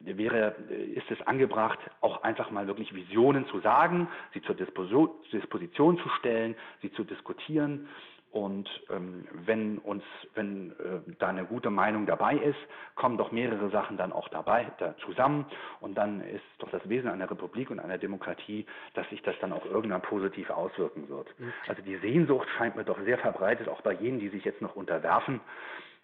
wäre, 0.00 0.54
ist 0.68 1.10
es 1.10 1.20
angebracht, 1.26 1.78
auch 2.00 2.22
einfach 2.22 2.50
mal 2.50 2.66
wirklich 2.66 2.94
Visionen 2.94 3.46
zu 3.46 3.60
sagen, 3.60 4.08
sie 4.32 4.42
zur 4.42 4.54
Disposition 4.54 5.98
zu 5.98 6.08
stellen, 6.20 6.54
sie 6.82 6.92
zu 6.92 7.04
diskutieren 7.04 7.88
und 8.34 8.68
ähm, 8.90 9.28
wenn 9.46 9.78
uns, 9.78 10.02
wenn 10.34 10.72
äh, 10.72 11.14
da 11.20 11.28
eine 11.28 11.44
gute 11.44 11.70
Meinung 11.70 12.04
dabei 12.04 12.34
ist, 12.34 12.58
kommen 12.96 13.16
doch 13.16 13.30
mehrere 13.30 13.70
Sachen 13.70 13.96
dann 13.96 14.12
auch 14.12 14.28
dabei 14.28 14.72
da 14.78 14.96
zusammen. 15.06 15.46
Und 15.80 15.94
dann 15.94 16.20
ist 16.20 16.42
doch 16.58 16.68
das 16.70 16.86
Wesen 16.88 17.08
einer 17.08 17.30
Republik 17.30 17.70
und 17.70 17.78
einer 17.78 17.96
Demokratie, 17.96 18.66
dass 18.94 19.08
sich 19.10 19.22
das 19.22 19.36
dann 19.40 19.52
auch 19.52 19.64
irgendwann 19.64 20.02
positiv 20.02 20.50
auswirken 20.50 21.08
wird. 21.08 21.28
Mhm. 21.38 21.52
Also 21.68 21.82
die 21.82 21.96
Sehnsucht 21.98 22.48
scheint 22.58 22.74
mir 22.74 22.82
doch 22.82 23.00
sehr 23.04 23.18
verbreitet, 23.18 23.68
auch 23.68 23.82
bei 23.82 23.92
jenen, 23.92 24.18
die 24.18 24.30
sich 24.30 24.44
jetzt 24.44 24.60
noch 24.60 24.74
unterwerfen 24.74 25.40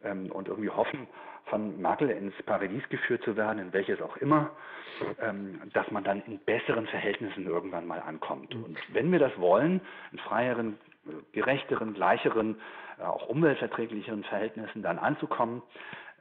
ähm, 0.05 0.30
und 0.32 0.48
irgendwie 0.48 0.70
hoffen, 0.70 1.07
von 1.46 1.80
Merkel 1.80 2.11
ins 2.11 2.34
Paradies 2.44 2.88
geführt 2.88 3.22
zu 3.24 3.36
werden, 3.36 3.59
in 3.59 3.72
welches 3.72 4.01
auch 4.01 4.16
immer, 4.18 4.51
ähm, 5.20 5.61
dass 5.72 5.90
man 5.90 6.05
dann 6.05 6.22
in 6.26 6.38
besseren 6.40 6.86
Verhältnissen 6.86 7.46
irgendwann 7.46 7.86
mal 7.86 8.01
ankommt. 8.01 8.55
Mhm. 8.55 8.64
Und 8.64 8.78
wenn 8.92 9.11
wir 9.11 9.18
das 9.18 9.36
wollen, 9.38 9.80
in 10.12 10.18
freieren, 10.18 10.78
gerechteren, 11.32 11.94
gleicheren, 11.94 12.57
äh, 12.98 13.03
auch 13.03 13.28
umweltverträglicheren 13.28 14.24
Verhältnissen 14.24 14.82
dann 14.82 14.98
anzukommen, 14.98 15.62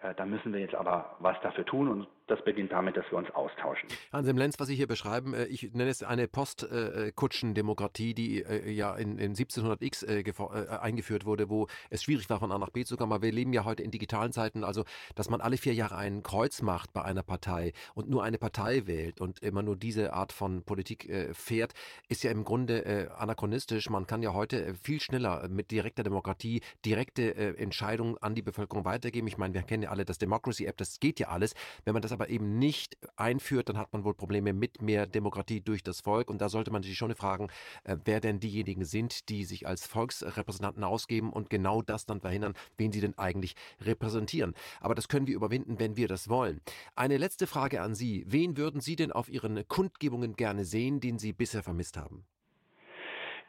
äh, 0.01 0.13
da 0.15 0.25
müssen 0.25 0.53
wir 0.53 0.61
jetzt 0.61 0.75
aber 0.75 1.15
was 1.19 1.39
dafür 1.41 1.65
tun 1.65 1.89
und 1.89 2.07
das 2.29 2.43
beginnt 2.43 2.71
damit, 2.71 2.95
dass 2.95 3.05
wir 3.09 3.17
uns 3.17 3.29
austauschen. 3.31 3.89
Hans 4.11 4.27
Lenz, 4.31 4.59
was 4.59 4.67
Sie 4.67 4.75
hier 4.75 4.87
beschreiben, 4.87 5.33
äh, 5.33 5.45
ich 5.45 5.73
nenne 5.73 5.89
es 5.89 6.03
eine 6.03 6.27
Postkutschendemokratie, 6.27 8.13
die 8.13 8.43
ja 8.67 8.95
in, 8.95 9.17
in 9.17 9.33
1700x 9.33 10.79
eingeführt 10.79 11.25
wurde, 11.25 11.49
wo 11.49 11.67
es 11.89 12.03
schwierig 12.03 12.29
war, 12.29 12.39
von 12.39 12.51
A 12.51 12.57
nach 12.57 12.69
B 12.69 12.85
zu 12.85 12.97
kommen. 12.97 13.11
Aber 13.11 13.23
wir 13.23 13.31
leben 13.31 13.53
ja 13.53 13.65
heute 13.65 13.83
in 13.83 13.91
digitalen 13.91 14.31
Zeiten, 14.31 14.63
also 14.63 14.83
dass 15.15 15.29
man 15.29 15.41
alle 15.41 15.57
vier 15.57 15.73
Jahre 15.73 15.97
ein 15.97 16.23
Kreuz 16.23 16.61
macht 16.61 16.93
bei 16.93 17.01
einer 17.03 17.23
Partei 17.23 17.73
und 17.95 18.09
nur 18.09 18.23
eine 18.23 18.37
Partei 18.37 18.85
wählt 18.85 19.19
und 19.19 19.39
immer 19.39 19.61
nur 19.61 19.75
diese 19.75 20.13
Art 20.13 20.31
von 20.31 20.63
Politik 20.63 21.09
fährt, 21.33 21.73
ist 22.07 22.23
ja 22.23 22.31
im 22.31 22.43
Grunde 22.43 23.11
anachronistisch. 23.17 23.89
Man 23.89 24.07
kann 24.07 24.21
ja 24.21 24.33
heute 24.33 24.75
viel 24.75 24.99
schneller 24.99 25.47
mit 25.49 25.71
direkter 25.71 26.03
Demokratie 26.03 26.61
direkte 26.85 27.57
Entscheidungen 27.57 28.17
an 28.19 28.35
die 28.35 28.41
Bevölkerung 28.41 28.85
weitergeben. 28.85 29.27
Ich 29.27 29.37
meine, 29.37 29.53
wir 29.53 29.63
kennen 29.63 29.83
ja 29.83 29.89
alle 29.89 30.05
das 30.05 30.17
Democracy 30.17 30.65
App, 30.65 30.77
das 30.77 30.99
geht 30.99 31.19
ja 31.19 31.29
alles. 31.29 31.53
Wenn 31.85 31.93
man 31.93 32.01
das 32.01 32.11
aber 32.19 32.29
eben 32.29 32.59
nicht 32.59 32.97
einführt, 33.15 33.69
dann 33.69 33.77
hat 33.77 33.93
man 33.93 34.03
wohl 34.03 34.13
Probleme 34.13 34.51
mit 34.51 34.81
mehr 34.81 35.05
Demokratie 35.05 35.61
durch 35.61 35.83
das 35.83 36.01
Volk. 36.01 36.29
Und 36.29 36.41
da 36.41 36.49
sollte 36.49 36.69
man 36.69 36.83
sich 36.83 36.97
schon 36.97 37.15
fragen, 37.15 37.47
äh, 37.85 37.95
wer 38.03 38.19
denn 38.19 38.39
diejenigen 38.39 38.83
sind, 38.83 39.29
die 39.29 39.45
sich 39.45 39.65
als 39.65 39.87
Volksrepräsentanten 39.87 40.83
ausgeben 40.83 41.31
und 41.31 41.49
genau 41.49 41.81
das 41.81 42.05
dann 42.05 42.19
verhindern, 42.19 42.55
wen 42.77 42.91
sie 42.91 42.99
denn 42.99 43.17
eigentlich 43.17 43.55
repräsentieren. 43.81 44.53
Aber 44.81 44.95
das 44.95 45.07
können 45.07 45.27
wir 45.27 45.35
überwinden, 45.35 45.79
wenn 45.79 45.95
wir 45.95 46.09
das 46.09 46.27
wollen. 46.27 46.59
Eine 46.95 47.17
letzte 47.17 47.47
Frage 47.47 47.81
an 47.81 47.95
Sie. 47.95 48.25
Wen 48.27 48.57
würden 48.57 48.81
Sie 48.81 48.97
denn 48.97 49.13
auf 49.13 49.29
Ihren 49.29 49.65
Kundgebungen 49.67 50.35
gerne 50.35 50.65
sehen, 50.65 50.99
den 50.99 51.19
Sie 51.19 51.31
bisher 51.31 51.63
vermisst 51.63 51.95
haben? 51.95 52.25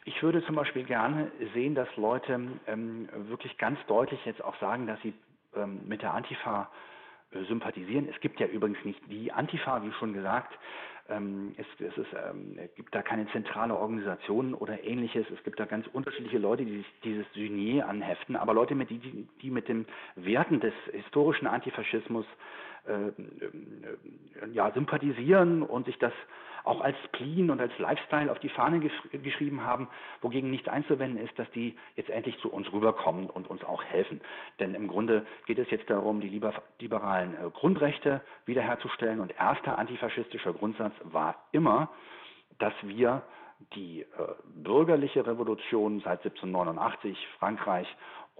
Ich 0.04 0.22
würde 0.22 0.44
zum 0.46 0.54
Beispiel 0.54 0.84
gerne 0.84 1.30
sehen, 1.54 1.74
dass 1.74 1.88
Leute 1.96 2.40
ähm, 2.66 3.08
wirklich 3.28 3.58
ganz 3.58 3.78
deutlich 3.86 4.24
jetzt 4.24 4.42
auch 4.42 4.58
sagen, 4.60 4.86
dass 4.86 5.00
sie 5.02 5.12
ähm, 5.56 5.80
mit 5.86 6.02
der 6.02 6.14
Antifa 6.14 6.70
sympathisieren. 7.48 8.08
Es 8.08 8.20
gibt 8.20 8.40
ja 8.40 8.46
übrigens 8.46 8.84
nicht 8.84 9.00
die 9.10 9.32
Antifa, 9.32 9.82
wie 9.82 9.92
schon 9.92 10.12
gesagt. 10.12 10.58
Ähm, 11.08 11.54
es, 11.56 11.66
es, 11.78 11.96
ist, 11.98 12.12
ähm, 12.12 12.56
es, 12.56 12.74
gibt 12.76 12.94
da 12.94 13.02
keine 13.02 13.26
zentrale 13.32 13.76
Organisation 13.76 14.54
oder 14.54 14.84
ähnliches. 14.84 15.26
Es 15.30 15.42
gibt 15.44 15.58
da 15.58 15.64
ganz 15.64 15.86
unterschiedliche 15.92 16.38
Leute, 16.38 16.64
die 16.64 16.78
sich 16.78 16.86
dieses 17.02 17.26
Synier 17.32 17.88
anheften, 17.88 18.36
aber 18.36 18.54
Leute, 18.54 18.74
mit 18.74 18.90
die, 18.90 19.26
die 19.42 19.50
mit 19.50 19.68
den 19.68 19.86
Werten 20.14 20.60
des 20.60 20.74
historischen 20.92 21.46
Antifaschismus 21.46 22.26
ja, 24.52 24.70
sympathisieren 24.72 25.62
und 25.62 25.86
sich 25.86 25.98
das 25.98 26.12
auch 26.64 26.80
als 26.80 26.96
Spleen 27.04 27.50
und 27.50 27.60
als 27.60 27.76
Lifestyle 27.78 28.30
auf 28.30 28.38
die 28.38 28.48
Fahne 28.48 28.80
geschrieben 29.12 29.64
haben, 29.64 29.88
wogegen 30.20 30.50
nichts 30.50 30.68
einzuwenden 30.68 31.22
ist, 31.24 31.38
dass 31.38 31.50
die 31.52 31.76
jetzt 31.96 32.10
endlich 32.10 32.38
zu 32.40 32.50
uns 32.52 32.72
rüberkommen 32.72 33.30
und 33.30 33.48
uns 33.48 33.64
auch 33.64 33.82
helfen. 33.82 34.20
Denn 34.58 34.74
im 34.74 34.88
Grunde 34.88 35.26
geht 35.46 35.58
es 35.58 35.70
jetzt 35.70 35.88
darum, 35.88 36.20
die 36.20 36.28
liberalen 36.28 37.34
äh, 37.34 37.50
Grundrechte 37.50 38.20
wiederherzustellen 38.46 39.20
und 39.20 39.34
erster 39.38 39.78
antifaschistischer 39.78 40.52
Grundsatz 40.52 40.94
war 41.04 41.36
immer, 41.52 41.90
dass 42.58 42.74
wir 42.82 43.22
die 43.74 44.02
äh, 44.02 44.06
bürgerliche 44.44 45.26
Revolution 45.26 46.00
seit 46.00 46.24
1789 46.24 47.16
Frankreich 47.38 47.86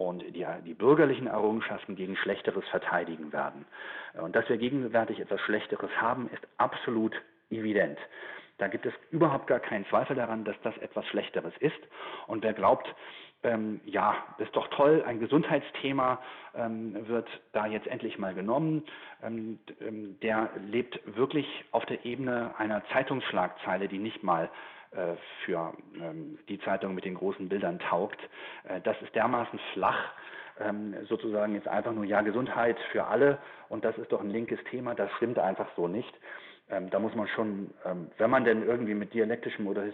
und 0.01 0.25
die, 0.35 0.47
die 0.65 0.73
bürgerlichen 0.73 1.27
Errungenschaften 1.27 1.95
gegen 1.95 2.17
Schlechteres 2.17 2.67
verteidigen 2.69 3.35
werden. 3.35 3.67
Und 4.15 4.35
dass 4.35 4.49
wir 4.49 4.57
gegenwärtig 4.57 5.21
etwas 5.21 5.41
Schlechteres 5.43 5.91
haben, 6.01 6.31
ist 6.33 6.43
absolut 6.57 7.15
evident. 7.51 7.99
Da 8.57 8.69
gibt 8.69 8.87
es 8.87 8.95
überhaupt 9.11 9.47
gar 9.47 9.61
keinen 9.61 9.85
Zweifel 9.87 10.17
daran, 10.17 10.45
dass 10.45 10.57
das 10.63 10.77
etwas 10.79 11.07
Schlechteres 11.07 11.53
ist. 11.61 11.79
Und 12.27 12.43
wer 12.43 12.55
glaubt, 12.55 12.89
ähm, 13.43 13.83
ja, 13.85 14.17
das 14.39 14.49
ist 14.49 14.57
doch 14.57 14.69
toll, 14.69 15.05
ein 15.07 15.21
Gesundheitsthema 15.21 16.19
ähm, 16.55 17.07
wird 17.07 17.29
da 17.53 17.67
jetzt 17.67 17.87
endlich 17.87 18.19
mal 18.19 18.33
genommen, 18.33 18.85
ähm, 19.23 19.59
ähm 19.81 20.19
der 20.21 20.49
lebt 20.67 20.99
wirklich 21.17 21.47
auf 21.73 21.85
der 21.87 22.05
Ebene 22.07 22.55
einer 22.57 22.83
Zeitungsschlagzeile, 22.93 23.89
die 23.89 23.99
nicht 23.99 24.23
mal 24.23 24.51
für 25.45 25.73
ähm, 26.01 26.39
die 26.49 26.59
Zeitung 26.61 26.95
mit 26.95 27.05
den 27.05 27.15
großen 27.15 27.49
Bildern 27.49 27.79
taugt. 27.79 28.19
Äh, 28.69 28.81
das 28.81 29.01
ist 29.03 29.15
dermaßen 29.15 29.59
flach, 29.73 30.13
ähm, 30.59 30.95
sozusagen 31.07 31.55
jetzt 31.55 31.69
einfach 31.69 31.93
nur 31.93 32.05
ja 32.05 32.21
Gesundheit 32.23 32.79
für 32.91 33.07
alle 33.07 33.39
und 33.69 33.85
das 33.85 33.97
ist 33.99 34.13
doch 34.13 34.21
ein 34.21 34.31
linkes 34.31 34.59
Thema, 34.71 34.95
das 34.95 35.11
stimmt 35.13 35.39
einfach 35.39 35.69
so 35.77 35.89
nicht 35.89 36.13
ähm, 36.71 36.89
da 36.91 36.99
muss 36.99 37.15
man 37.15 37.27
schon, 37.29 37.71
ähm, 37.85 38.09
wenn 38.19 38.31
man 38.31 38.45
denn 38.45 38.65
irgendwie 38.65 38.95
mit 38.95 39.13
dialektischem 39.13 39.67
oder 39.67 39.87
äh, 39.87 39.91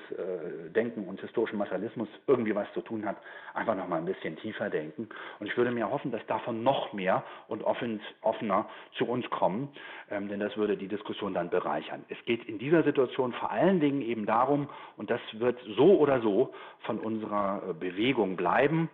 Denken 0.74 1.04
und 1.08 1.20
historischem 1.20 1.58
Materialismus 1.58 2.08
irgendwie 2.26 2.54
was 2.54 2.70
zu 2.74 2.82
tun 2.82 3.06
hat, 3.06 3.16
einfach 3.54 3.74
noch 3.74 3.88
mal 3.88 3.96
ein 3.98 4.04
bisschen 4.04 4.36
tiefer 4.36 4.68
denken. 4.68 5.08
Und 5.40 5.46
ich 5.46 5.56
würde 5.56 5.70
mir 5.70 5.90
hoffen, 5.90 6.12
dass 6.12 6.24
davon 6.26 6.62
noch 6.62 6.92
mehr 6.92 7.24
und 7.48 7.62
offen, 7.62 8.00
offener 8.20 8.68
zu 8.96 9.06
uns 9.06 9.28
kommen, 9.30 9.68
ähm, 10.10 10.28
denn 10.28 10.40
das 10.40 10.56
würde 10.56 10.76
die 10.76 10.88
Diskussion 10.88 11.32
dann 11.34 11.48
bereichern. 11.48 12.04
Es 12.08 12.22
geht 12.26 12.44
in 12.44 12.58
dieser 12.58 12.82
Situation 12.82 13.32
vor 13.32 13.50
allen 13.50 13.80
Dingen 13.80 14.02
eben 14.02 14.26
darum, 14.26 14.68
und 14.96 15.10
das 15.10 15.20
wird 15.32 15.58
so 15.76 15.98
oder 15.98 16.20
so 16.20 16.52
von 16.80 16.98
unserer 16.98 17.62
äh, 17.70 17.72
Bewegung 17.72 18.36
bleiben, 18.36 18.90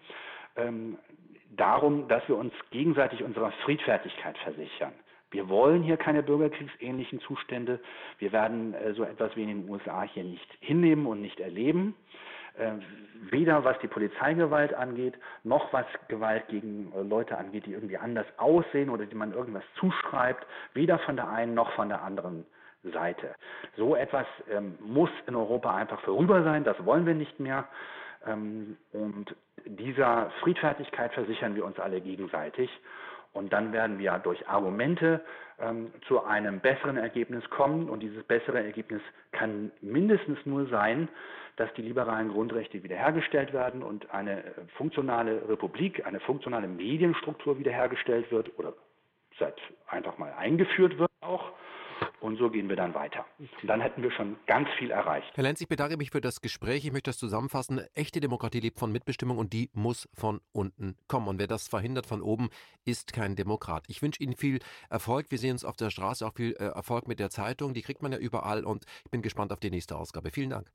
ähm, 0.56 0.98
darum, 1.56 2.08
dass 2.08 2.26
wir 2.28 2.36
uns 2.36 2.52
gegenseitig 2.70 3.22
unserer 3.22 3.50
Friedfertigkeit 3.64 4.38
versichern. 4.38 4.92
Wir 5.32 5.48
wollen 5.48 5.82
hier 5.82 5.96
keine 5.96 6.22
bürgerkriegsähnlichen 6.22 7.20
Zustände. 7.20 7.80
Wir 8.18 8.32
werden 8.32 8.74
äh, 8.74 8.94
so 8.94 9.02
etwas 9.02 9.34
wie 9.34 9.42
in 9.42 9.48
den 9.48 9.68
USA 9.68 10.02
hier 10.02 10.24
nicht 10.24 10.48
hinnehmen 10.60 11.06
und 11.06 11.20
nicht 11.20 11.40
erleben. 11.40 11.94
äh, 12.58 12.72
weder 13.30 13.64
was 13.64 13.78
die 13.80 13.88
Polizeigewalt 13.88 14.74
angeht, 14.74 15.14
noch 15.44 15.72
was 15.72 15.86
Gewalt 16.08 16.48
gegen 16.48 16.92
äh, 16.94 17.02
Leute 17.02 17.36
angeht, 17.38 17.66
die 17.66 17.72
irgendwie 17.72 17.98
anders 17.98 18.26
aussehen 18.36 18.90
oder 18.90 19.06
die 19.06 19.14
man 19.14 19.32
irgendwas 19.32 19.64
zuschreibt, 19.78 20.46
weder 20.74 20.98
von 21.00 21.16
der 21.16 21.28
einen 21.28 21.54
noch 21.54 21.72
von 21.72 21.88
der 21.88 22.02
anderen 22.02 22.44
Seite. 22.92 23.34
So 23.76 23.94
etwas 23.94 24.26
ähm, 24.50 24.76
muss 24.80 25.10
in 25.26 25.36
Europa 25.36 25.74
einfach 25.74 26.00
vorüber 26.00 26.42
sein, 26.42 26.64
das 26.64 26.84
wollen 26.84 27.06
wir 27.06 27.14
nicht 27.14 27.38
mehr. 27.38 27.68
Ähm, 28.26 28.76
und 28.92 29.34
dieser 29.64 30.30
Friedfertigkeit 30.40 31.12
versichern 31.14 31.54
wir 31.54 31.64
uns 31.64 31.78
alle 31.78 32.00
gegenseitig. 32.00 32.70
Und 33.32 33.52
dann 33.52 33.72
werden 33.72 33.98
wir 33.98 34.18
durch 34.18 34.46
Argumente 34.48 35.20
ähm, 35.58 35.92
zu 36.06 36.24
einem 36.24 36.60
besseren 36.60 36.96
Ergebnis 36.96 37.48
kommen. 37.50 37.88
Und 37.88 38.00
dieses 38.00 38.22
bessere 38.24 38.62
Ergebnis 38.62 39.00
kann 39.32 39.70
mindestens 39.80 40.38
nur 40.44 40.66
sein, 40.66 41.08
dass 41.56 41.72
die 41.74 41.82
liberalen 41.82 42.30
Grundrechte 42.30 42.82
wiederhergestellt 42.82 43.52
werden 43.52 43.82
und 43.82 44.10
eine 44.12 44.42
funktionale 44.76 45.48
Republik, 45.48 46.06
eine 46.06 46.20
funktionale 46.20 46.66
Medienstruktur 46.66 47.58
wiederhergestellt 47.58 48.30
wird 48.30 48.58
oder 48.58 48.72
seit 49.38 49.60
einfach 49.86 50.18
mal 50.18 50.32
eingeführt 50.32 50.98
wird 50.98 51.10
auch. 51.20 51.52
Und 52.22 52.38
so 52.38 52.50
gehen 52.50 52.68
wir 52.68 52.76
dann 52.76 52.94
weiter. 52.94 53.26
Und 53.40 53.50
dann 53.64 53.80
hätten 53.80 54.00
wir 54.02 54.12
schon 54.12 54.36
ganz 54.46 54.68
viel 54.78 54.92
erreicht. 54.92 55.28
Herr 55.34 55.42
Lenz, 55.42 55.60
ich 55.60 55.66
bedanke 55.66 55.96
mich 55.96 56.10
für 56.10 56.20
das 56.20 56.40
Gespräch. 56.40 56.84
Ich 56.84 56.92
möchte 56.92 57.10
das 57.10 57.18
zusammenfassen. 57.18 57.80
Echte 57.94 58.20
Demokratie 58.20 58.60
lebt 58.60 58.78
von 58.78 58.92
Mitbestimmung 58.92 59.38
und 59.38 59.52
die 59.52 59.70
muss 59.72 60.08
von 60.14 60.40
unten 60.52 60.96
kommen. 61.08 61.26
Und 61.26 61.40
wer 61.40 61.48
das 61.48 61.66
verhindert 61.66 62.06
von 62.06 62.22
oben, 62.22 62.48
ist 62.84 63.12
kein 63.12 63.34
Demokrat. 63.34 63.84
Ich 63.88 64.02
wünsche 64.02 64.22
Ihnen 64.22 64.36
viel 64.36 64.60
Erfolg. 64.88 65.30
Wir 65.30 65.38
sehen 65.38 65.52
uns 65.52 65.64
auf 65.64 65.76
der 65.76 65.90
Straße, 65.90 66.24
auch 66.24 66.34
viel 66.34 66.52
äh, 66.52 66.66
Erfolg 66.66 67.08
mit 67.08 67.18
der 67.18 67.30
Zeitung. 67.30 67.74
Die 67.74 67.82
kriegt 67.82 68.02
man 68.02 68.12
ja 68.12 68.18
überall 68.18 68.64
und 68.64 68.84
ich 69.04 69.10
bin 69.10 69.22
gespannt 69.22 69.52
auf 69.52 69.58
die 69.58 69.70
nächste 69.70 69.96
Ausgabe. 69.96 70.30
Vielen 70.30 70.50
Dank. 70.50 70.70